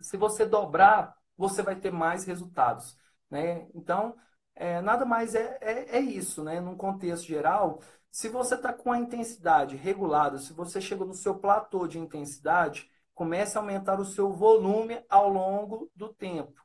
se 0.00 0.16
você 0.16 0.44
dobrar 0.44 1.16
você 1.36 1.62
vai 1.62 1.76
ter 1.76 1.90
mais 1.90 2.24
resultados. 2.24 2.96
Né? 3.30 3.66
Então, 3.74 4.16
é, 4.54 4.80
nada 4.80 5.04
mais 5.04 5.34
é, 5.34 5.58
é, 5.60 5.96
é, 5.96 6.00
isso, 6.00 6.44
né? 6.44 6.60
Num 6.60 6.76
contexto 6.76 7.26
geral, 7.26 7.80
se 8.10 8.28
você 8.28 8.54
está 8.54 8.72
com 8.72 8.92
a 8.92 8.98
intensidade 8.98 9.76
regulada, 9.76 10.38
se 10.38 10.52
você 10.52 10.80
chegou 10.80 11.06
no 11.06 11.14
seu 11.14 11.38
platô 11.38 11.86
de 11.86 11.98
intensidade, 11.98 12.90
comece 13.14 13.56
a 13.56 13.60
aumentar 13.60 13.98
o 14.00 14.04
seu 14.04 14.32
volume 14.32 15.02
ao 15.08 15.28
longo 15.28 15.90
do 15.96 16.12
tempo. 16.12 16.60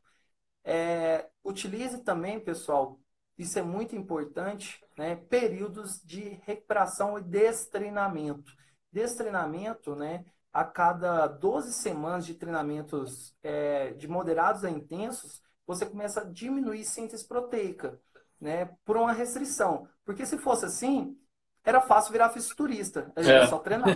É, 0.63 1.30
utilize 1.43 2.04
também, 2.04 2.39
pessoal, 2.39 3.00
isso 3.38 3.60
é 3.60 3.62
muito 3.62 3.95
importante, 3.95 4.84
né? 4.97 5.15
Períodos 5.15 6.02
de 6.04 6.39
recuperação 6.45 7.17
e 7.17 7.21
destreinamento. 7.21 8.52
Destreinamento, 8.91 9.95
né? 9.95 10.26
a 10.58 10.63
cada 10.63 11.28
12 11.28 11.71
semanas 11.71 12.26
de 12.26 12.34
treinamentos 12.34 13.36
é, 13.43 13.91
de 13.91 14.07
moderados 14.07 14.66
a 14.66 14.72
intensos, 14.72 15.39
você 15.68 15.86
começa 15.86 16.22
a 16.22 16.24
diminuir 16.24 16.84
síntese 16.84 17.28
proteica, 17.28 17.99
né? 18.41 18.66
Por 18.84 18.97
uma 18.97 19.14
restrição. 19.14 19.88
Porque 20.03 20.26
se 20.26 20.36
fosse 20.39 20.66
assim, 20.66 21.16
era 21.64 21.80
fácil 21.82 22.12
virar 22.12 22.32
fisiculturista. 22.32 23.12
Era 23.16 23.43
é. 23.43 23.45
só 23.45 23.59
treinar. 23.59 23.89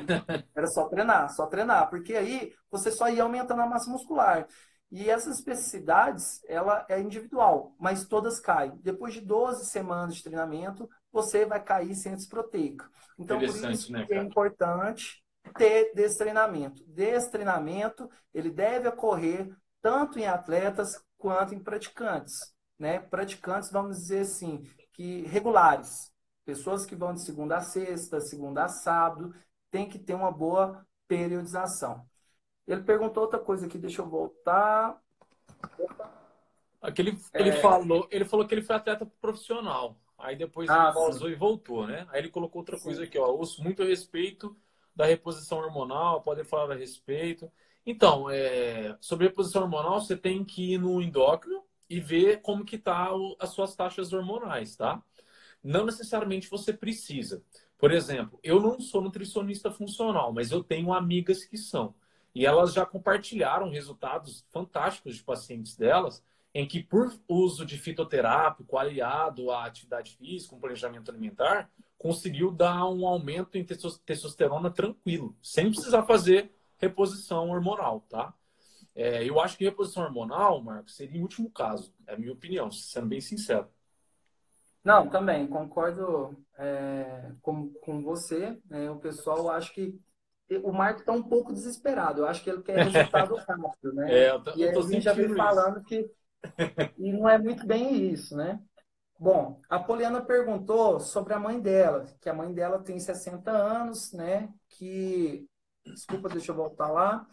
Era 0.54 0.68
só 0.68 0.88
treinar, 0.88 1.30
só 1.34 1.48
treinar. 1.48 1.90
Porque 1.90 2.14
aí 2.14 2.54
você 2.70 2.92
só 2.92 3.10
ia 3.10 3.24
aumentando 3.24 3.62
a 3.64 3.66
massa 3.66 3.90
muscular. 3.90 4.48
E 4.92 5.10
essas 5.10 5.38
especificidades, 5.38 6.44
ela 6.48 6.86
é 6.90 7.00
individual, 7.00 7.74
mas 7.80 8.06
todas 8.06 8.42
caem. 8.42 8.78
Depois 8.84 9.14
de 9.14 9.22
12 9.22 9.66
semanas 9.68 10.16
de 10.16 10.24
treinamento, 10.24 10.90
você 11.12 11.46
vai 11.46 11.64
cair 11.64 11.96
síntese 11.96 12.28
proteica. 12.28 12.90
Então, 13.18 13.40
por 13.40 13.46
isso 13.46 13.92
né, 13.92 14.06
é 14.10 14.18
importante 14.18 15.24
ter 15.56 15.94
desse 15.94 16.18
treinamento. 16.18 16.84
Desse 16.86 17.32
treinamento, 17.32 18.10
ele 18.34 18.52
deve 18.52 18.90
ocorrer 18.90 19.50
tanto 19.82 20.20
em 20.20 20.28
atletas 20.28 21.02
quanto 21.18 21.56
em 21.56 21.60
praticantes. 21.60 22.54
Né? 22.78 23.00
Praticantes, 23.00 23.72
vamos 23.72 23.98
dizer 23.98 24.22
assim, 24.22 24.64
que 24.92 25.22
regulares. 25.28 26.12
Pessoas 26.44 26.86
que 26.86 26.96
vão 26.96 27.14
de 27.14 27.24
segunda 27.24 27.58
a 27.58 27.62
sexta, 27.62 28.20
segunda 28.20 28.66
a 28.66 28.68
sábado, 28.68 29.34
tem 29.70 29.88
que 29.88 29.98
ter 29.98 30.16
uma 30.16 30.32
boa 30.32 30.86
periodização. 31.08 32.06
Ele 32.68 32.82
perguntou 32.82 33.24
outra 33.24 33.40
coisa 33.40 33.66
aqui, 33.66 33.78
deixa 33.78 34.02
eu 34.02 34.08
voltar. 34.08 35.02
Aquele, 36.82 37.18
ele, 37.34 37.50
é... 37.50 37.54
falou, 37.54 38.08
ele 38.10 38.26
falou 38.26 38.48
que 38.48 38.54
ele 38.54 38.64
foi 38.64 38.76
atleta 38.76 39.06
profissional. 39.22 39.98
Aí 40.18 40.36
depois 40.36 40.70
ah, 40.70 40.86
ele 40.86 40.94
pausou 40.94 41.30
e 41.30 41.36
voltou, 41.36 41.88
né? 41.88 42.08
Aí 42.12 42.20
ele 42.22 42.30
colocou 42.30 42.62
outra 42.62 42.78
sim. 42.78 42.84
coisa 42.84 43.04
aqui, 43.04 43.18
ó. 43.18 43.28
Ouço 43.28 43.64
muito 43.64 43.82
a 43.82 43.86
respeito 43.86 44.56
da 44.96 45.06
reposição 45.06 45.60
hormonal, 45.60 46.22
pode 46.22 46.44
falar 46.44 46.74
a 46.74 46.78
respeito. 46.78 47.52
Então, 47.86 48.30
é, 48.30 48.96
sobre 49.00 49.28
reposição 49.28 49.64
hormonal, 49.64 50.00
você 50.00 50.16
tem 50.16 50.44
que 50.44 50.74
ir 50.74 50.78
no 50.78 51.02
endócrino 51.02 51.64
e 51.90 52.00
ver 52.00 52.42
como 52.42 52.64
que 52.64 52.78
tá 52.78 53.10
as 53.40 53.50
suas 53.50 53.76
taxas 53.76 54.14
hormonais, 54.14 54.76
tá? 54.76 55.02
Não 55.64 55.86
necessariamente 55.86 56.50
você 56.50 56.72
precisa. 56.72 57.44
Por 57.78 57.92
exemplo, 57.92 58.40
eu 58.44 58.60
não 58.62 58.80
sou 58.80 59.02
nutricionista 59.02 59.72
funcional, 59.72 60.32
mas 60.32 60.52
eu 60.52 60.64
tenho 60.64 60.94
amigas 60.94 61.44
que 61.44 61.58
são. 61.58 61.96
E 62.34 62.46
elas 62.46 62.74
já 62.74 62.86
compartilharam 62.86 63.70
resultados 63.70 64.46
fantásticos 64.50 65.16
de 65.16 65.24
pacientes 65.24 65.76
delas, 65.76 66.24
em 66.54 66.68
que 66.68 66.82
por 66.84 67.14
uso 67.28 67.66
de 67.66 67.78
fitoterápico 67.78 68.78
aliado 68.78 69.52
à 69.52 69.66
atividade 69.66 70.16
física, 70.16 70.56
um 70.56 70.60
planejamento 70.60 71.10
alimentar, 71.10 71.70
conseguiu 71.98 72.52
dar 72.52 72.86
um 72.88 73.06
aumento 73.06 73.58
em 73.58 73.64
testosterona 73.64 74.72
tranquilo, 74.72 75.36
sem 75.42 75.70
precisar 75.70 76.04
fazer 76.04 76.52
reposição 76.78 77.50
hormonal, 77.50 78.02
tá? 78.10 78.34
É, 78.96 79.24
eu 79.24 79.40
acho 79.40 79.58
que 79.58 79.64
reposição 79.64 80.04
hormonal, 80.04 80.62
Marcos, 80.62 80.96
seria 80.96 81.18
em 81.18 81.22
último 81.22 81.50
caso, 81.50 81.94
é 82.08 82.14
a 82.14 82.18
minha 82.18 82.34
opinião, 82.34 82.70
sendo 82.72 83.08
bem 83.08 83.22
sincero. 83.22 83.70
Não, 84.84 85.08
também, 85.08 85.48
concordo 85.48 86.36
é, 86.58 87.32
com, 87.42 87.70
com 87.76 88.02
você. 88.02 88.60
Né? 88.66 88.90
O 88.90 88.98
pessoal 88.98 89.50
acho 89.52 89.74
que 89.74 89.98
o 90.58 90.72
Marco 90.72 91.02
está 91.02 91.12
um 91.12 91.24
pouco 91.24 91.54
desesperado. 91.54 92.22
Eu 92.22 92.28
acho 92.28 92.44
que 92.44 92.50
ele 92.50 92.62
quer 92.62 92.78
resultado 92.86 93.36
rápido, 93.36 93.94
né? 93.94 94.14
É, 94.14 94.30
eu 94.32 94.44
tô, 94.44 94.56
e 94.56 94.62
eu 94.64 94.74
tô 94.74 94.80
a 94.80 94.84
gente 94.84 95.02
já 95.02 95.14
vem 95.14 95.34
falando 95.34 95.84
que 95.84 96.10
e 96.98 97.14
não 97.14 97.30
é 97.30 97.38
muito 97.38 97.66
bem 97.66 98.10
isso, 98.10 98.36
né? 98.36 98.60
Bom, 99.20 99.62
a 99.70 99.80
Poliana 99.80 100.22
perguntou 100.22 101.00
sobre 101.00 101.34
a 101.34 101.40
mãe 101.40 101.60
dela, 101.60 102.06
que 102.20 102.28
a 102.28 102.34
mãe 102.34 102.52
dela 102.52 102.80
tem 102.80 103.00
60 103.00 103.52
anos, 103.52 104.12
né? 104.14 104.50
Que, 104.68 105.48
desculpa, 105.86 106.28
deixa 106.28 106.52
eu 106.52 106.56
voltar 106.56 106.90
lá, 106.90 107.28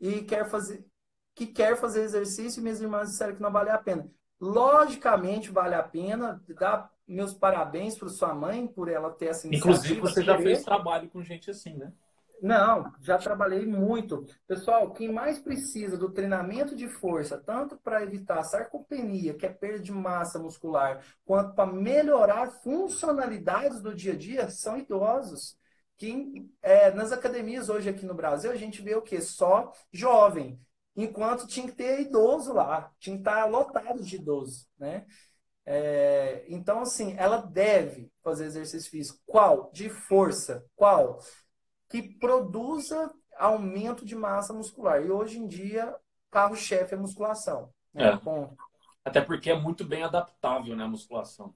e 0.00 0.22
quer 0.22 0.48
fazer, 0.48 0.86
que 1.34 1.46
quer 1.46 1.76
fazer 1.76 2.02
exercício 2.02 2.60
e 2.60 2.62
minhas 2.62 2.80
irmãs 2.80 3.10
disseram 3.10 3.34
que 3.34 3.42
não 3.42 3.50
vale 3.50 3.70
a 3.70 3.78
pena. 3.78 4.08
Logicamente 4.40 5.50
vale 5.50 5.74
a 5.74 5.82
pena, 5.82 6.40
dá 6.48 6.88
meus 7.06 7.34
parabéns 7.34 7.98
para 7.98 8.08
sua 8.08 8.32
mãe 8.32 8.66
por 8.66 8.88
ela 8.88 9.10
ter 9.10 9.26
essa 9.26 9.46
iniciativa. 9.48 9.74
Inclusive, 9.74 10.00
você 10.00 10.22
já 10.22 10.38
fez 10.38 10.62
trabalho 10.62 11.10
com 11.10 11.20
gente 11.22 11.50
assim, 11.50 11.74
né? 11.74 11.92
Não, 12.44 12.92
já 13.00 13.16
trabalhei 13.16 13.64
muito. 13.64 14.26
Pessoal, 14.46 14.92
quem 14.92 15.10
mais 15.10 15.38
precisa 15.38 15.96
do 15.96 16.12
treinamento 16.12 16.76
de 16.76 16.86
força, 16.86 17.38
tanto 17.38 17.74
para 17.78 18.02
evitar 18.02 18.42
sarcopenia, 18.42 19.32
que 19.32 19.46
é 19.46 19.48
perda 19.48 19.78
de 19.82 19.90
massa 19.90 20.38
muscular, 20.38 21.02
quanto 21.24 21.54
para 21.54 21.72
melhorar 21.72 22.50
funcionalidades 22.62 23.80
do 23.80 23.94
dia 23.94 24.12
a 24.12 24.16
dia, 24.16 24.50
são 24.50 24.76
idosos. 24.76 25.56
Que, 25.96 26.46
é, 26.60 26.90
nas 26.90 27.12
academias 27.12 27.70
hoje 27.70 27.88
aqui 27.88 28.04
no 28.04 28.14
Brasil, 28.14 28.50
a 28.50 28.56
gente 28.56 28.82
vê 28.82 28.94
o 28.94 29.00
quê? 29.00 29.22
Só 29.22 29.72
jovem. 29.90 30.60
Enquanto 30.94 31.46
tinha 31.46 31.66
que 31.66 31.72
ter 31.74 32.00
idoso 32.02 32.52
lá, 32.52 32.92
tinha 32.98 33.16
que 33.16 33.22
estar 33.22 33.46
lotado 33.46 34.02
de 34.02 34.16
idosos, 34.16 34.68
né? 34.78 35.06
É, 35.66 36.44
então, 36.48 36.80
assim, 36.80 37.14
ela 37.18 37.38
deve 37.38 38.10
fazer 38.22 38.46
exercício 38.46 38.90
físico. 38.90 39.18
Qual? 39.26 39.70
De 39.72 39.88
força. 39.90 40.64
Qual? 40.76 41.20
Que 41.94 42.02
produza 42.02 43.08
aumento 43.38 44.04
de 44.04 44.16
massa 44.16 44.52
muscular. 44.52 45.00
E 45.00 45.12
hoje 45.12 45.38
em 45.38 45.46
dia, 45.46 45.94
carro-chefe 46.28 46.92
é 46.92 46.98
musculação. 46.98 47.70
Né? 47.92 48.08
É. 48.08 48.16
Ponto. 48.16 48.56
Até 49.04 49.20
porque 49.20 49.48
é 49.48 49.56
muito 49.56 49.84
bem 49.84 50.02
adaptável, 50.02 50.74
né, 50.74 50.82
a 50.82 50.88
musculação. 50.88 51.54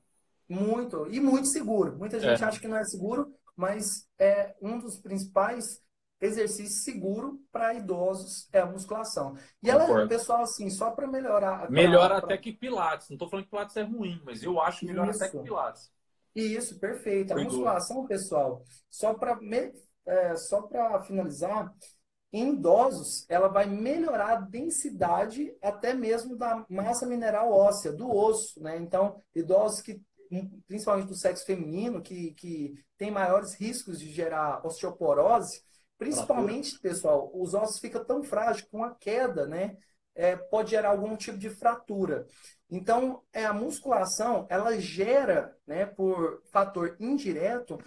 Muito. 0.48 1.08
E 1.10 1.18
muito 1.18 1.48
seguro. 1.48 1.96
Muita 1.98 2.20
gente 2.20 2.40
é. 2.40 2.46
acha 2.46 2.60
que 2.60 2.68
não 2.68 2.76
é 2.76 2.84
seguro, 2.84 3.34
mas 3.56 4.08
é 4.16 4.54
um 4.62 4.78
dos 4.78 5.00
principais 5.00 5.82
exercícios 6.20 6.84
seguro 6.84 7.40
para 7.50 7.74
idosos 7.74 8.48
é 8.52 8.60
a 8.60 8.66
musculação. 8.66 9.36
E 9.60 9.72
Concordo. 9.72 9.92
ela, 9.92 10.08
pessoal, 10.08 10.42
assim, 10.42 10.70
só 10.70 10.92
para 10.92 11.08
melhorar. 11.08 11.68
Melhora 11.68 12.16
pra... 12.16 12.26
até 12.26 12.38
que 12.38 12.52
Pilates. 12.52 13.08
Não 13.08 13.16
estou 13.16 13.28
falando 13.28 13.46
que 13.46 13.50
Pilates 13.50 13.76
é 13.76 13.82
ruim, 13.82 14.22
mas 14.24 14.44
eu 14.44 14.60
acho 14.60 14.80
que 14.80 14.86
melhora 14.86 15.10
até 15.10 15.28
que 15.28 15.38
Pilates. 15.40 15.90
Isso, 16.32 16.78
perfeito. 16.78 17.32
A 17.32 17.42
musculação, 17.42 18.06
pessoal, 18.06 18.62
só 18.88 19.14
para 19.14 19.34
me 19.34 19.72
é, 20.06 20.36
só 20.36 20.62
para 20.62 21.02
finalizar, 21.02 21.72
em 22.32 22.52
idosos, 22.52 23.24
ela 23.28 23.48
vai 23.48 23.66
melhorar 23.66 24.32
a 24.32 24.40
densidade 24.40 25.56
até 25.62 25.94
mesmo 25.94 26.36
da 26.36 26.64
massa 26.68 27.06
mineral 27.06 27.50
óssea, 27.50 27.92
do 27.92 28.10
osso, 28.10 28.62
né? 28.62 28.76
Então, 28.76 29.22
idosos 29.34 29.80
que, 29.80 30.02
principalmente 30.66 31.08
do 31.08 31.16
sexo 31.16 31.46
feminino, 31.46 32.02
que, 32.02 32.32
que 32.34 32.74
tem 32.98 33.10
maiores 33.10 33.54
riscos 33.54 33.98
de 33.98 34.10
gerar 34.10 34.64
osteoporose, 34.66 35.62
principalmente, 35.96 36.78
pessoal, 36.78 37.30
os 37.34 37.54
ossos 37.54 37.80
ficam 37.80 38.04
tão 38.04 38.22
frágeis 38.22 38.66
com 38.70 38.84
a 38.84 38.94
queda, 38.94 39.46
né? 39.46 39.76
É, 40.14 40.36
pode 40.36 40.70
gerar 40.70 40.90
algum 40.90 41.16
tipo 41.16 41.38
de 41.38 41.48
fratura. 41.48 42.26
Então, 42.68 43.22
é, 43.32 43.46
a 43.46 43.52
musculação, 43.54 44.46
ela 44.50 44.78
gera, 44.78 45.56
né, 45.66 45.86
por 45.86 46.42
fator 46.50 46.96
indireto, 47.00 47.78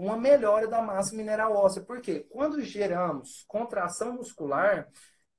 uma 0.00 0.16
melhora 0.16 0.66
da 0.66 0.80
massa 0.80 1.14
mineral 1.14 1.54
óssea. 1.54 1.82
Por 1.82 2.00
quê? 2.00 2.26
Quando 2.30 2.62
geramos 2.62 3.44
contração 3.46 4.14
muscular, 4.14 4.88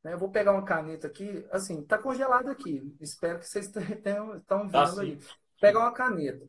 né, 0.03 0.14
eu 0.14 0.20
vou 0.20 0.30
pegar 0.30 0.51
uma 0.51 0.64
caneta 0.64 1.07
aqui, 1.07 1.45
assim, 1.51 1.82
está 1.82 1.97
congelado 1.97 2.49
aqui. 2.49 2.95
Espero 3.01 3.39
que 3.39 3.47
vocês 3.47 3.72
tenham, 4.03 4.38
estão 4.38 4.70
tá 4.70 4.86
vendo 4.86 4.95
tá, 4.95 5.01
aí. 5.01 5.20
Pega 5.59 5.80
uma 5.80 5.91
caneta. 5.91 6.47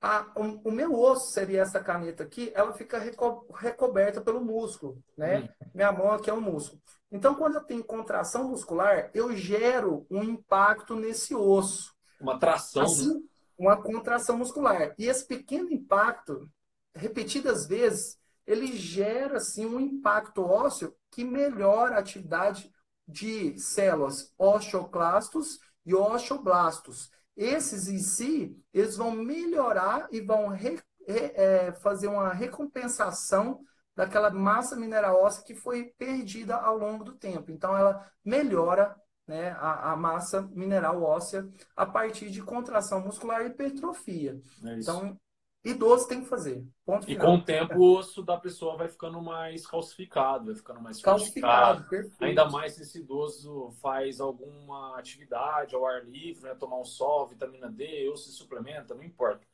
A, 0.00 0.32
o, 0.36 0.68
o, 0.68 0.72
meu 0.72 0.92
osso 0.92 1.32
seria 1.32 1.62
essa 1.62 1.80
caneta 1.80 2.22
aqui, 2.22 2.52
ela 2.54 2.72
fica 2.74 2.98
reco, 2.98 3.46
recoberta 3.54 4.20
pelo 4.20 4.44
músculo, 4.44 5.02
né? 5.16 5.40
Hum. 5.40 5.68
Minha 5.74 5.92
mão 5.92 6.12
aqui 6.12 6.28
é 6.28 6.32
o 6.32 6.36
um 6.36 6.40
músculo. 6.40 6.80
Então, 7.10 7.34
quando 7.34 7.54
eu 7.54 7.64
tenho 7.64 7.82
contração 7.82 8.48
muscular, 8.48 9.10
eu 9.14 9.34
gero 9.34 10.04
um 10.10 10.22
impacto 10.22 10.96
nesse 10.96 11.34
osso. 11.34 11.94
Uma 12.20 12.38
tração. 12.38 12.82
Né? 12.82 12.88
Assim, 12.88 13.28
uma 13.58 13.80
contração 13.80 14.36
muscular. 14.36 14.94
E 14.98 15.06
esse 15.06 15.26
pequeno 15.26 15.70
impacto, 15.70 16.48
repetidas 16.96 17.66
vezes, 17.66 18.18
ele 18.46 18.76
gera 18.76 19.38
assim 19.38 19.66
um 19.66 19.80
impacto 19.80 20.42
ósseo 20.42 20.94
que 21.10 21.24
melhora 21.24 21.96
a 21.96 21.98
atividade 21.98 22.70
de 23.06 23.58
células 23.58 24.32
osteoclastos 24.38 25.58
e 25.84 25.94
osteoblastos. 25.94 27.10
Esses 27.36 27.88
em 27.88 27.98
si, 27.98 28.56
eles 28.72 28.96
vão 28.96 29.10
melhorar 29.10 30.08
e 30.10 30.20
vão 30.20 30.48
re, 30.48 30.80
re, 31.06 31.32
é, 31.34 31.72
fazer 31.82 32.08
uma 32.08 32.32
recompensação 32.32 33.60
daquela 33.94 34.30
massa 34.30 34.76
mineral 34.76 35.22
óssea 35.22 35.44
que 35.44 35.54
foi 35.54 35.86
perdida 35.98 36.56
ao 36.56 36.76
longo 36.76 37.04
do 37.04 37.12
tempo. 37.12 37.50
Então, 37.50 37.76
ela 37.76 38.06
melhora 38.24 38.94
né, 39.26 39.50
a, 39.58 39.92
a, 39.92 39.96
massa 39.96 40.42
mineral 40.52 41.02
óssea 41.02 41.48
a 41.74 41.84
partir 41.84 42.30
de 42.30 42.42
contração 42.42 43.00
muscular 43.00 43.42
e 43.42 43.46
hipertrofia. 43.46 44.40
É 44.64 44.78
então, 44.78 45.18
Idoso 45.66 46.06
tem 46.06 46.22
que 46.22 46.28
fazer. 46.28 46.64
Ponto 46.84 47.10
e 47.10 47.16
com 47.16 47.34
o 47.34 47.42
tempo 47.42 47.74
o 47.74 47.96
osso 47.98 48.22
da 48.22 48.38
pessoa 48.38 48.76
vai 48.76 48.88
ficando 48.88 49.20
mais 49.20 49.66
calcificado, 49.66 50.46
vai 50.46 50.54
ficando 50.54 50.80
mais 50.80 51.02
calcificado. 51.02 51.88
Perfeito. 51.88 52.24
Ainda 52.24 52.48
mais 52.48 52.74
se 52.74 52.82
esse 52.82 53.00
idoso 53.00 53.72
faz 53.82 54.20
alguma 54.20 54.96
atividade 54.96 55.74
ao 55.74 55.84
ar 55.84 56.04
livre, 56.04 56.44
né? 56.44 56.54
tomar 56.54 56.78
um 56.78 56.84
sol, 56.84 57.26
vitamina 57.26 57.68
D, 57.68 58.08
ou 58.08 58.16
se 58.16 58.30
suplementa, 58.30 58.94
não 58.94 59.02
importa. 59.02 59.44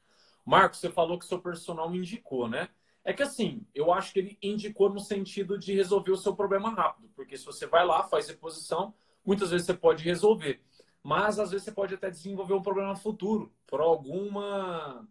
Marcos, 0.45 0.81
você 0.81 0.91
falou 0.91 1.19
que 1.19 1.25
seu 1.25 1.41
personal 1.41 1.95
indicou, 1.95 2.47
né? 2.47 2.69
É 3.03 3.15
que 3.15 3.23
assim, 3.23 3.67
eu 3.75 3.91
acho 3.91 4.13
que 4.13 4.19
ele 4.19 4.39
indicou 4.43 4.91
no 4.91 5.01
sentido 5.01 5.59
de 5.59 5.75
resolver 5.75 6.13
o 6.13 6.17
seu 6.19 6.37
problema 6.37 6.69
rápido, 6.69 7.09
porque 7.17 7.39
se 7.39 7.47
você 7.47 7.67
vai 7.67 7.87
lá, 7.87 8.05
faz 8.05 8.29
reposição, 8.29 8.93
muitas 9.25 9.51
vezes 9.51 9.67
você 9.67 9.75
pode 9.75 10.05
resolver. 10.05 10.61
Mas 11.03 11.39
às 11.39 11.51
vezes 11.51 11.65
você 11.65 11.73
pode 11.73 11.95
até 11.95 12.11
desenvolver 12.11 12.53
um 12.53 12.63
problema 12.63 12.95
futuro 12.95 13.51
por 13.67 13.81
alguma 13.81 15.09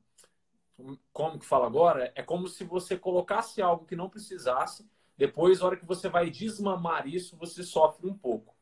como 1.13 1.39
que 1.39 1.45
fala 1.45 1.65
agora, 1.67 2.11
é 2.15 2.23
como 2.23 2.47
se 2.47 2.63
você 2.63 2.97
colocasse 2.97 3.61
algo 3.61 3.85
que 3.85 3.95
não 3.95 4.09
precisasse, 4.09 4.89
depois, 5.17 5.59
na 5.59 5.67
hora 5.67 5.77
que 5.77 5.85
você 5.85 6.09
vai 6.09 6.29
desmamar 6.29 7.07
isso, 7.07 7.37
você 7.37 7.63
sofre 7.63 8.07
um 8.07 8.17
pouco. 8.17 8.55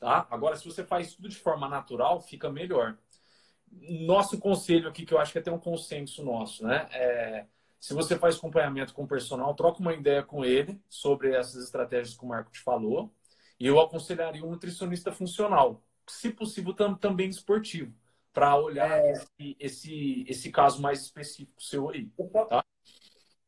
Tá? 0.00 0.26
Agora, 0.30 0.56
se 0.56 0.64
você 0.64 0.84
faz 0.84 1.14
tudo 1.14 1.28
de 1.28 1.36
forma 1.36 1.68
natural, 1.68 2.20
fica 2.20 2.50
melhor. 2.50 2.96
Nosso 4.06 4.38
conselho 4.38 4.88
aqui, 4.88 5.04
que 5.04 5.12
eu 5.12 5.18
acho 5.18 5.32
que 5.32 5.38
é 5.38 5.40
até 5.40 5.52
um 5.52 5.58
consenso 5.58 6.24
nosso, 6.24 6.64
né? 6.64 6.88
É, 6.92 7.46
Se 7.78 7.92
você 7.94 8.18
faz 8.18 8.36
acompanhamento 8.36 8.94
com 8.94 9.04
o 9.04 9.08
personal, 9.08 9.54
troca 9.54 9.80
uma 9.80 9.92
ideia 9.94 10.22
com 10.22 10.44
ele 10.44 10.80
sobre 10.88 11.34
essas 11.34 11.62
estratégias 11.62 12.16
que 12.16 12.24
o 12.24 12.28
Marco 12.28 12.50
te 12.50 12.60
falou. 12.60 13.12
E 13.60 13.66
eu 13.66 13.80
aconselharia 13.80 14.44
um 14.44 14.50
nutricionista 14.50 15.12
funcional, 15.12 15.82
se 16.06 16.30
possível 16.30 16.74
tam, 16.74 16.94
também 16.94 17.28
esportivo, 17.28 17.94
para 18.36 18.54
olhar 18.54 18.90
é... 18.90 19.12
esse, 19.12 19.56
esse, 19.58 20.24
esse 20.28 20.52
caso 20.52 20.82
mais 20.82 21.00
específico 21.00 21.62
seu 21.62 21.88
aí. 21.88 22.06
Tá? 22.50 22.62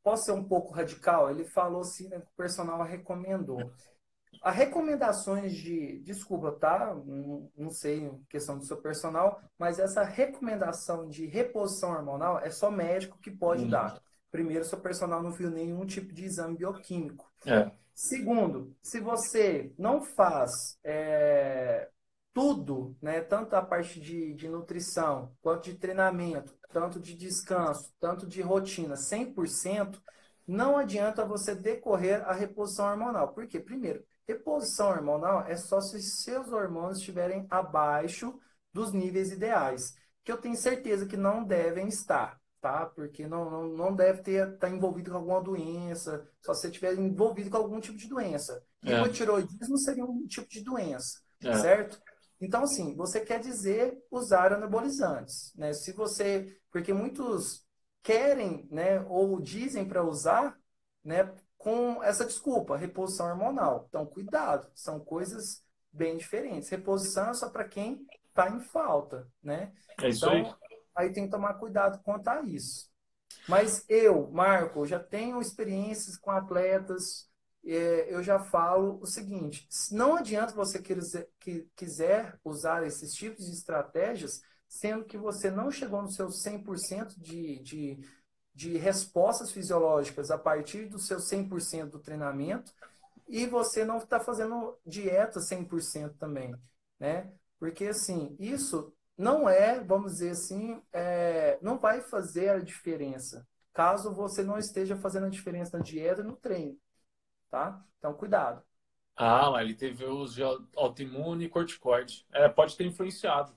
Posso 0.03 0.25
ser 0.25 0.33
um 0.33 0.45
pouco 0.45 0.73
radical? 0.73 1.31
Ele 1.31 1.45
falou 1.45 1.83
assim, 1.83 2.09
né, 2.09 2.19
que 2.19 2.33
o 2.33 2.37
personal 2.37 2.83
recomendou. 2.83 3.71
As 4.43 4.55
recomendações 4.55 5.53
de. 5.53 5.99
Desculpa, 5.99 6.53
tá? 6.53 6.95
Não, 7.05 7.51
não 7.55 7.71
sei 7.71 8.11
questão 8.31 8.57
do 8.57 8.65
seu 8.65 8.79
personal, 8.79 9.43
mas 9.59 9.79
essa 9.79 10.03
recomendação 10.05 11.07
de 11.07 11.27
reposição 11.27 11.91
hormonal 11.91 12.39
é 12.39 12.49
só 12.49 12.71
médico 12.71 13.19
que 13.19 13.31
pode 13.31 13.65
hum. 13.65 13.69
dar. 13.69 14.01
Primeiro, 14.31 14.65
seu 14.65 14.81
personal 14.81 15.23
não 15.23 15.33
viu 15.33 15.51
nenhum 15.51 15.85
tipo 15.85 16.15
de 16.15 16.25
exame 16.25 16.57
bioquímico. 16.57 17.31
É. 17.45 17.71
Segundo, 17.95 18.75
se 18.81 19.01
você 19.01 19.73
não 19.77 20.01
faz 20.01 20.79
é, 20.83 21.91
tudo, 22.33 22.97
né, 23.03 23.21
tanto 23.21 23.55
a 23.55 23.63
parte 23.63 24.01
de, 24.01 24.35
de 24.35 24.49
nutrição, 24.49 25.35
quanto 25.41 25.65
de 25.65 25.75
treinamento, 25.75 26.57
tanto 26.71 27.01
de 27.01 27.15
descanso, 27.15 27.93
tanto 27.99 28.27
de 28.27 28.41
rotina, 28.41 28.95
100%, 28.95 30.01
não 30.47 30.79
adianta 30.79 31.25
você 31.25 31.55
decorrer 31.55 32.23
a 32.27 32.33
reposição 32.33 32.87
hormonal. 32.87 33.29
Por 33.35 33.47
quê? 33.47 33.59
Primeiro, 33.61 34.05
reposição 34.27 34.89
hormonal 34.89 35.43
é 35.47 35.57
só 35.57 35.81
se 35.81 36.01
seus 36.01 36.51
hormônios 36.53 36.99
estiverem 36.99 37.47
abaixo 37.51 38.39
dos 38.73 38.93
níveis 38.93 39.33
ideais, 39.33 39.95
que 40.25 40.31
eu 40.31 40.39
tenho 40.39 40.57
certeza 40.57 41.07
que 41.07 41.17
não 41.17 41.43
devem 41.45 41.89
estar 41.89 42.39
tá? 42.61 42.87
Porque 42.87 43.27
não, 43.27 43.51
não, 43.51 43.69
não 43.69 43.95
deve 43.95 44.23
ter 44.23 44.47
estar 44.47 44.69
tá 44.69 44.71
envolvido 44.71 45.11
com 45.11 45.17
alguma 45.17 45.41
doença, 45.41 46.29
só 46.45 46.55
se 46.55 46.63
você 46.63 46.69
estiver 46.69 46.95
envolvido 46.95 47.51
com 47.51 47.57
algum 47.57 47.81
tipo 47.81 47.97
de 47.97 48.09
doença. 48.09 48.63
É. 48.85 48.93
Hipotiroidismo 48.93 49.79
seria 49.79 50.05
um 50.05 50.27
tipo 50.27 50.49
de 50.49 50.63
doença, 50.63 51.21
é. 51.43 51.53
certo? 51.55 52.01
Então, 52.41 52.63
assim, 52.63 52.95
você 52.95 53.21
quer 53.21 53.41
dizer 53.41 53.99
usar 54.11 54.53
anabolizantes, 54.53 55.53
né? 55.57 55.73
Se 55.73 55.93
você, 55.93 56.57
porque 56.71 56.93
muitos 56.93 57.67
querem, 58.03 58.69
né, 58.71 59.01
ou 59.09 59.41
dizem 59.41 59.87
para 59.87 60.05
usar, 60.05 60.57
né, 61.05 61.35
com 61.57 62.03
essa 62.03 62.25
desculpa, 62.25 62.77
reposição 62.77 63.27
hormonal. 63.27 63.87
Então, 63.89 64.07
cuidado, 64.07 64.71
são 64.75 65.01
coisas 65.01 65.63
bem 65.93 66.17
diferentes. 66.17 66.69
Reposição 66.69 67.31
é 67.31 67.35
só 67.35 67.51
para 67.51 67.69
quem 67.69 68.07
está 68.29 68.49
em 68.49 68.61
falta, 68.61 69.27
né? 69.43 69.73
É 70.01 70.09
isso 70.09 70.25
então, 70.25 70.47
aí 70.47 70.55
aí 70.99 71.13
tem 71.13 71.25
que 71.25 71.31
tomar 71.31 71.55
cuidado 71.55 72.01
quanto 72.03 72.27
a 72.29 72.43
isso. 72.43 72.91
Mas 73.47 73.85
eu, 73.89 74.29
Marco, 74.33 74.85
já 74.85 74.99
tenho 74.99 75.41
experiências 75.41 76.17
com 76.17 76.31
atletas, 76.31 77.31
eu 77.65 78.23
já 78.23 78.39
falo 78.39 78.99
o 79.01 79.07
seguinte: 79.07 79.69
não 79.91 80.17
adianta 80.17 80.55
você 80.55 80.83
quiser 81.77 82.39
usar 82.45 82.87
esses 82.87 83.13
tipos 83.13 83.47
de 83.47 83.53
estratégias, 83.53 84.43
sendo 84.69 85.05
que 85.05 85.19
você 85.19 85.51
não 85.51 85.71
chegou 85.71 86.03
no 86.03 86.11
seu 86.11 86.29
100% 86.29 87.15
de, 87.19 87.59
de, 87.61 87.99
de 88.55 88.77
respostas 88.79 89.51
fisiológicas 89.51 90.31
a 90.31 90.39
partir 90.39 90.87
do 90.87 90.99
seu 90.99 91.19
100% 91.19 91.91
do 91.91 91.99
treinamento 91.99 92.73
e 93.27 93.47
você 93.47 93.85
não 93.85 93.99
está 93.99 94.19
fazendo 94.19 94.79
dieta 94.87 95.41
100% 95.41 96.17
também, 96.19 96.55
né? 96.99 97.31
Porque, 97.59 97.87
assim, 97.87 98.37
isso 98.39 98.93
não 99.17 99.49
é, 99.49 99.83
vamos 99.83 100.13
dizer 100.13 100.31
assim, 100.31 100.81
é, 100.93 101.59
não 101.61 101.79
vai 101.79 102.01
fazer 102.01 102.51
a 102.51 102.61
diferença 102.61 103.47
caso 103.79 104.13
você 104.13 104.43
não 104.43 104.59
esteja 104.59 104.97
fazendo 104.97 105.27
a 105.27 105.31
diferença 105.31 105.79
na 105.79 105.85
dieta 105.85 106.21
e 106.21 106.25
no 106.25 106.35
treino, 106.35 106.77
tá? 107.51 107.85
Então, 107.99 108.15
cuidado. 108.15 108.63
Ah, 109.17 109.51
mas 109.51 109.63
ele 109.63 109.75
teve 109.75 110.05
uso 110.05 110.35
de 110.37 110.43
autoimune 110.77 111.45
e 111.45 111.49
corticoide. 111.49 112.25
É, 112.33 112.49
pode 112.49 112.77
ter 112.77 112.85
influenciado. 112.87 113.53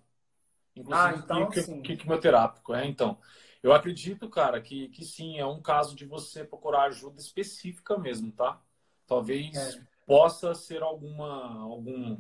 Inclusive, 0.75 1.07
ah, 1.07 1.15
então, 1.15 1.49
que, 1.49 1.81
que, 1.81 1.97
quimioterápico. 1.97 2.73
É, 2.73 2.85
então, 2.85 3.19
eu 3.61 3.71
acredito, 3.71 4.27
cara, 4.29 4.59
que, 4.59 4.89
que 4.89 5.05
sim, 5.05 5.37
é 5.37 5.45
um 5.45 5.61
caso 5.61 5.95
de 5.95 6.05
você 6.05 6.43
procurar 6.43 6.83
ajuda 6.83 7.19
específica 7.19 7.97
mesmo, 7.97 8.31
tá? 8.31 8.59
Talvez 9.05 9.55
é. 9.55 9.81
possa 10.05 10.55
ser 10.55 10.81
alguma, 10.81 11.61
algum 11.61 12.19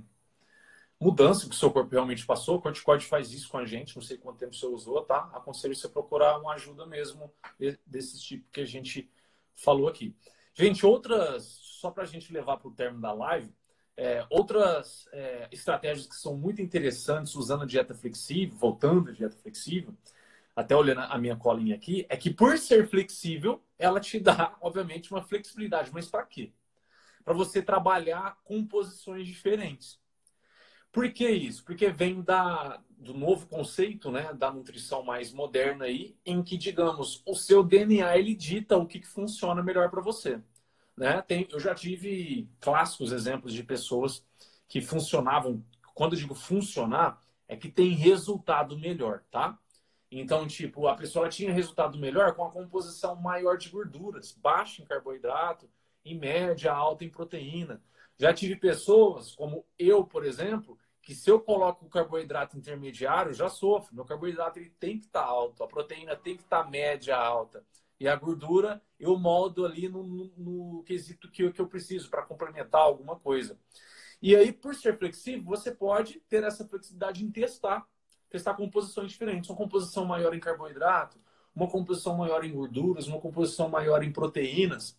mudança 0.99 1.49
que 1.49 1.55
o 1.55 1.57
seu 1.57 1.71
corpo 1.71 1.89
realmente 1.91 2.25
passou. 2.27 2.57
O 2.57 2.61
corticoide 2.61 3.07
faz 3.07 3.31
isso 3.31 3.49
com 3.49 3.57
a 3.57 3.65
gente, 3.65 3.95
não 3.95 4.03
sei 4.03 4.17
quanto 4.17 4.37
tempo 4.37 4.53
você 4.53 4.67
usou, 4.67 5.01
tá? 5.01 5.31
Aconselho 5.33 5.75
você 5.75 5.89
procurar 5.89 6.37
uma 6.37 6.53
ajuda 6.53 6.85
mesmo 6.85 7.33
desse 7.87 8.21
tipo 8.21 8.47
que 8.51 8.61
a 8.61 8.65
gente 8.65 9.09
falou 9.55 9.87
aqui. 9.87 10.15
Gente, 10.53 10.85
outras, 10.85 11.60
só 11.81 11.89
para 11.89 12.03
a 12.03 12.07
gente 12.07 12.31
levar 12.31 12.57
para 12.57 12.67
o 12.67 12.73
término 12.73 13.01
da 13.01 13.11
live, 13.11 13.51
é, 13.97 14.25
outras 14.29 15.07
é, 15.11 15.49
estratégias 15.51 16.07
que 16.07 16.15
são 16.15 16.37
muito 16.37 16.61
interessantes 16.61 17.35
usando 17.35 17.63
a 17.63 17.65
dieta 17.65 17.93
flexível, 17.95 18.55
voltando 18.55 19.09
à 19.09 19.13
dieta 19.13 19.35
flexível, 19.35 19.93
até 20.55 20.75
olhando 20.75 21.01
a 21.01 21.17
minha 21.17 21.35
colinha 21.35 21.75
aqui, 21.75 22.05
é 22.07 22.15
que 22.15 22.31
por 22.31 22.57
ser 22.57 22.87
flexível, 22.87 23.63
ela 23.79 23.99
te 23.99 24.19
dá, 24.19 24.55
obviamente, 24.61 25.11
uma 25.11 25.23
flexibilidade. 25.23 25.91
Mas 25.91 26.07
para 26.07 26.25
quê? 26.25 26.53
Para 27.23 27.33
você 27.33 27.61
trabalhar 27.61 28.37
com 28.43 28.65
posições 28.65 29.25
diferentes. 29.27 29.99
Por 30.91 31.11
que 31.11 31.29
isso? 31.29 31.63
Porque 31.63 31.89
vem 31.89 32.21
da, 32.21 32.81
do 32.89 33.13
novo 33.13 33.47
conceito, 33.47 34.11
né, 34.11 34.33
da 34.33 34.51
nutrição 34.51 35.03
mais 35.03 35.31
moderna 35.31 35.85
aí, 35.85 36.15
em 36.25 36.43
que, 36.43 36.57
digamos, 36.57 37.23
o 37.25 37.33
seu 37.33 37.63
DNA 37.63 38.17
ele 38.17 38.35
dita 38.35 38.77
o 38.77 38.85
que, 38.85 38.99
que 38.99 39.07
funciona 39.07 39.63
melhor 39.63 39.89
para 39.89 40.01
você. 40.01 40.41
Né? 40.97 41.21
Tem, 41.21 41.47
eu 41.51 41.59
já 41.59 41.73
tive 41.73 42.49
clássicos 42.59 43.11
exemplos 43.11 43.53
de 43.53 43.63
pessoas 43.63 44.25
que 44.67 44.81
funcionavam, 44.81 45.63
quando 45.93 46.13
eu 46.13 46.19
digo 46.19 46.35
funcionar, 46.35 47.21
é 47.47 47.55
que 47.55 47.69
tem 47.69 47.89
resultado 47.89 48.77
melhor, 48.77 49.23
tá? 49.29 49.57
Então, 50.09 50.47
tipo, 50.47 50.87
a 50.87 50.95
pessoa 50.95 51.29
tinha 51.29 51.53
resultado 51.53 51.97
melhor 51.97 52.33
com 52.33 52.45
a 52.45 52.51
composição 52.51 53.15
maior 53.15 53.57
de 53.57 53.69
gorduras, 53.69 54.31
baixa 54.33 54.81
em 54.81 54.85
carboidrato, 54.85 55.69
em 56.03 56.17
média, 56.17 56.71
alta 56.71 57.05
em 57.05 57.09
proteína. 57.09 57.81
Já 58.17 58.33
tive 58.33 58.55
pessoas, 58.55 59.33
como 59.33 59.65
eu, 59.79 60.03
por 60.03 60.25
exemplo, 60.25 60.77
que 61.01 61.15
se 61.15 61.29
eu 61.29 61.39
coloco 61.39 61.85
o 61.85 61.89
carboidrato 61.89 62.57
intermediário, 62.57 63.33
já 63.33 63.49
sofro. 63.49 63.95
Meu 63.95 64.05
carboidrato 64.05 64.59
ele 64.59 64.69
tem 64.79 64.99
que 64.99 65.05
estar 65.05 65.23
tá 65.23 65.27
alto, 65.27 65.63
a 65.63 65.67
proteína 65.67 66.15
tem 66.15 66.35
que 66.35 66.43
estar 66.43 66.63
tá 66.63 66.69
média 66.69 67.17
alta. 67.17 67.65
E 68.01 68.07
a 68.07 68.15
gordura 68.15 68.81
eu 68.99 69.15
moldo 69.15 69.63
ali 69.63 69.87
no, 69.87 70.01
no, 70.01 70.31
no 70.35 70.83
quesito 70.83 71.29
que 71.29 71.43
eu, 71.43 71.53
que 71.53 71.61
eu 71.61 71.67
preciso 71.67 72.09
para 72.09 72.23
complementar 72.23 72.81
alguma 72.81 73.15
coisa. 73.15 73.59
E 74.19 74.35
aí, 74.35 74.51
por 74.51 74.73
ser 74.73 74.97
flexível, 74.97 75.43
você 75.43 75.71
pode 75.71 76.19
ter 76.27 76.43
essa 76.43 76.67
flexibilidade 76.67 77.23
em 77.23 77.29
testar. 77.29 77.85
Testar 78.27 78.55
composições 78.55 79.11
diferentes. 79.11 79.51
Uma 79.51 79.55
composição 79.55 80.03
maior 80.03 80.33
em 80.33 80.39
carboidrato, 80.39 81.19
uma 81.55 81.69
composição 81.69 82.17
maior 82.17 82.43
em 82.43 82.51
gorduras, 82.51 83.05
uma 83.05 83.21
composição 83.21 83.69
maior 83.69 84.01
em 84.01 84.11
proteínas. 84.11 84.97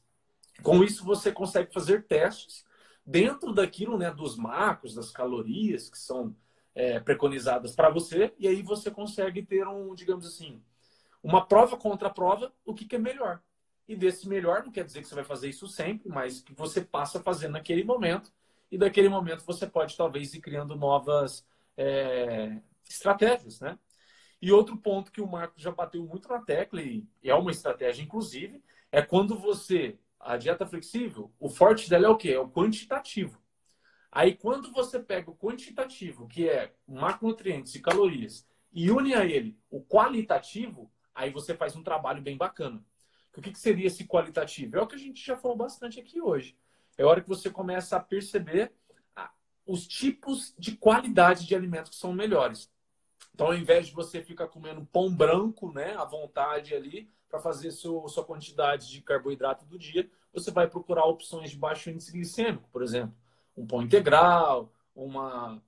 Com 0.63 0.85
isso, 0.85 1.05
você 1.05 1.33
consegue 1.33 1.73
fazer 1.73 2.05
testes 2.05 2.65
dentro 3.05 3.53
daquilo, 3.53 3.99
né, 3.99 4.13
dos 4.13 4.37
macros, 4.37 4.95
das 4.95 5.11
calorias 5.11 5.91
que 5.91 5.99
são 5.99 6.37
é, 6.73 7.01
preconizadas 7.01 7.75
para 7.75 7.91
você, 7.91 8.33
e 8.39 8.47
aí 8.47 8.63
você 8.63 8.93
consegue 8.93 9.43
ter 9.43 9.67
um, 9.67 9.93
digamos 9.93 10.25
assim, 10.25 10.63
uma 11.23 11.47
prova 11.47 11.77
contra 11.77 12.11
prova, 12.11 12.53
o 12.65 12.75
que, 12.75 12.85
que 12.85 12.97
é 12.97 12.99
melhor. 12.99 13.41
E 13.87 13.97
desse 13.97 14.29
melhor, 14.29 14.65
não 14.65 14.73
quer 14.73 14.85
dizer 14.85 15.03
que 15.03 15.09
você 15.09 15.15
vai 15.15 15.25
fazer 15.25 15.49
isso 15.49 15.69
sempre, 15.69 16.09
mas 16.09 16.41
que 16.41 16.55
você 16.55 16.81
passa 16.81 17.19
a 17.19 17.23
fazer 17.23 17.49
naquele 17.49 17.85
momento, 17.85 18.33
e 18.71 18.79
daquele 18.79 19.09
momento 19.09 19.45
você 19.45 19.67
pode 19.67 19.97
talvez 19.97 20.33
ir 20.35 20.41
criando 20.41 20.75
novas 20.75 21.47
é, 21.77 22.61
estratégias, 22.89 23.61
né? 23.61 23.79
E 24.41 24.51
outro 24.51 24.77
ponto 24.77 25.13
que 25.13 25.21
o 25.21 25.27
Marco 25.27 25.61
já 25.61 25.71
bateu 25.71 26.05
muito 26.05 26.29
na 26.29 26.41
tecla, 26.41 26.83
e 26.83 27.07
é 27.23 27.35
uma 27.35 27.51
estratégia, 27.51 28.03
inclusive, 28.03 28.63
é 28.91 29.03
quando 29.03 29.39
você 29.39 29.99
a 30.23 30.37
dieta 30.37 30.65
flexível, 30.65 31.33
o 31.39 31.49
forte 31.49 31.91
dela 31.91 32.07
é 32.07 32.09
o 32.09 32.17
quê? 32.17 32.31
É 32.31 32.39
o 32.39 32.49
quantitativo. 32.49 33.43
Aí, 34.11 34.35
quando 34.35 34.71
você 34.73 35.01
pega 35.01 35.31
o 35.31 35.37
quantitativo, 35.37 36.29
que 36.29 36.49
é 36.49 36.73
macronutrientes 36.87 37.75
e 37.75 37.81
calorias, 37.81 38.47
e 38.73 38.91
une 38.91 39.15
a 39.15 39.25
ele 39.25 39.59
o 39.69 39.83
qualitativo, 39.83 40.91
aí 41.15 41.31
você 41.31 41.55
faz 41.55 41.77
um 41.77 41.83
trabalho 41.83 42.23
bem 42.23 42.37
bacana. 42.37 42.85
O 43.37 43.41
que, 43.41 43.51
que 43.51 43.59
seria 43.59 43.87
esse 43.87 44.07
qualitativo? 44.07 44.77
É 44.77 44.83
o 44.83 44.87
que 44.87 44.95
a 44.95 44.99
gente 44.99 45.25
já 45.25 45.37
falou 45.37 45.57
bastante 45.57 45.99
aqui 45.99 46.21
hoje. 46.21 46.57
É 46.99 47.03
a 47.03 47.07
hora 47.07 47.21
que 47.21 47.29
você 47.29 47.49
começa 47.49 47.97
a 47.97 48.01
perceber 48.01 48.73
os 49.67 49.87
tipos 49.87 50.55
de 50.59 50.77
qualidade 50.77 51.47
de 51.47 51.55
alimentos 51.55 51.91
que 51.91 51.97
são 51.97 52.13
melhores. 52.13 52.71
Então, 53.35 53.47
ao 53.47 53.55
invés 53.55 53.87
de 53.87 53.95
você 53.95 54.23
ficar 54.23 54.49
comendo 54.49 54.85
pão 54.85 55.15
branco, 55.15 55.73
né, 55.73 55.95
à 55.97 56.05
vontade 56.05 56.75
ali, 56.75 57.11
para 57.29 57.41
fazer 57.41 57.71
seu, 57.71 58.07
sua 58.09 58.25
quantidade 58.25 58.91
de 58.91 59.01
carboidrato 59.01 59.65
do 59.65 59.79
dia, 59.79 60.11
você 60.33 60.51
vai 60.51 60.69
procurar 60.69 61.07
opções 61.07 61.51
de 61.51 61.57
baixo 61.57 61.89
índice 61.89 62.13
glicêmico, 62.13 62.69
por 62.71 62.83
exemplo, 62.83 63.15
um 63.57 63.67
pão 63.67 63.83
integral, 63.83 64.71
uma, 64.95 65.63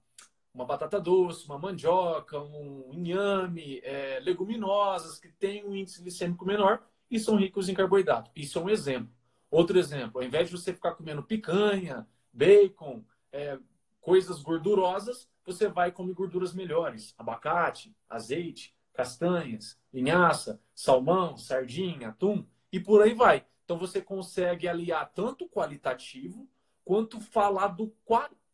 uma 0.55 0.65
batata 0.65 1.01
doce, 1.01 1.45
uma 1.47 1.59
mandioca, 1.59 2.41
um 2.41 2.91
inhame, 2.93 3.81
é, 3.83 4.21
leguminosas 4.21 5.19
que 5.19 5.29
têm 5.29 5.65
um 5.65 5.75
índice 5.75 6.01
glicêmico 6.01 6.47
menor, 6.47 6.81
e 7.11 7.19
são 7.19 7.37
ricos 7.37 7.69
em 7.69 7.75
carboidrato. 7.75 8.31
Isso 8.35 8.59
é 8.59 8.63
um 8.63 8.71
exemplo. 8.71 9.13
Outro 9.51 9.79
exemplo, 9.79 10.21
ao 10.21 10.27
invés 10.27 10.49
de 10.49 10.57
você 10.57 10.73
ficar 10.73 10.95
comendo 10.95 11.23
picanha, 11.23 12.07
bacon, 12.33 13.05
é, 13.33 13.59
coisas 14.01 14.43
gordurosas, 14.43 15.29
você 15.45 15.69
vai 15.69 15.93
comer 15.93 16.15
gorduras 16.15 16.55
melhores. 16.55 17.15
Abacate, 17.19 17.95
azeite, 18.09 18.75
castanhas, 18.93 19.79
linhaça, 19.93 20.61
salmão, 20.75 21.37
sardinha, 21.37 22.09
atum 22.09 22.47
e 22.73 22.81
por 22.81 23.03
aí 23.03 23.13
vai. 23.13 23.45
Então 23.65 23.79
você 23.79 24.01
consegue 24.01 24.69
aliar 24.69 25.11
tanto 25.13 25.45
o 25.45 25.49
qualitativo 25.49 26.49
quanto 26.85 27.21
falar 27.21 27.69
do, 27.69 27.93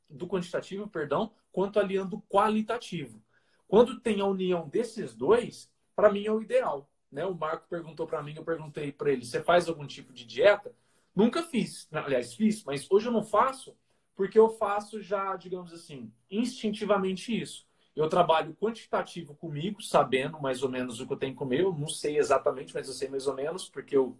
do 0.09 0.27
quantitativo, 0.27 0.89
perdão, 0.89 1.33
quanto 1.53 1.79
aliando 1.79 2.23
qualitativo. 2.29 3.23
Quando 3.67 4.01
tem 4.01 4.21
a 4.21 4.27
união 4.27 4.69
desses 4.69 5.15
dois, 5.15 5.71
para 5.95 6.11
mim 6.11 6.27
é 6.27 6.33
o 6.33 6.43
ideal. 6.43 6.91
Né? 7.11 7.25
O 7.25 7.35
Marco 7.35 7.69
perguntou 7.69 8.07
para 8.07 8.23
mim, 8.23 8.35
eu 8.37 8.45
perguntei 8.45 8.93
para 8.93 9.11
ele: 9.11 9.25
você 9.25 9.43
faz 9.43 9.69
algum 9.69 9.87
tipo 9.87 10.13
de 10.13 10.25
dieta? 10.25 10.75
Nunca 11.15 11.43
fiz. 11.43 11.89
Aliás, 11.93 12.35
fiz, 12.35 12.65
mas 12.65 12.91
hoje 12.91 13.07
eu 13.07 13.13
não 13.13 13.25
faço 13.25 13.77
porque 14.21 14.39
eu 14.39 14.51
faço 14.51 15.01
já, 15.01 15.35
digamos 15.35 15.73
assim, 15.73 16.13
instintivamente 16.31 17.41
isso. 17.41 17.67
Eu 17.97 18.07
trabalho 18.07 18.55
quantitativo 18.61 19.35
comigo, 19.35 19.83
sabendo 19.83 20.39
mais 20.39 20.63
ou 20.63 20.69
menos 20.69 21.01
o 21.01 21.07
que 21.07 21.13
eu 21.15 21.17
tenho 21.17 21.33
que 21.33 21.39
comer. 21.39 21.63
Eu 21.63 21.73
não 21.73 21.89
sei 21.89 22.19
exatamente, 22.19 22.75
mas 22.75 22.87
eu 22.87 22.93
sei 22.93 23.09
mais 23.09 23.27
ou 23.27 23.35
menos, 23.35 23.69
porque 23.69 23.97
eu 23.97 24.19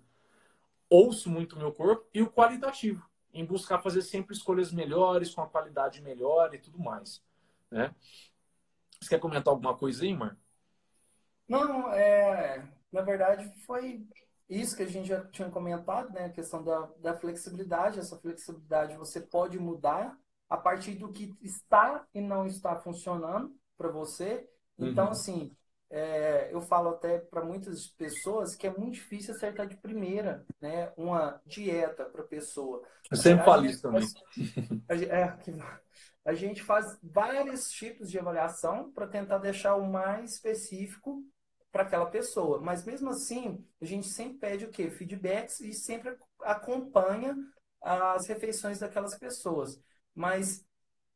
ouço 0.89 1.29
muito 1.29 1.55
o 1.55 1.59
meu 1.59 1.71
corpo. 1.71 2.07
E 2.15 2.23
o 2.23 2.31
qualitativo, 2.31 3.07
em 3.33 3.45
buscar 3.45 3.81
fazer 3.81 4.03
sempre 4.03 4.35
escolhas 4.35 4.73
melhores, 4.73 5.35
com 5.35 5.43
a 5.43 5.49
qualidade 5.49 6.03
melhor 6.03 6.53
e 6.55 6.59
tudo 6.59 6.79
mais. 6.79 7.23
Né? 7.71 7.95
Você 9.01 9.11
quer 9.11 9.21
comentar 9.21 9.53
alguma 9.53 9.77
coisa 9.77 10.05
aí, 10.05 10.15
Mar? 10.15 10.37
Não, 11.49 11.93
é, 11.93 12.69
na 12.93 13.03
verdade 13.03 13.51
foi 13.67 14.07
isso 14.49 14.77
que 14.77 14.83
a 14.83 14.89
gente 14.89 15.09
já 15.09 15.25
tinha 15.27 15.49
comentado, 15.49 16.13
né? 16.13 16.27
A 16.27 16.31
questão 16.31 16.63
da, 16.63 16.89
da 16.99 17.17
flexibilidade. 17.17 18.01
Essa 18.01 18.19
flexibilidade 18.19 18.97
você 18.97 19.21
pode 19.21 19.59
mudar 19.59 20.19
a 20.49 20.57
partir 20.57 20.97
do 20.97 21.13
que 21.13 21.37
está 21.41 22.05
e 22.13 22.21
não 22.21 22.45
está 22.47 22.75
funcionando 22.77 23.55
para 23.79 23.89
você. 23.89 24.49
Então, 24.77 25.07
uhum. 25.07 25.11
assim, 25.13 25.57
é, 25.91 26.49
eu 26.53 26.61
falo 26.61 26.91
até 26.91 27.19
para 27.19 27.45
muitas 27.45 27.89
pessoas 27.89 28.55
que 28.55 28.67
é 28.67 28.71
muito 28.71 28.95
difícil 28.95 29.35
acertar 29.35 29.67
de 29.67 29.77
primeira, 29.77 30.47
né? 30.61 30.93
Uma 30.97 31.41
dieta 31.45 32.05
para 32.05 32.23
pessoa. 32.23 32.83
Eu 33.11 33.17
sempre 33.17 33.45
falo 33.45 33.67
isso 33.67 33.83
também. 33.83 34.07
A, 34.89 34.95
é, 34.95 35.39
a 36.25 36.33
gente 36.33 36.63
faz 36.63 36.87
vários 37.03 37.71
tipos 37.71 38.09
de 38.09 38.19
avaliação 38.19 38.93
para 38.93 39.09
tentar 39.09 39.39
deixar 39.39 39.75
o 39.75 39.91
mais 39.91 40.35
específico 40.35 41.25
para 41.73 41.83
aquela 41.83 42.07
pessoa. 42.07 42.61
Mas 42.61 42.85
mesmo 42.85 43.11
assim, 43.11 43.67
a 43.81 43.85
gente 43.85 44.07
sempre 44.07 44.39
pede 44.39 44.65
o 44.67 44.71
quê? 44.71 44.91
Feedbacks 44.91 45.61
e 45.61 45.73
sempre 45.73 46.17
acompanha 46.43 47.37
as 47.83 48.29
refeições 48.29 48.79
daquelas 48.79 49.19
pessoas. 49.19 49.81
Mas 50.15 50.65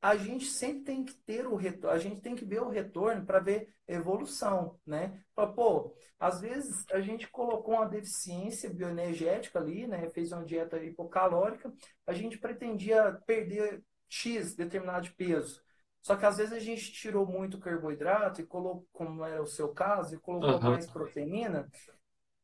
a 0.04 0.16
gente 0.16 0.44
sempre 0.44 0.82
tem 0.82 1.02
que 1.02 1.14
ter 1.14 1.46
o 1.46 1.56
retorno, 1.56 1.96
a 1.96 1.98
gente 1.98 2.20
tem 2.20 2.36
que 2.36 2.44
ver 2.44 2.60
o 2.60 2.68
retorno 2.68 3.24
para 3.24 3.40
ver 3.40 3.74
evolução, 3.88 4.78
né? 4.86 5.18
Pra, 5.34 5.46
pô, 5.46 5.96
às 6.20 6.42
vezes 6.42 6.84
a 6.92 7.00
gente 7.00 7.26
colocou 7.30 7.76
uma 7.76 7.88
deficiência 7.88 8.68
bioenergética 8.68 9.58
ali, 9.58 9.86
né? 9.86 10.10
Fez 10.10 10.30
uma 10.30 10.44
dieta 10.44 10.76
hipocalórica, 10.76 11.72
a 12.06 12.12
gente 12.12 12.36
pretendia 12.36 13.18
perder 13.26 13.82
X 14.06 14.54
determinado 14.54 15.10
peso. 15.16 15.62
Só 16.02 16.16
que 16.16 16.26
às 16.26 16.36
vezes 16.36 16.52
a 16.52 16.58
gente 16.58 16.92
tirou 16.92 17.24
muito 17.24 17.58
carboidrato 17.58 18.42
e 18.42 18.46
colocou, 18.46 18.86
como 18.92 19.24
é 19.24 19.40
o 19.40 19.46
seu 19.46 19.72
caso, 19.72 20.14
e 20.14 20.20
colocou 20.20 20.56
uhum. 20.56 20.72
mais 20.72 20.86
proteína, 20.86 21.66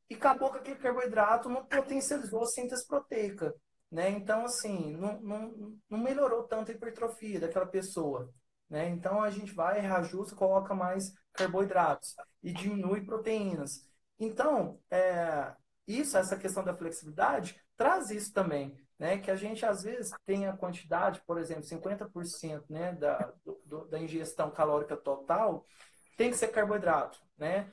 e 0.09 0.15
acabou 0.15 0.51
que 0.51 0.61
aquele 0.61 0.79
carboidrato 0.79 1.51
não 1.51 1.67
potencializou 1.67 2.43
a 2.43 2.47
síntese 2.47 2.87
proteica. 2.87 3.55
Né? 3.91 4.11
Então, 4.11 4.45
assim, 4.45 4.97
não, 4.97 5.20
não, 5.20 5.78
não 5.88 5.99
melhorou 5.99 6.45
tanto 6.45 6.70
a 6.70 6.74
hipertrofia 6.74 7.41
daquela 7.41 7.66
pessoa. 7.66 8.32
Né? 8.68 8.88
Então, 8.88 9.22
a 9.22 9.30
gente 9.30 9.53
vai, 9.53 9.80
reajusta, 9.80 10.36
coloca 10.36 10.74
mais 10.74 11.12
carboidratos 11.32 12.14
e 12.43 12.53
diminui 12.53 13.05
proteínas. 13.05 13.84
Então, 14.18 14.80
é, 14.91 15.53
isso, 15.86 16.16
essa 16.16 16.36
questão 16.36 16.62
da 16.62 16.76
flexibilidade, 16.76 17.61
traz 17.76 18.11
isso 18.11 18.32
também 18.32 18.78
né, 19.01 19.16
que 19.16 19.30
a 19.30 19.34
gente 19.34 19.64
às 19.64 19.82
vezes 19.82 20.12
tem 20.26 20.47
a 20.47 20.53
quantidade, 20.53 21.22
por 21.26 21.38
exemplo, 21.38 21.64
50% 21.64 22.64
né, 22.68 22.93
da, 22.93 23.32
do, 23.64 23.86
da 23.86 23.99
ingestão 23.99 24.51
calórica 24.51 24.95
total 24.95 25.64
tem 26.18 26.30
que 26.30 26.36
ser 26.36 26.49
carboidrato, 26.49 27.18
né? 27.38 27.72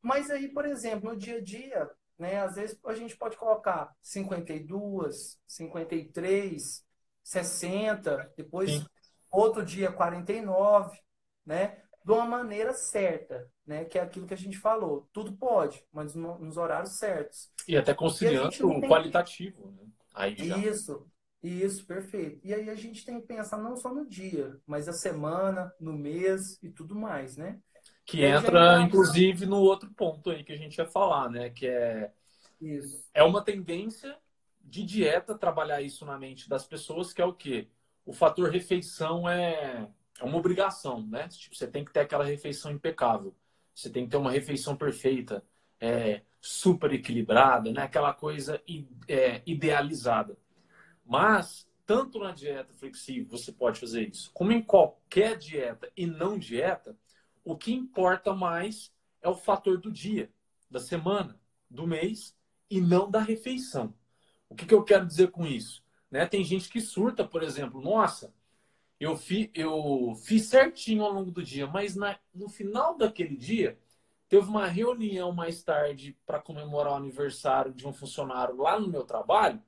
Mas 0.00 0.30
aí, 0.30 0.48
por 0.48 0.64
exemplo, 0.64 1.10
no 1.10 1.16
dia 1.16 1.36
a 1.36 1.42
dia, 1.42 1.90
né, 2.22 2.38
às 2.38 2.54
vezes 2.54 2.78
a 2.86 2.94
gente 2.94 3.16
pode 3.16 3.36
colocar 3.36 3.92
52, 4.00 5.40
53, 5.44 6.86
60, 7.20 8.32
depois 8.36 8.70
Sim. 8.70 8.86
outro 9.28 9.64
dia 9.64 9.90
49, 9.90 10.96
né? 11.44 11.78
De 12.04 12.12
uma 12.12 12.24
maneira 12.24 12.72
certa, 12.74 13.50
né? 13.66 13.84
Que 13.84 13.98
é 13.98 14.02
aquilo 14.02 14.26
que 14.26 14.34
a 14.34 14.38
gente 14.38 14.56
falou. 14.56 15.08
Tudo 15.12 15.32
pode, 15.32 15.84
mas 15.92 16.14
no, 16.14 16.38
nos 16.38 16.56
horários 16.56 16.96
certos. 16.96 17.50
E 17.66 17.76
até 17.76 17.92
conciliando 17.92 18.68
o 18.68 18.80
qualitativo, 18.82 19.72
né? 19.72 19.88
Aí 20.14 20.36
já... 20.36 20.58
Isso, 20.58 21.04
isso, 21.42 21.84
perfeito. 21.84 22.40
E 22.46 22.54
aí 22.54 22.70
a 22.70 22.76
gente 22.76 23.04
tem 23.04 23.20
que 23.20 23.26
pensar 23.26 23.58
não 23.58 23.76
só 23.76 23.92
no 23.92 24.08
dia, 24.08 24.56
mas 24.64 24.88
a 24.88 24.92
semana, 24.92 25.74
no 25.80 25.92
mês 25.92 26.62
e 26.62 26.70
tudo 26.70 26.94
mais, 26.94 27.36
né? 27.36 27.60
Que 28.12 28.26
entra, 28.26 28.82
inclusive, 28.82 29.46
no 29.46 29.56
outro 29.56 29.90
ponto 29.90 30.28
aí 30.28 30.44
que 30.44 30.52
a 30.52 30.56
gente 30.56 30.76
ia 30.76 30.84
falar, 30.84 31.30
né? 31.30 31.48
Que 31.48 31.66
é, 31.66 32.12
isso. 32.60 33.08
é 33.14 33.22
uma 33.22 33.42
tendência 33.42 34.14
de 34.60 34.84
dieta 34.84 35.34
trabalhar 35.34 35.80
isso 35.80 36.04
na 36.04 36.18
mente 36.18 36.46
das 36.46 36.66
pessoas, 36.66 37.10
que 37.10 37.22
é 37.22 37.24
o 37.24 37.32
quê? 37.32 37.68
O 38.04 38.12
fator 38.12 38.50
refeição 38.50 39.26
é, 39.26 39.88
é 40.20 40.24
uma 40.24 40.36
obrigação, 40.36 41.06
né? 41.06 41.26
Tipo, 41.28 41.56
você 41.56 41.66
tem 41.66 41.82
que 41.82 41.90
ter 41.90 42.00
aquela 42.00 42.24
refeição 42.24 42.70
impecável. 42.70 43.34
Você 43.74 43.88
tem 43.88 44.04
que 44.04 44.10
ter 44.10 44.18
uma 44.18 44.30
refeição 44.30 44.76
perfeita. 44.76 45.42
É, 45.80 46.20
super 46.38 46.92
equilibrada, 46.92 47.72
né? 47.72 47.82
aquela 47.82 48.12
coisa 48.12 48.62
é, 49.08 49.40
idealizada. 49.46 50.36
Mas, 51.02 51.66
tanto 51.86 52.18
na 52.18 52.32
dieta 52.32 52.74
flexível 52.74 53.38
você 53.38 53.50
pode 53.52 53.80
fazer 53.80 54.08
isso, 54.08 54.30
como 54.34 54.52
em 54.52 54.60
qualquer 54.60 55.38
dieta 55.38 55.90
e 55.96 56.06
não 56.06 56.36
dieta, 56.36 56.96
o 57.44 57.56
que 57.56 57.72
importa 57.72 58.34
mais 58.34 58.92
é 59.20 59.28
o 59.28 59.34
fator 59.34 59.78
do 59.78 59.90
dia, 59.90 60.32
da 60.70 60.80
semana, 60.80 61.40
do 61.68 61.86
mês 61.86 62.36
e 62.70 62.80
não 62.80 63.10
da 63.10 63.20
refeição. 63.20 63.94
O 64.48 64.54
que, 64.54 64.66
que 64.66 64.74
eu 64.74 64.84
quero 64.84 65.06
dizer 65.06 65.30
com 65.30 65.46
isso? 65.46 65.82
Né? 66.10 66.26
Tem 66.26 66.44
gente 66.44 66.68
que 66.68 66.80
surta, 66.80 67.24
por 67.26 67.42
exemplo, 67.42 67.80
nossa, 67.80 68.34
eu, 69.00 69.16
fi, 69.16 69.50
eu 69.54 70.14
fiz 70.24 70.46
certinho 70.46 71.04
ao 71.04 71.12
longo 71.12 71.30
do 71.30 71.42
dia, 71.42 71.66
mas 71.66 71.96
na, 71.96 72.18
no 72.34 72.48
final 72.48 72.96
daquele 72.96 73.36
dia 73.36 73.78
Teve 74.32 74.48
uma 74.48 74.66
reunião 74.66 75.30
mais 75.30 75.62
tarde 75.62 76.16
para 76.24 76.40
comemorar 76.40 76.94
o 76.94 76.96
aniversário 76.96 77.70
de 77.70 77.86
um 77.86 77.92
funcionário 77.92 78.56
lá 78.56 78.80
no 78.80 78.88
meu 78.88 79.04
trabalho 79.04 79.62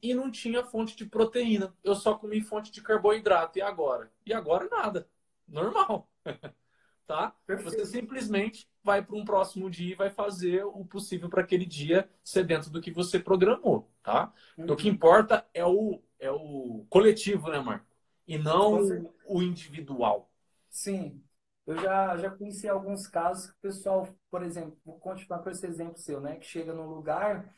e 0.00 0.14
não 0.14 0.30
tinha 0.30 0.62
fonte 0.62 0.96
de 0.96 1.04
proteína. 1.04 1.74
Eu 1.82 1.96
só 1.96 2.14
comi 2.14 2.40
fonte 2.40 2.70
de 2.70 2.80
carboidrato. 2.80 3.58
E 3.58 3.62
agora? 3.62 4.12
E 4.24 4.32
agora 4.32 4.68
nada. 4.70 5.08
Normal. 5.48 6.08
tá? 7.06 7.34
Perfeito. 7.46 7.78
Você 7.78 7.86
simplesmente 7.86 8.68
vai 8.82 9.02
para 9.02 9.16
um 9.16 9.24
próximo 9.24 9.70
dia 9.70 9.92
e 9.92 9.96
vai 9.96 10.10
fazer 10.10 10.64
o 10.64 10.84
possível 10.84 11.28
para 11.28 11.42
aquele 11.42 11.64
dia 11.64 12.08
ser 12.22 12.44
dentro 12.44 12.70
do 12.70 12.80
que 12.80 12.90
você 12.90 13.18
programou, 13.18 13.88
tá? 14.02 14.32
Uhum. 14.58 14.72
O 14.72 14.76
que 14.76 14.88
importa 14.88 15.46
é 15.54 15.64
o, 15.64 16.02
é 16.18 16.30
o 16.30 16.84
coletivo, 16.88 17.48
né, 17.48 17.60
Marco? 17.60 17.86
E 18.26 18.36
não 18.36 18.80
o 19.26 19.42
individual. 19.42 20.30
Sim, 20.68 21.22
eu 21.66 21.76
já, 21.78 22.16
já 22.16 22.30
conheci 22.30 22.68
alguns 22.68 23.06
casos 23.06 23.46
que 23.46 23.52
o 23.52 23.60
pessoal, 23.62 24.08
por 24.30 24.42
exemplo, 24.42 24.76
vou 24.84 24.98
continuar 24.98 25.40
com 25.40 25.50
esse 25.50 25.66
exemplo 25.66 25.98
seu, 25.98 26.20
né? 26.20 26.36
Que 26.36 26.46
chega 26.46 26.72
num 26.72 26.88
lugar 26.88 27.52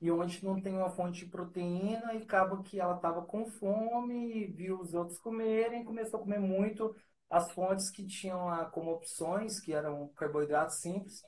e 0.00 0.10
onde 0.10 0.44
não 0.44 0.60
tem 0.60 0.76
uma 0.76 0.90
fonte 0.90 1.24
de 1.24 1.30
proteína 1.30 2.12
e 2.14 2.18
acaba 2.18 2.62
que 2.62 2.78
ela 2.78 2.96
estava 2.96 3.22
com 3.22 3.46
fome, 3.46 4.46
viu 4.48 4.78
os 4.78 4.92
outros 4.92 5.18
comerem, 5.18 5.84
começou 5.84 6.20
a 6.20 6.22
comer 6.22 6.40
muito 6.40 6.94
as 7.30 7.50
fontes 7.52 7.90
que 7.90 8.06
tinham 8.06 8.46
lá 8.46 8.64
como 8.66 8.92
opções, 8.92 9.60
que 9.60 9.72
eram 9.72 10.08
carboidratos 10.16 10.76
simples. 10.76 11.22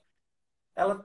Ela 0.75 1.05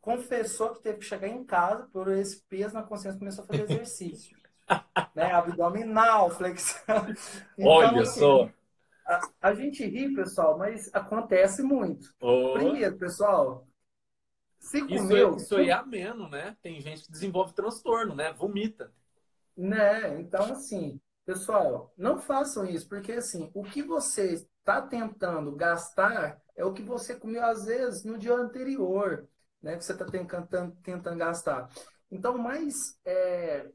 confessou 0.00 0.74
que 0.74 0.82
teve 0.82 0.98
que 0.98 1.04
chegar 1.04 1.28
em 1.28 1.44
casa 1.44 1.88
por 1.92 2.08
esse 2.08 2.42
peso 2.48 2.74
na 2.74 2.82
consciência 2.82 3.18
começou 3.18 3.44
a 3.44 3.46
fazer 3.46 3.62
exercício. 3.64 4.36
né? 5.14 5.32
Abdominal, 5.32 6.30
flexão. 6.30 7.06
Então, 7.58 7.70
Olha 7.70 8.02
assim, 8.02 8.20
só. 8.20 8.50
A, 9.06 9.20
a, 9.42 9.54
gente 9.54 9.84
ri, 9.84 10.14
pessoal, 10.14 10.56
mas 10.56 10.92
acontece 10.94 11.62
muito. 11.62 12.14
Oh. 12.20 12.54
Primeiro, 12.54 12.96
pessoal, 12.96 13.66
se 14.58 14.78
isso 14.78 14.88
comeu... 14.88 15.34
É, 15.34 15.36
isso 15.36 15.56
aí 15.56 15.68
é 15.68 15.72
ameno, 15.72 16.28
né? 16.28 16.56
Tem 16.62 16.80
gente 16.80 17.04
que 17.04 17.10
desenvolve 17.10 17.52
transtorno, 17.52 18.14
né? 18.14 18.32
Vomita. 18.32 18.92
Né? 19.56 20.20
Então, 20.20 20.52
assim, 20.52 21.00
pessoal, 21.32 21.92
não 21.96 22.18
façam 22.18 22.66
isso, 22.66 22.88
porque, 22.88 23.12
assim, 23.12 23.50
o 23.54 23.62
que 23.62 23.82
você 23.82 24.34
está 24.34 24.82
tentando 24.82 25.54
gastar 25.54 26.42
é 26.56 26.64
o 26.64 26.72
que 26.72 26.82
você 26.82 27.14
comeu, 27.14 27.44
às 27.44 27.66
vezes, 27.66 28.04
no 28.04 28.18
dia 28.18 28.34
anterior. 28.34 29.28
né, 29.62 29.76
que 29.76 29.84
você 29.84 29.92
está 29.92 30.06
tentando, 30.06 30.76
tentando 30.82 31.18
gastar. 31.18 31.68
Então, 32.10 32.38
mais 32.38 32.98
é, 33.04 33.70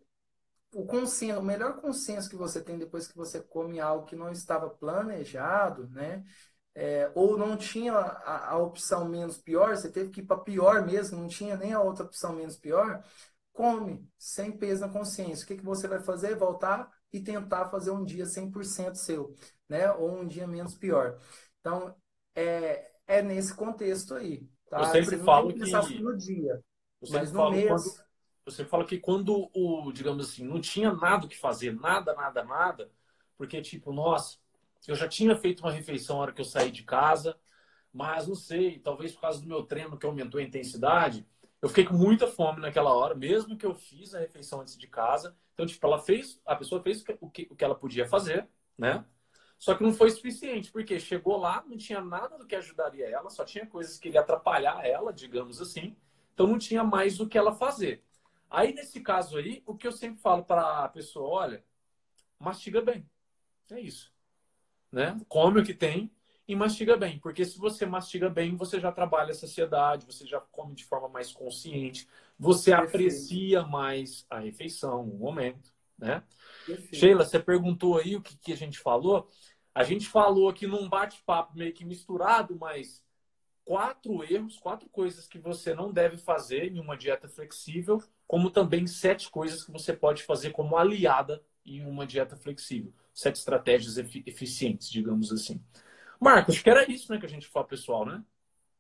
o 0.73 0.85
consenso, 0.85 1.39
o 1.39 1.43
melhor 1.43 1.79
consenso 1.81 2.29
que 2.29 2.35
você 2.35 2.61
tem 2.61 2.77
depois 2.77 3.07
que 3.07 3.15
você 3.15 3.39
come 3.41 3.79
algo 3.79 4.05
que 4.05 4.15
não 4.15 4.31
estava 4.31 4.69
planejado, 4.69 5.87
né? 5.89 6.23
É, 6.75 7.11
ou 7.15 7.37
não 7.37 7.55
tinha 7.57 7.93
a, 7.93 8.51
a, 8.51 8.57
opção 8.57 9.05
menos 9.07 9.37
pior, 9.37 9.77
você 9.77 9.89
teve 9.91 10.09
que 10.09 10.21
ir 10.21 10.25
para 10.25 10.41
pior 10.41 10.85
mesmo, 10.85 11.19
não 11.19 11.27
tinha 11.27 11.55
nem 11.55 11.73
a 11.73 11.81
outra 11.81 12.05
opção 12.05 12.33
menos 12.33 12.57
pior, 12.57 13.03
come, 13.53 14.09
sem 14.19 14.51
peso 14.57 14.81
na 14.81 14.89
consciência. 14.91 15.45
O 15.45 15.47
que, 15.47 15.57
que 15.57 15.65
você 15.65 15.87
vai 15.87 16.01
fazer? 16.01 16.35
Voltar 16.35 16.91
e 17.15 17.23
tentar 17.23 17.69
fazer 17.69 17.91
um 17.91 18.03
dia 18.03 18.25
100% 18.25 18.95
seu, 18.95 19.33
né? 19.69 19.89
Ou 19.93 20.19
um 20.19 20.27
dia 20.27 20.45
menos 20.45 20.75
pior. 20.75 21.17
Então, 21.61 21.95
é, 22.35 22.91
é 23.07 23.21
nesse 23.21 23.55
contexto 23.55 24.15
aí. 24.15 24.49
Tá? 24.69 24.79
Eu 24.79 24.85
sempre 24.85 25.17
falo 25.19 25.53
que... 25.53 25.99
no 26.01 26.17
dia, 26.17 26.61
eu 27.01 27.09
mas 27.09 27.31
no 27.31 27.49
mês... 27.51 27.69
Quando 27.69 28.05
você 28.45 28.65
fala 28.65 28.85
que 28.85 28.99
quando 28.99 29.49
o, 29.55 29.91
digamos 29.93 30.29
assim, 30.29 30.43
não 30.43 30.59
tinha 30.59 30.93
nada 30.93 31.25
o 31.25 31.29
que 31.29 31.37
fazer, 31.37 31.73
nada, 31.73 32.13
nada, 32.13 32.43
nada, 32.43 32.91
porque 33.37 33.61
tipo, 33.61 33.91
nossa, 33.91 34.37
eu 34.85 34.93
já 34.93 35.07
tinha 35.07 35.35
feito 35.35 35.61
uma 35.61 35.71
refeição 35.71 36.17
na 36.17 36.21
hora 36.23 36.33
que 36.33 36.41
eu 36.41 36.45
saí 36.45 36.69
de 36.69 36.83
casa, 36.83 37.35
mas 37.91 38.27
não 38.27 38.35
sei, 38.35 38.77
talvez 38.77 39.13
por 39.13 39.21
causa 39.21 39.41
do 39.41 39.47
meu 39.47 39.63
treino 39.63 39.97
que 39.97 40.05
aumentou 40.05 40.39
a 40.39 40.43
intensidade, 40.43 41.25
eu 41.65 41.69
fiquei 41.69 41.83
com 41.83 41.95
muita 41.95 42.27
fome 42.27 42.61
naquela 42.61 42.93
hora, 42.93 43.15
mesmo 43.15 43.57
que 43.57 43.65
eu 43.65 43.73
fiz 43.73 44.13
a 44.13 44.19
refeição 44.19 44.61
antes 44.61 44.77
de 44.77 44.85
casa. 44.85 45.35
Então, 45.51 45.65
tipo, 45.65 45.83
ela 45.87 45.97
fez, 45.97 46.39
a 46.45 46.55
pessoa 46.55 46.79
fez 46.79 47.03
o 47.19 47.27
que, 47.31 47.47
o 47.49 47.55
que 47.55 47.63
ela 47.63 47.73
podia 47.73 48.07
fazer, 48.07 48.47
né? 48.77 49.03
Só 49.57 49.73
que 49.73 49.81
não 49.81 49.91
foi 49.91 50.11
suficiente, 50.11 50.71
porque 50.71 50.99
chegou 50.99 51.37
lá, 51.37 51.65
não 51.67 51.75
tinha 51.75 52.01
nada 52.01 52.37
do 52.37 52.45
que 52.45 52.55
ajudaria 52.55 53.09
ela, 53.09 53.31
só 53.31 53.43
tinha 53.43 53.65
coisas 53.65 53.97
que 53.97 54.09
iria 54.09 54.19
atrapalhar 54.19 54.85
ela, 54.85 55.11
digamos 55.11 55.59
assim. 55.59 55.97
Então 56.35 56.45
não 56.45 56.59
tinha 56.59 56.83
mais 56.83 57.19
o 57.19 57.27
que 57.27 57.35
ela 57.35 57.51
fazer. 57.51 58.03
Aí, 58.47 58.71
nesse 58.71 59.01
caso 59.01 59.35
aí, 59.35 59.63
o 59.65 59.75
que 59.75 59.87
eu 59.87 59.91
sempre 59.91 60.21
falo 60.21 60.43
para 60.43 60.83
a 60.83 60.87
pessoa, 60.87 61.27
olha, 61.27 61.65
mastiga 62.37 62.79
bem. 62.79 63.09
É 63.71 63.79
isso. 63.79 64.13
Né? 64.91 65.19
Come 65.27 65.61
o 65.61 65.65
que 65.65 65.73
tem 65.73 66.14
e 66.47 66.55
mastiga 66.55 66.95
bem. 66.95 67.19
Porque 67.19 67.43
se 67.45 67.57
você 67.57 67.85
mastiga 67.85 68.29
bem, 68.29 68.55
você 68.55 68.79
já 68.79 68.91
trabalha 68.91 69.31
a 69.31 69.35
saciedade, 69.35 70.05
você 70.05 70.25
já 70.25 70.39
come 70.39 70.75
de 70.75 70.85
forma 70.85 71.09
mais 71.09 71.31
consciente, 71.31 72.07
você 72.37 72.71
Perfeito. 72.71 72.89
aprecia 72.89 73.63
mais 73.63 74.25
a 74.29 74.39
refeição, 74.39 75.01
o 75.01 75.17
momento. 75.17 75.73
Né? 75.97 76.23
Sheila, 76.93 77.23
você 77.23 77.39
perguntou 77.39 77.97
aí 77.97 78.15
o 78.15 78.21
que, 78.21 78.37
que 78.37 78.53
a 78.53 78.57
gente 78.57 78.79
falou. 78.79 79.29
A 79.73 79.83
gente 79.83 80.07
falou 80.07 80.49
aqui 80.49 80.67
num 80.67 80.87
bate-papo 80.87 81.57
meio 81.57 81.73
que 81.73 81.85
misturado, 81.85 82.55
mas 82.57 83.03
quatro 83.63 84.23
erros, 84.23 84.57
quatro 84.57 84.87
coisas 84.89 85.27
que 85.27 85.39
você 85.39 85.73
não 85.73 85.91
deve 85.91 86.17
fazer 86.17 86.71
em 86.71 86.79
uma 86.79 86.95
dieta 86.95 87.27
flexível, 87.27 88.01
como 88.27 88.51
também 88.51 88.85
sete 88.87 89.29
coisas 89.29 89.63
que 89.63 89.71
você 89.71 89.91
pode 89.91 90.23
fazer 90.23 90.51
como 90.51 90.77
aliada 90.77 91.43
em 91.65 91.83
uma 91.85 92.05
dieta 92.05 92.35
flexível. 92.35 92.93
Sete 93.13 93.37
estratégias 93.37 93.97
eficientes, 93.97 94.89
digamos 94.89 95.31
assim. 95.31 95.59
Marcos, 96.19 96.61
que 96.61 96.69
era 96.69 96.89
isso 96.89 97.11
né, 97.11 97.19
que 97.19 97.25
a 97.25 97.29
gente 97.29 97.47
fala 97.47 97.65
pessoal, 97.65 98.05
né? 98.05 98.23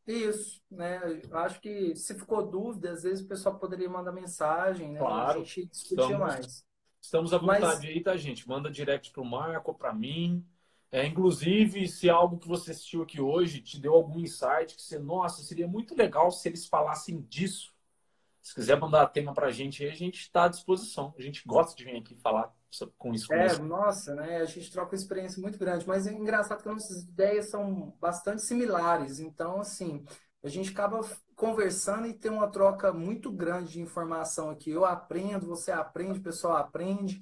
Isso, 0.07 0.61
né? 0.69 1.01
Eu 1.29 1.37
acho 1.39 1.59
que 1.59 1.95
se 1.95 2.13
ficou 2.13 2.45
dúvida, 2.45 2.91
às 2.91 3.03
vezes 3.03 3.25
o 3.25 3.27
pessoal 3.27 3.57
poderia 3.57 3.89
mandar 3.89 4.11
mensagem, 4.11 4.91
né? 4.91 4.99
Claro. 4.99 5.41
A 5.41 5.43
gente 5.43 5.65
discutir 5.65 6.01
estamos, 6.01 6.19
mais. 6.19 6.65
Estamos 7.01 7.33
à 7.33 7.37
vontade 7.37 7.63
Mas... 7.63 7.83
aí, 7.85 8.01
tá, 8.01 8.15
gente? 8.15 8.47
Manda 8.47 8.69
direct 8.69 9.11
pro 9.11 9.25
Marco, 9.25 9.73
para 9.73 9.93
mim. 9.93 10.45
É, 10.91 11.05
inclusive, 11.05 11.87
se 11.87 12.09
algo 12.09 12.37
que 12.37 12.47
você 12.47 12.71
assistiu 12.71 13.01
aqui 13.01 13.19
hoje 13.19 13.61
te 13.61 13.79
deu 13.79 13.93
algum 13.93 14.19
insight, 14.19 14.75
que 14.75 14.81
você, 14.81 14.97
nossa, 14.97 15.43
seria 15.43 15.67
muito 15.67 15.95
legal 15.95 16.31
se 16.31 16.47
eles 16.47 16.65
falassem 16.67 17.21
disso. 17.21 17.74
Se 18.45 18.53
quiser 18.53 18.79
mandar 18.79 19.07
tema 19.07 19.33
para 19.33 19.47
a 19.47 19.51
gente 19.51 19.83
a 19.83 19.95
gente 19.95 20.19
está 20.19 20.43
à 20.43 20.47
disposição. 20.47 21.15
A 21.17 21.21
gente 21.21 21.41
gosta 21.47 21.75
de 21.75 21.83
vir 21.83 21.97
aqui 21.97 22.15
falar 22.15 22.53
com 22.95 23.11
isso. 23.11 23.33
É, 23.33 23.57
nossa, 23.57 24.13
né? 24.13 24.37
A 24.37 24.45
gente 24.45 24.71
troca 24.71 24.91
uma 24.91 24.95
experiência 24.95 25.41
muito 25.41 25.57
grande, 25.57 25.87
mas 25.87 26.05
é 26.05 26.13
engraçado 26.13 26.61
que 26.61 26.69
nossas 26.69 27.05
ideias 27.05 27.49
são 27.49 27.97
bastante 27.99 28.43
similares. 28.43 29.19
Então, 29.19 29.61
assim, 29.61 30.05
a 30.43 30.47
gente 30.47 30.69
acaba 30.69 31.01
conversando 31.35 32.05
e 32.05 32.13
tem 32.13 32.29
uma 32.29 32.47
troca 32.47 32.93
muito 32.93 33.31
grande 33.31 33.73
de 33.73 33.81
informação 33.81 34.51
aqui. 34.51 34.69
Eu 34.69 34.85
aprendo, 34.85 35.47
você 35.47 35.71
aprende, 35.71 36.19
o 36.19 36.23
pessoal 36.23 36.57
aprende. 36.57 37.19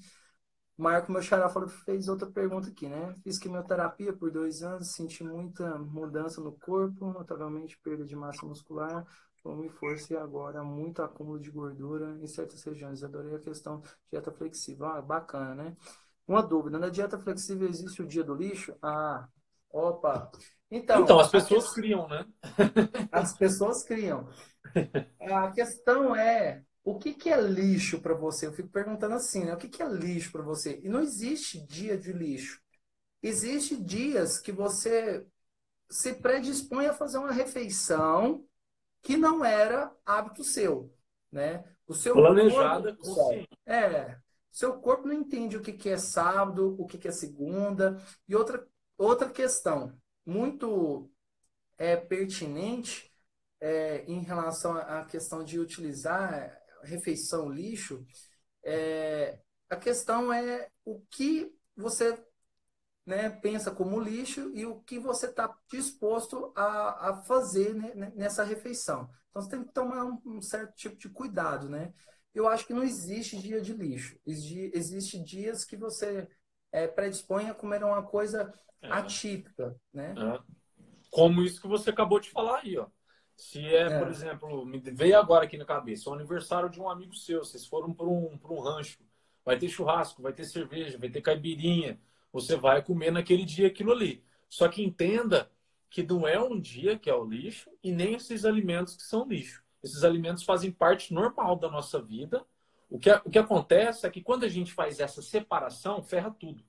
Marco, 0.75 1.09
meu 1.09 1.21
xará, 1.21 1.47
falou, 1.47 1.69
fez 1.69 2.09
outra 2.09 2.29
pergunta 2.29 2.67
aqui, 2.67 2.89
né? 2.89 3.15
Fiz 3.23 3.37
quimioterapia 3.37 4.11
por 4.11 4.29
dois 4.29 4.61
anos, 4.61 4.91
senti 4.91 5.23
muita 5.23 5.77
mudança 5.79 6.41
no 6.41 6.51
corpo, 6.51 7.13
notavelmente 7.13 7.79
perda 7.79 8.03
de 8.03 8.13
massa 8.13 8.45
muscular, 8.45 9.07
fome 9.43 9.67
e 9.67 9.69
força 9.69 10.13
e 10.13 10.17
agora 10.17 10.63
muito 10.63 11.03
acúmulo 11.03 11.39
de 11.39 11.51
gordura 11.51 12.17
em 12.21 12.25
certas 12.25 12.63
regiões. 12.63 13.03
Adorei 13.03 13.35
a 13.35 13.39
questão 13.39 13.83
dieta 14.09 14.31
flexível. 14.31 14.87
Ah, 14.87 15.01
bacana, 15.01 15.53
né? 15.53 15.77
Uma 16.25 16.41
dúvida, 16.41 16.79
na 16.79 16.89
dieta 16.89 17.19
flexível 17.19 17.67
existe 17.67 18.01
o 18.01 18.07
dia 18.07 18.23
do 18.23 18.33
lixo? 18.33 18.73
Ah, 18.81 19.27
opa. 19.69 20.31
Então, 20.71 21.03
então 21.03 21.19
as 21.19 21.29
pessoas 21.29 21.71
criam, 21.73 22.07
né? 22.07 22.25
as 23.11 23.37
pessoas 23.37 23.83
criam. 23.83 24.27
A 25.19 25.51
questão 25.51 26.15
é, 26.15 26.63
o 26.83 26.97
que, 26.97 27.13
que 27.13 27.29
é 27.29 27.39
lixo 27.39 27.99
para 27.99 28.15
você? 28.15 28.47
Eu 28.47 28.53
fico 28.53 28.69
perguntando 28.69 29.15
assim, 29.15 29.43
né? 29.43 29.53
O 29.53 29.57
que, 29.57 29.67
que 29.67 29.83
é 29.83 29.87
lixo 29.87 30.31
para 30.31 30.41
você? 30.41 30.79
E 30.81 30.89
não 30.89 31.01
existe 31.01 31.61
dia 31.65 31.97
de 31.97 32.13
lixo. 32.13 32.61
Existe 33.21 33.75
dias 33.75 34.39
que 34.39 34.51
você 34.51 35.25
se 35.89 36.13
predispõe 36.15 36.87
a 36.87 36.93
fazer 36.93 37.17
uma 37.19 37.31
refeição 37.31 38.43
que 39.03 39.17
não 39.17 39.45
era 39.45 39.93
hábito 40.05 40.43
seu, 40.43 40.91
né? 41.31 41.63
O 41.85 41.93
seu 41.93 42.15
planejada, 42.15 42.95
corpo, 42.95 43.47
é, 43.65 44.17
seu 44.49 44.79
corpo 44.79 45.07
não 45.07 45.13
entende 45.13 45.57
o 45.57 45.61
que, 45.61 45.73
que 45.73 45.89
é 45.89 45.97
sábado, 45.97 46.75
o 46.79 46.87
que, 46.87 46.97
que 46.97 47.09
é 47.09 47.11
segunda. 47.11 48.01
E 48.27 48.35
outra 48.35 48.65
outra 48.97 49.29
questão 49.29 49.93
muito 50.25 51.11
é, 51.77 51.97
pertinente 51.97 53.11
é, 53.59 54.05
em 54.05 54.21
relação 54.21 54.77
à 54.77 55.03
questão 55.05 55.43
de 55.43 55.59
utilizar 55.59 56.57
refeição 56.83 57.49
lixo, 57.49 58.05
é, 58.63 59.39
a 59.69 59.75
questão 59.75 60.31
é 60.31 60.69
o 60.85 61.01
que 61.09 61.53
você 61.75 62.17
né, 63.05 63.29
pensa 63.29 63.71
como 63.71 63.99
lixo 63.99 64.51
e 64.53 64.65
o 64.65 64.79
que 64.81 64.97
você 64.97 65.27
está 65.27 65.53
disposto 65.69 66.53
a, 66.55 67.09
a 67.09 67.23
fazer 67.23 67.73
né, 67.75 68.11
nessa 68.15 68.43
refeição. 68.43 69.09
Então 69.29 69.41
você 69.41 69.49
tem 69.49 69.63
que 69.63 69.73
tomar 69.73 70.05
um, 70.05 70.21
um, 70.25 70.41
certo 70.41 70.73
tipo 70.75 70.95
de 70.95 71.09
cuidado, 71.09 71.67
né? 71.67 71.93
Eu 72.33 72.47
acho 72.47 72.65
que 72.65 72.73
não 72.73 72.83
existe 72.83 73.37
dia 73.37 73.61
de 73.61 73.73
lixo. 73.73 74.17
Existe 74.25 75.19
dias 75.19 75.65
que 75.65 75.75
você 75.75 76.27
é, 76.71 76.87
predispõe 76.87 77.49
a 77.49 77.53
comer 77.53 77.83
uma 77.83 78.01
coisa 78.03 78.51
é. 78.81 78.91
atípica, 78.91 79.75
né? 79.93 80.15
É. 80.17 80.39
Como 81.11 81.43
isso 81.43 81.61
que 81.61 81.67
você 81.67 81.89
acabou 81.89 82.19
de 82.19 82.29
falar 82.29 82.59
aí, 82.59 82.77
ó. 82.77 82.87
Se 83.35 83.59
é, 83.59 83.83
é, 83.83 83.99
por 83.99 84.07
exemplo, 84.07 84.65
me 84.65 84.79
veio 84.79 85.17
agora 85.17 85.45
aqui 85.45 85.57
na 85.57 85.65
cabeça, 85.65 86.09
o 86.09 86.13
aniversário 86.13 86.69
de 86.69 86.79
um 86.79 86.89
amigo 86.89 87.15
seu, 87.15 87.39
vocês 87.39 87.65
foram 87.65 87.93
para 87.93 88.05
um, 88.05 88.39
um 88.43 88.59
rancho, 88.59 89.03
vai 89.43 89.57
ter 89.57 89.67
churrasco, 89.67 90.21
vai 90.21 90.33
ter 90.33 90.45
cerveja, 90.45 90.97
vai 90.97 91.09
ter 91.09 91.21
caipirinha, 91.21 91.99
você 92.33 92.57
vai 92.57 92.81
comer 92.81 93.11
naquele 93.11 93.45
dia 93.45 93.67
aquilo 93.67 93.91
ali. 93.91 94.25
Só 94.49 94.67
que 94.67 94.83
entenda 94.83 95.51
que 95.89 96.01
não 96.01 96.27
é 96.27 96.41
um 96.41 96.59
dia 96.59 96.97
que 96.97 97.09
é 97.09 97.13
o 97.13 97.23
lixo 97.23 97.69
e 97.83 97.91
nem 97.91 98.15
esses 98.15 98.43
alimentos 98.43 98.95
que 98.97 99.03
são 99.03 99.27
lixo. 99.27 99.63
Esses 99.83 100.03
alimentos 100.03 100.43
fazem 100.43 100.71
parte 100.71 101.13
normal 101.13 101.55
da 101.55 101.69
nossa 101.69 102.01
vida. 102.01 102.43
O 102.89 102.97
que, 102.97 103.11
o 103.11 103.29
que 103.29 103.37
acontece 103.37 104.07
é 104.07 104.09
que 104.09 104.21
quando 104.21 104.43
a 104.43 104.49
gente 104.49 104.73
faz 104.73 104.99
essa 104.99 105.21
separação, 105.21 106.01
ferra 106.01 106.31
tudo. 106.31 106.63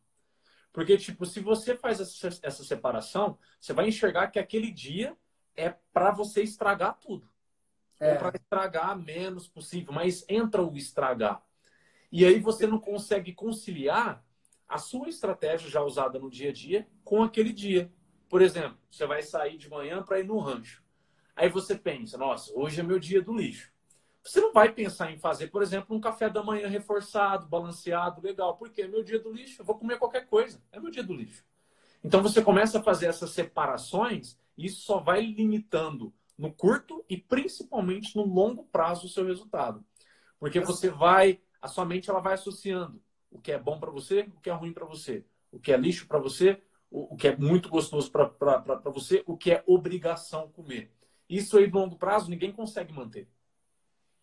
Porque, 0.73 0.99
tipo, 0.99 1.25
se 1.25 1.41
você 1.41 1.77
faz 1.77 2.01
essa, 2.01 2.29
essa 2.43 2.65
separação, 2.65 3.39
você 3.59 3.73
vai 3.73 3.89
enxergar 3.89 4.29
que 4.29 4.39
aquele 4.39 4.71
dia 4.71 5.17
é 5.57 5.71
para 5.93 6.11
você 6.11 6.43
estragar 6.43 6.99
tudo. 6.99 7.31
É, 8.01 8.11
é 8.11 8.15
para 8.17 8.37
estragar 8.37 8.99
menos 8.99 9.49
possível, 9.49 9.93
mas 9.93 10.25
entra 10.29 10.63
o 10.63 10.77
estragar. 10.77 11.43
E 12.11 12.25
aí 12.25 12.41
você 12.41 12.67
não 12.67 12.79
consegue 12.79 13.33
conciliar 13.33 14.23
a 14.69 14.79
sua 14.79 15.09
estratégia 15.09 15.71
já 15.71 15.83
usada 15.83 16.19
no 16.19 16.31
dia 16.31 16.51
a 16.51 16.53
dia 16.53 16.87
com 17.05 17.23
aquele 17.23 17.53
dia. 17.53 17.93
Por 18.29 18.43
exemplo, 18.43 18.79
você 18.91 19.07
vai 19.07 19.23
sair 19.23 19.57
de 19.57 19.69
manhã 19.69 20.03
para 20.03 20.21
ir 20.21 20.25
no 20.25 20.39
rancho. 20.39 20.83
Aí 21.37 21.49
você 21.49 21.77
pensa, 21.77 22.17
nossa, 22.17 22.53
hoje 22.55 22.81
é 22.81 22.83
meu 22.83 22.99
dia 22.99 23.21
do 23.21 23.35
lixo. 23.35 23.73
Você 24.23 24.41
não 24.41 24.53
vai 24.53 24.73
pensar 24.73 25.13
em 25.13 25.19
fazer, 25.19 25.49
por 25.49 25.63
exemplo, 25.63 25.95
um 25.95 26.01
café 26.01 26.31
da 26.31 26.43
manhã 26.43 26.67
reforçado, 26.69 27.47
balanceado, 27.47 28.23
legal. 28.23 28.57
Porque 28.57 28.83
é 28.83 28.89
meu 28.89 29.03
dia 29.03 29.19
do 29.19 29.33
lixo, 29.33 29.61
eu 29.61 29.65
vou 29.67 29.79
comer 29.79 29.99
qualquer 29.99 30.27
coisa. 30.27 30.63
É 30.73 30.81
meu 30.81 30.91
dia 30.91 31.03
do 31.03 31.13
lixo. 31.13 31.45
Então 32.03 32.23
você 32.23 32.43
começa 32.43 32.79
a 32.79 32.83
fazer 32.83 33.07
essas 33.07 33.31
separações 33.31 34.39
isso 34.57 34.83
só 34.83 34.99
vai 34.99 35.21
limitando 35.21 36.13
no 36.39 36.53
curto 36.53 37.05
e 37.09 37.17
principalmente 37.17 38.17
no 38.17 38.25
longo 38.25 38.65
prazo 38.65 39.07
o 39.07 39.11
seu 39.11 39.25
resultado. 39.27 39.85
Porque 40.39 40.61
você 40.61 40.91
vai, 40.91 41.41
a 41.61 41.69
sua 41.69 41.85
mente 41.85 42.09
ela 42.09 42.21
vai 42.21 42.35
associando 42.35 43.03
o 43.35 43.41
que 43.41 43.53
é 43.53 43.59
bom 43.59 43.79
para 43.79 43.91
você, 43.91 44.21
o 44.35 44.41
que 44.41 44.49
é 44.49 44.53
ruim 44.53 44.73
para 44.73 44.87
você, 44.87 45.25
o 45.51 45.59
que 45.59 45.73
é 45.73 45.77
lixo 45.77 46.07
para 46.07 46.21
você, 46.21 46.63
o, 46.89 47.17
que 47.17 47.27
é 47.27 47.37
muito 47.37 47.69
gostoso 47.69 48.11
para 48.11 48.91
você, 48.91 49.23
o 49.27 49.37
que 49.37 49.51
é 49.51 49.65
obrigação 49.67 50.49
comer. 50.49 50.93
isso 51.29 51.59
aí 51.59 51.69
no 51.69 51.81
longo 51.81 51.99
prazo 51.99 52.31
ninguém 52.31 52.53
consegue 52.53 52.93
manter. 52.93 53.29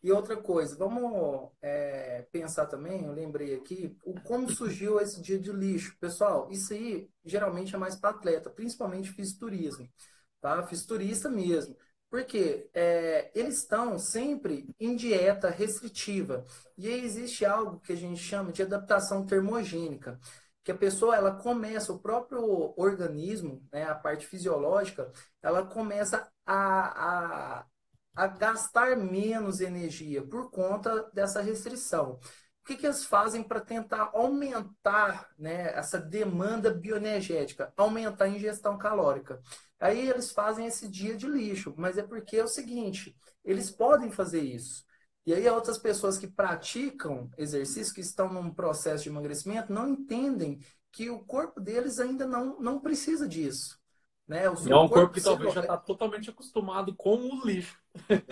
E 0.02 0.12
outra 0.12 0.36
coisa, 0.36 0.76
vamos 0.78 1.52
é, 1.62 2.26
pensar 2.32 2.66
também, 2.66 3.06
eu 3.06 3.12
lembrei 3.12 3.54
aqui, 3.54 3.96
o 4.04 4.20
como 4.22 4.50
surgiu 4.50 5.00
esse 5.00 5.22
dia 5.22 5.38
de 5.38 5.52
lixo. 5.52 5.96
Pessoal, 6.00 6.50
isso 6.50 6.74
aí 6.74 7.08
geralmente 7.24 7.76
é 7.76 7.78
mais 7.78 7.96
para 7.96 8.10
atleta, 8.12 8.50
principalmente 8.50 9.12
fisisturismo, 9.12 9.88
tá? 10.40 10.64
Fisiturista 10.64 11.30
mesmo. 11.30 11.76
Porque 12.12 12.70
é, 12.76 13.32
eles 13.36 13.60
estão 13.60 14.00
sempre 14.00 14.68
em 14.80 14.98
dieta 14.98 15.50
restritiva. 15.50 16.46
E 16.78 16.88
aí 16.90 17.06
existe 17.06 17.46
algo 17.46 17.80
que 17.82 17.94
a 17.94 17.98
gente 17.98 18.22
chama 18.22 18.54
de 18.54 18.64
adaptação 18.64 19.26
termogênica. 19.26 20.20
Que 20.64 20.72
a 20.74 20.78
pessoa, 20.78 21.16
ela 21.16 21.34
começa, 21.42 21.94
o 21.94 22.00
próprio 22.00 22.74
organismo, 22.78 23.66
né, 23.74 23.86
a 23.86 23.96
parte 23.96 24.28
fisiológica, 24.28 25.12
ela 25.42 25.66
começa 25.66 26.30
a, 26.46 27.62
a, 27.62 27.68
a 28.16 28.28
gastar 28.28 28.98
menos 28.98 29.62
energia 29.62 30.22
por 30.24 30.52
conta 30.52 31.10
dessa 31.14 31.42
restrição. 31.42 32.20
O 32.64 32.68
que, 32.68 32.78
que 32.78 32.86
eles 32.86 33.04
fazem 33.06 33.44
para 33.44 33.60
tentar 33.60 34.12
aumentar 34.14 35.30
né, 35.38 35.74
essa 35.76 36.00
demanda 36.00 36.72
bioenergética, 36.72 37.74
aumentar 37.76 38.26
a 38.26 38.30
ingestão 38.30 38.78
calórica? 38.78 39.42
Aí 39.80 40.08
eles 40.08 40.32
fazem 40.32 40.68
esse 40.68 40.88
dia 40.88 41.18
de 41.18 41.28
lixo, 41.28 41.74
mas 41.76 41.98
é 41.98 42.04
porque 42.04 42.38
é 42.38 42.44
o 42.44 42.48
seguinte: 42.48 43.16
eles 43.44 43.72
podem 43.72 44.12
fazer 44.12 44.42
isso. 44.42 44.86
E 45.26 45.34
aí 45.34 45.48
outras 45.50 45.78
pessoas 45.80 46.18
que 46.18 46.28
praticam 46.28 47.30
exercício, 47.38 47.94
que 47.94 48.02
estão 48.02 48.32
num 48.32 48.54
processo 48.54 49.04
de 49.04 49.10
emagrecimento, 49.10 49.74
não 49.74 49.88
entendem 49.90 50.60
que 50.92 51.10
o 51.10 51.20
corpo 51.26 51.60
deles 51.60 52.00
ainda 52.00 52.28
não, 52.28 52.60
não 52.60 52.80
precisa 52.80 53.28
disso. 53.28 53.81
Né? 54.32 54.50
O 54.50 54.54
é 54.54 54.80
um 54.80 54.88
corpo, 54.88 55.14
que 55.14 55.20
talvez 55.20 55.54
já 55.54 55.60
está 55.60 55.76
totalmente 55.76 56.30
acostumado 56.30 56.96
com 56.96 57.18
o 57.18 57.46
lixo. 57.46 57.78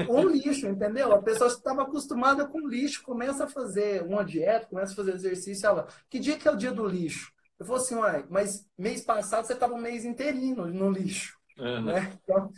Com 0.07 0.21
o 0.21 0.29
lixo, 0.29 0.65
entendeu? 0.65 1.11
A 1.11 1.21
pessoa 1.21 1.49
estava 1.49 1.81
acostumada 1.81 2.47
com 2.47 2.65
lixo, 2.65 3.03
começa 3.03 3.43
a 3.43 3.49
fazer 3.49 4.03
uma 4.03 4.23
dieta, 4.23 4.67
começa 4.67 4.93
a 4.93 4.95
fazer 4.95 5.13
exercício, 5.13 5.67
ela, 5.67 5.89
que 6.09 6.17
dia 6.17 6.37
que 6.37 6.47
é 6.47 6.51
o 6.51 6.55
dia 6.55 6.71
do 6.71 6.87
lixo? 6.87 7.33
Eu 7.59 7.65
falo 7.65 7.79
assim, 7.79 7.95
uai, 7.95 8.25
mas 8.29 8.65
mês 8.77 9.03
passado 9.03 9.45
você 9.45 9.51
estava 9.51 9.73
um 9.73 9.81
mês 9.81 10.05
inteirinho 10.05 10.67
no 10.67 10.89
lixo. 10.89 11.37
Uhum. 11.57 11.81
Né? 11.83 12.17
Então, 12.23 12.49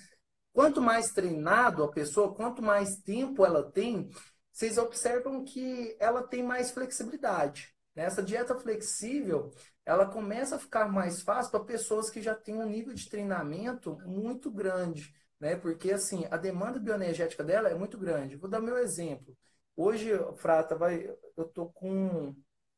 quanto 0.53 0.79
mais 0.79 1.07
treinado 1.07 1.83
a 1.83 1.91
pessoa, 1.91 2.35
quanto 2.35 2.61
mais 2.61 2.97
tempo 2.97 3.43
ela 3.43 3.63
tem, 3.63 4.07
vocês 4.51 4.77
observam 4.77 5.43
que 5.43 5.97
ela 5.99 6.21
tem 6.21 6.43
mais 6.43 6.69
flexibilidade. 6.69 7.70
Essa 7.95 8.23
dieta 8.23 8.55
flexível, 8.57 9.51
ela 9.85 10.05
começa 10.05 10.55
a 10.55 10.59
ficar 10.59 10.87
mais 10.89 11.21
fácil 11.21 11.51
para 11.51 11.63
pessoas 11.65 12.09
que 12.09 12.21
já 12.21 12.33
têm 12.33 12.55
um 12.55 12.65
nível 12.65 12.93
de 12.93 13.09
treinamento 13.09 13.97
muito 14.05 14.49
grande, 14.49 15.13
né? 15.39 15.55
Porque 15.57 15.91
assim, 15.91 16.25
a 16.31 16.37
demanda 16.37 16.79
bioenergética 16.79 17.43
dela 17.43 17.69
é 17.69 17.75
muito 17.75 17.97
grande. 17.97 18.37
Vou 18.37 18.49
dar 18.49 18.61
meu 18.61 18.77
exemplo. 18.77 19.37
Hoje, 19.75 20.11
Frata, 20.37 20.75
vai, 20.75 21.05
eu 21.35 21.45
tô 21.49 21.67
com 21.69 22.35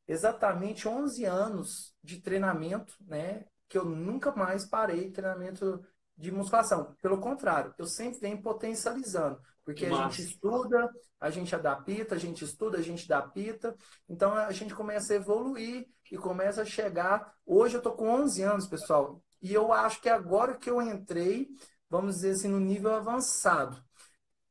exatamente 0.08 0.88
11 0.88 1.26
anos 1.26 1.96
de 2.04 2.20
treinamento, 2.22 2.96
né? 3.02 3.46
Que 3.70 3.78
eu 3.78 3.86
nunca 3.86 4.32
mais 4.32 4.66
parei 4.66 5.12
treinamento 5.12 5.86
de 6.18 6.32
musculação. 6.32 6.96
Pelo 7.02 7.20
contrário, 7.20 7.74
eu 7.78 7.86
sempre 7.86 8.20
venho 8.20 8.42
potencializando. 8.42 9.40
Porque 9.66 9.86
a 9.86 9.92
gente 9.92 10.22
estuda, 10.22 10.90
a 11.20 11.30
gente 11.30 11.56
adapta, 11.56 12.16
a 12.16 12.18
gente 12.18 12.44
estuda, 12.44 12.78
a 12.78 12.82
gente 12.82 13.12
adapta. 13.12 13.76
Então 14.10 14.34
a 14.34 14.52
gente 14.52 14.76
começa 14.76 15.14
a 15.14 15.16
evoluir 15.16 15.88
e 16.12 16.18
começa 16.18 16.62
a 16.62 16.66
chegar. 16.66 17.34
Hoje 17.46 17.78
eu 17.78 17.82
tô 17.82 17.94
com 17.94 18.10
11 18.10 18.42
anos, 18.44 18.68
pessoal. 18.68 19.22
E 19.42 19.54
eu 19.54 19.72
acho 19.74 20.02
que 20.02 20.10
agora 20.10 20.58
que 20.58 20.70
eu 20.70 20.82
entrei, 20.82 21.48
vamos 21.90 22.16
dizer 22.16 22.32
assim, 22.32 22.50
no 22.50 22.60
nível 22.60 22.94
avançado. 22.94 23.82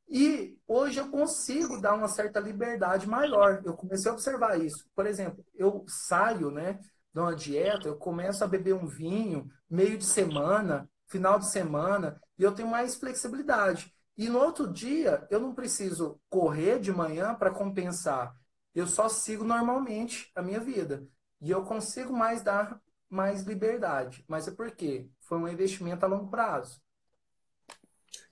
E 0.09 0.59
hoje 0.67 0.99
eu 1.01 1.11
consigo 1.11 1.81
dar 1.81 1.95
uma 1.95 2.09
certa 2.09 2.39
liberdade 2.41 3.09
maior. 3.09 3.63
Eu 3.65 3.75
comecei 3.75 4.11
a 4.11 4.15
observar 4.15 4.61
isso. 4.61 4.85
Por 4.95 5.07
exemplo, 5.07 5.45
eu 5.55 5.85
saio, 5.89 6.51
né, 6.51 6.79
de 7.13 7.21
uma 7.21 7.35
dieta, 7.35 7.89
eu 7.89 7.97
começo 7.97 8.43
a 8.45 8.49
beber 8.49 8.75
um 8.75 8.87
vinho 8.87 9.49
meio 9.69 9.97
de 9.99 10.05
semana, 10.05 10.89
final 11.09 11.39
de 11.39 11.51
semana, 11.51 12.21
e 12.39 12.43
eu 12.43 12.53
tenho 12.55 12.69
mais 12.69 12.95
flexibilidade. 12.97 13.92
E 14.17 14.29
no 14.29 14.39
outro 14.39 14.71
dia, 14.71 15.27
eu 15.31 15.41
não 15.41 15.55
preciso 15.55 16.21
correr 16.29 16.79
de 16.79 16.93
manhã 16.93 17.35
para 17.35 17.51
compensar. 17.51 18.35
Eu 18.75 18.87
só 18.87 19.09
sigo 19.09 19.45
normalmente 19.45 20.31
a 20.35 20.43
minha 20.43 20.61
vida. 20.61 21.07
E 21.41 21.51
eu 21.51 21.63
consigo 21.65 22.13
mais 22.13 22.43
dar 22.43 22.81
mais 23.09 23.43
liberdade. 23.43 24.25
Mas 24.27 24.49
é 24.49 24.51
porque 24.51 25.09
foi 25.21 25.39
um 25.39 25.49
investimento 25.49 26.05
a 26.05 26.09
longo 26.09 26.31
prazo. 26.31 26.81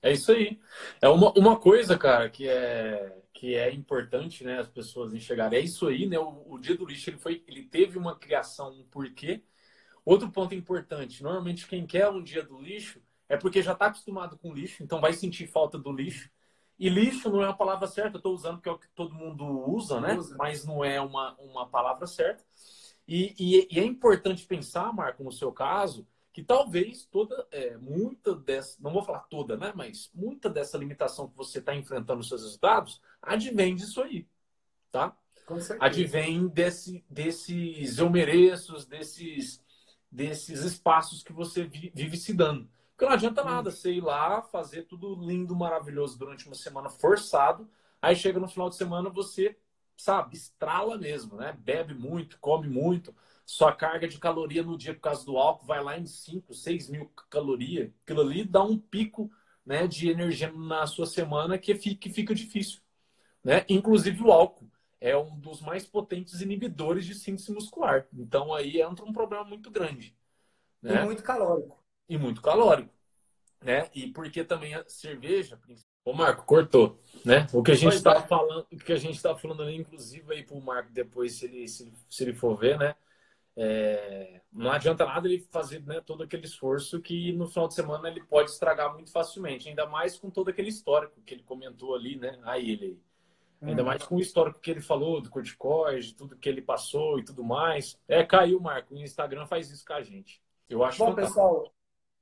É 0.03 0.13
isso 0.13 0.33
aí. 0.33 0.59
É 1.01 1.09
uma, 1.09 1.33
uma 1.33 1.59
coisa, 1.59 1.99
cara, 1.99 2.31
que 2.31 2.49
é 2.49 3.17
que 3.33 3.55
é 3.55 3.73
importante, 3.73 4.45
né, 4.45 4.59
as 4.59 4.69
pessoas 4.69 5.15
enxergarem. 5.15 5.59
É 5.59 5.63
isso 5.63 5.87
aí, 5.89 6.07
né? 6.07 6.19
O, 6.19 6.45
o 6.47 6.59
dia 6.59 6.77
do 6.77 6.85
lixo 6.85 7.09
ele 7.09 7.17
foi, 7.17 7.43
ele 7.49 7.65
teve 7.65 7.97
uma 7.97 8.15
criação, 8.15 8.71
um 8.71 8.85
porquê. 8.85 9.43
Outro 10.05 10.31
ponto 10.31 10.55
importante, 10.55 11.23
normalmente 11.23 11.67
quem 11.67 11.87
quer 11.87 12.09
um 12.11 12.23
dia 12.23 12.43
do 12.43 12.61
lixo 12.61 13.01
é 13.31 13.37
porque 13.37 13.63
já 13.63 13.73
está 13.73 13.87
acostumado 13.87 14.37
com 14.37 14.53
lixo, 14.53 14.83
então 14.83 15.01
vai 15.01 15.13
sentir 15.13 15.47
falta 15.47 15.79
do 15.79 15.93
lixo. 15.93 16.29
E 16.77 16.89
lixo 16.89 17.31
não 17.31 17.41
é 17.41 17.47
uma 17.47 17.57
palavra 17.57 17.87
certa, 17.87 18.17
eu 18.17 18.19
estou 18.19 18.35
usando 18.35 18.57
porque 18.57 18.69
é 18.69 18.73
o 18.73 18.79
que 18.79 18.89
todo 18.89 19.15
mundo 19.15 19.45
usa, 19.71 20.01
né? 20.01 20.19
Usa. 20.19 20.37
Mas 20.37 20.65
não 20.65 20.85
é 20.85 21.01
uma, 21.01 21.37
uma 21.39 21.69
palavra 21.69 22.09
certa. 22.09 22.45
E, 23.07 23.33
e, 23.39 23.69
e, 23.71 23.79
é 23.79 23.85
importante 23.85 24.45
pensar, 24.45 24.93
Marco, 24.93 25.23
no 25.23 25.31
seu 25.31 25.53
caso, 25.53 26.05
que 26.33 26.43
talvez 26.43 27.07
toda, 27.07 27.47
é, 27.53 27.77
muita 27.77 28.35
dessa, 28.35 28.77
não 28.81 28.93
vou 28.93 29.03
falar 29.05 29.21
toda, 29.21 29.57
né? 29.57 29.73
Mas 29.77 30.11
muita 30.13 30.51
dessa 30.51 30.77
limitação 30.77 31.29
que 31.29 31.37
você 31.37 31.61
está 31.61 31.73
enfrentando 31.73 32.17
nos 32.17 32.29
seus 32.29 32.43
resultados 32.43 33.01
advém 33.23 33.77
disso 33.77 34.03
aí, 34.03 34.27
tá? 34.91 35.17
Advém 35.79 36.49
desse, 36.49 37.05
desses 37.09 37.99
eu 37.99 38.11
mereço, 38.11 38.89
desses, 38.89 39.63
desses 40.11 40.65
espaços 40.65 41.23
que 41.23 41.33
você 41.33 41.65
vive 41.65 42.17
se 42.17 42.35
dando. 42.35 42.69
Porque 43.01 43.09
não 43.09 43.15
adianta 43.15 43.43
nada 43.43 43.71
você 43.71 43.95
ir 43.95 44.03
lá, 44.03 44.43
fazer 44.43 44.83
tudo 44.83 45.15
lindo, 45.15 45.57
maravilhoso 45.57 46.19
durante 46.19 46.47
uma 46.47 46.55
semana 46.55 46.91
forçado, 46.91 47.67
aí 48.03 48.15
chega 48.15 48.39
no 48.39 48.47
final 48.47 48.69
de 48.69 48.77
semana 48.77 49.09
você, 49.09 49.57
sabe, 49.97 50.37
estrala 50.37 50.99
mesmo, 50.99 51.39
né? 51.39 51.57
Bebe 51.59 51.95
muito, 51.95 52.39
come 52.39 52.69
muito, 52.69 53.15
sua 53.47 53.73
carga 53.73 54.07
de 54.07 54.19
caloria 54.19 54.63
no 54.63 54.77
dia 54.77 54.93
por 54.93 55.01
causa 55.01 55.25
do 55.25 55.39
álcool 55.39 55.65
vai 55.65 55.83
lá 55.83 55.99
em 55.99 56.05
5, 56.05 56.53
6 56.53 56.91
mil 56.91 57.11
calorias. 57.31 57.91
Aquilo 58.05 58.21
ali 58.21 58.45
dá 58.45 58.63
um 58.63 58.77
pico 58.77 59.31
né, 59.65 59.87
de 59.87 60.11
energia 60.11 60.53
na 60.53 60.87
sua 60.87 61.07
semana 61.07 61.57
que 61.57 61.75
fica, 61.75 62.01
que 62.03 62.11
fica 62.11 62.35
difícil. 62.35 62.83
Né? 63.43 63.65
Inclusive 63.67 64.23
o 64.23 64.31
álcool 64.31 64.71
é 65.01 65.17
um 65.17 65.39
dos 65.39 65.63
mais 65.63 65.87
potentes 65.87 66.43
inibidores 66.43 67.07
de 67.07 67.15
síntese 67.15 67.51
muscular. 67.51 68.07
Então 68.13 68.53
aí 68.53 68.83
entra 68.83 69.07
um 69.07 69.13
problema 69.13 69.45
muito 69.45 69.71
grande. 69.71 70.15
Né? 70.83 71.01
E 71.01 71.05
muito 71.07 71.23
calórico 71.23 71.80
e 72.11 72.19
muito 72.19 72.43
calórico, 72.43 72.93
né? 73.63 73.89
E 73.95 74.09
porque 74.09 74.45
também 74.45 74.75
a 74.75 74.85
cerveja, 74.89 75.59
o 76.05 76.13
Marco 76.13 76.45
cortou, 76.45 76.99
né? 77.25 77.47
O 77.53 77.63
que 77.63 77.71
a 77.71 77.77
gente 77.77 77.95
está 77.95 78.21
falando, 78.21 78.67
o 78.71 78.77
que 78.77 78.93
a 78.93 78.97
gente 78.97 79.15
está 79.15 79.35
falando 79.37 79.63
ali, 79.63 79.77
inclusive 79.77 80.35
aí 80.35 80.43
para 80.43 80.57
o 80.57 80.61
Marco 80.61 80.93
depois, 80.93 81.35
se 81.35 81.45
ele, 81.47 81.69
se, 81.69 81.91
se 82.09 82.25
ele 82.25 82.35
for 82.35 82.57
ver, 82.59 82.77
né? 82.77 82.97
É, 83.57 84.41
não 84.53 84.71
adianta 84.73 85.05
nada 85.05 85.29
ele 85.29 85.47
fazer 85.51 85.85
né, 85.85 86.01
todo 86.01 86.23
aquele 86.23 86.47
esforço 86.47 87.01
que 87.01 87.33
no 87.33 87.47
final 87.47 87.69
de 87.69 87.75
semana 87.75 88.09
ele 88.09 88.23
pode 88.23 88.51
estragar 88.51 88.93
muito 88.93 89.13
facilmente, 89.13 89.69
ainda 89.69 89.87
mais 89.87 90.19
com 90.19 90.31
todo 90.31 90.49
aquele 90.49 90.69
histórico 90.69 91.21
que 91.23 91.35
ele 91.35 91.43
comentou 91.43 91.95
ali, 91.95 92.17
né? 92.17 92.39
Aí 92.43 92.71
ele 92.71 92.85
aí. 92.87 92.99
Ainda 93.63 93.83
hum. 93.83 93.87
mais 93.87 94.03
com 94.03 94.17
o 94.17 94.21
histórico 94.21 94.59
que 94.59 94.71
ele 94.71 94.81
falou 94.81 95.21
do 95.21 95.31
corticoide, 95.31 96.15
tudo 96.15 96.37
que 96.37 96.49
ele 96.49 96.63
passou 96.63 97.19
e 97.19 97.25
tudo 97.25 97.45
mais. 97.45 97.99
É, 98.09 98.25
caiu, 98.25 98.59
Marco. 98.59 98.95
O 98.95 98.99
Instagram 98.99 99.47
faz 99.47 99.71
isso 99.71 99.85
com 99.85 99.93
a 99.93 100.03
gente. 100.03 100.43
Eu 100.69 100.83
acho 100.83 100.99
Bom, 100.99 101.11
fantástico. 101.11 101.35
pessoal, 101.35 101.73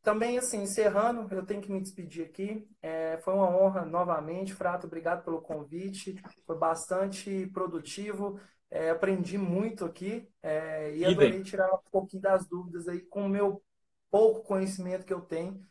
também, 0.08 0.38
assim, 0.38 0.62
encerrando, 0.62 1.28
eu 1.34 1.44
tenho 1.44 1.60
que 1.60 1.70
me 1.70 1.82
despedir 1.82 2.24
aqui. 2.24 2.66
É, 2.80 3.18
foi 3.18 3.34
uma 3.34 3.50
honra 3.54 3.84
novamente, 3.84 4.54
Frato, 4.54 4.86
obrigado 4.86 5.22
pelo 5.22 5.42
convite. 5.42 6.18
Foi 6.46 6.56
bastante 6.56 7.46
produtivo. 7.52 8.40
É, 8.70 8.88
aprendi 8.88 9.36
muito 9.36 9.84
aqui 9.84 10.26
é, 10.42 10.96
e, 10.96 11.04
adorei 11.04 11.42
tirar 11.42 11.74
um 11.74 11.90
pouquinho 11.90 12.22
das 12.22 12.46
dúvidas 12.46 12.88
aí 12.88 13.02
com 13.02 13.26
o 13.26 13.28
meu 13.28 13.62
pouco 14.10 14.42
conhecimento 14.42 15.04
que 15.04 15.12
eu 15.12 15.20
tenho 15.20 15.62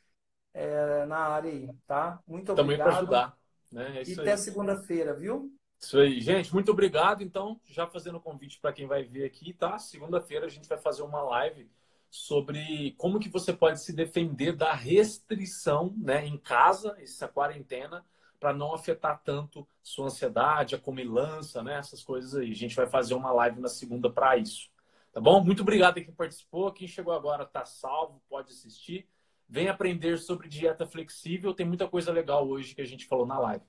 é, 0.53 1.03
na 1.07 1.17
área 1.17 1.51
aí, 1.51 1.67
tá? 1.87 2.21
Muito 2.27 2.51
obrigado. 2.51 2.55
Também 2.55 2.77
para 2.77 2.97
ajudar. 2.97 3.37
Né? 3.71 4.01
É 4.01 4.03
e 4.07 4.19
até 4.19 4.37
segunda-feira, 4.37 5.15
viu? 5.15 5.51
Isso 5.79 5.97
aí, 5.97 6.21
gente, 6.21 6.53
muito 6.53 6.71
obrigado. 6.71 7.23
Então, 7.23 7.59
já 7.65 7.87
fazendo 7.87 8.17
o 8.17 8.21
convite 8.21 8.59
para 8.59 8.73
quem 8.73 8.85
vai 8.85 9.03
ver 9.03 9.25
aqui, 9.25 9.51
tá? 9.51 9.79
Segunda-feira 9.79 10.45
a 10.45 10.49
gente 10.49 10.69
vai 10.69 10.77
fazer 10.77 11.01
uma 11.01 11.23
live 11.23 11.67
sobre 12.09 12.93
como 12.97 13.19
que 13.19 13.29
você 13.29 13.53
pode 13.53 13.81
se 13.81 13.93
defender 13.93 14.55
da 14.55 14.73
restrição 14.73 15.93
né, 15.97 16.25
em 16.25 16.37
casa, 16.37 16.95
essa 16.99 17.27
quarentena, 17.27 18.05
para 18.39 18.53
não 18.53 18.73
afetar 18.73 19.21
tanto 19.23 19.67
sua 19.81 20.05
ansiedade, 20.05 20.75
a 20.75 20.79
comilança, 20.79 21.63
né, 21.63 21.77
essas 21.77 22.03
coisas 22.03 22.35
aí. 22.35 22.51
A 22.51 22.55
gente 22.55 22.75
vai 22.75 22.87
fazer 22.87 23.13
uma 23.13 23.31
live 23.31 23.59
na 23.59 23.67
segunda 23.67 24.09
para 24.09 24.37
isso. 24.37 24.69
Tá 25.11 25.19
bom? 25.19 25.43
Muito 25.43 25.63
obrigado 25.63 25.97
a 25.97 26.01
quem 26.03 26.13
participou. 26.13 26.71
Quem 26.71 26.87
chegou 26.87 27.13
agora 27.13 27.43
está 27.43 27.65
salvo, 27.65 28.21
pode 28.29 28.51
assistir. 28.51 29.07
Vem 29.49 29.69
aprender 29.69 30.17
sobre 30.17 30.47
dieta 30.47 30.85
flexível. 30.85 31.53
Tem 31.53 31.65
muita 31.65 31.87
coisa 31.87 32.11
legal 32.11 32.47
hoje 32.47 32.75
que 32.75 32.81
a 32.81 32.85
gente 32.85 33.07
falou 33.07 33.25
na 33.25 33.39
live. 33.39 33.65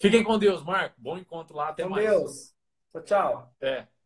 Fiquem 0.00 0.24
com 0.24 0.38
Deus, 0.38 0.64
Marco. 0.64 0.96
Bom 0.98 1.18
encontro 1.18 1.56
lá. 1.56 1.68
Até 1.68 1.84
com 1.84 1.90
mais. 1.90 2.08
Deus. 2.08 2.54
Tchau, 2.90 3.02
tchau. 3.02 3.54
É. 3.60 3.90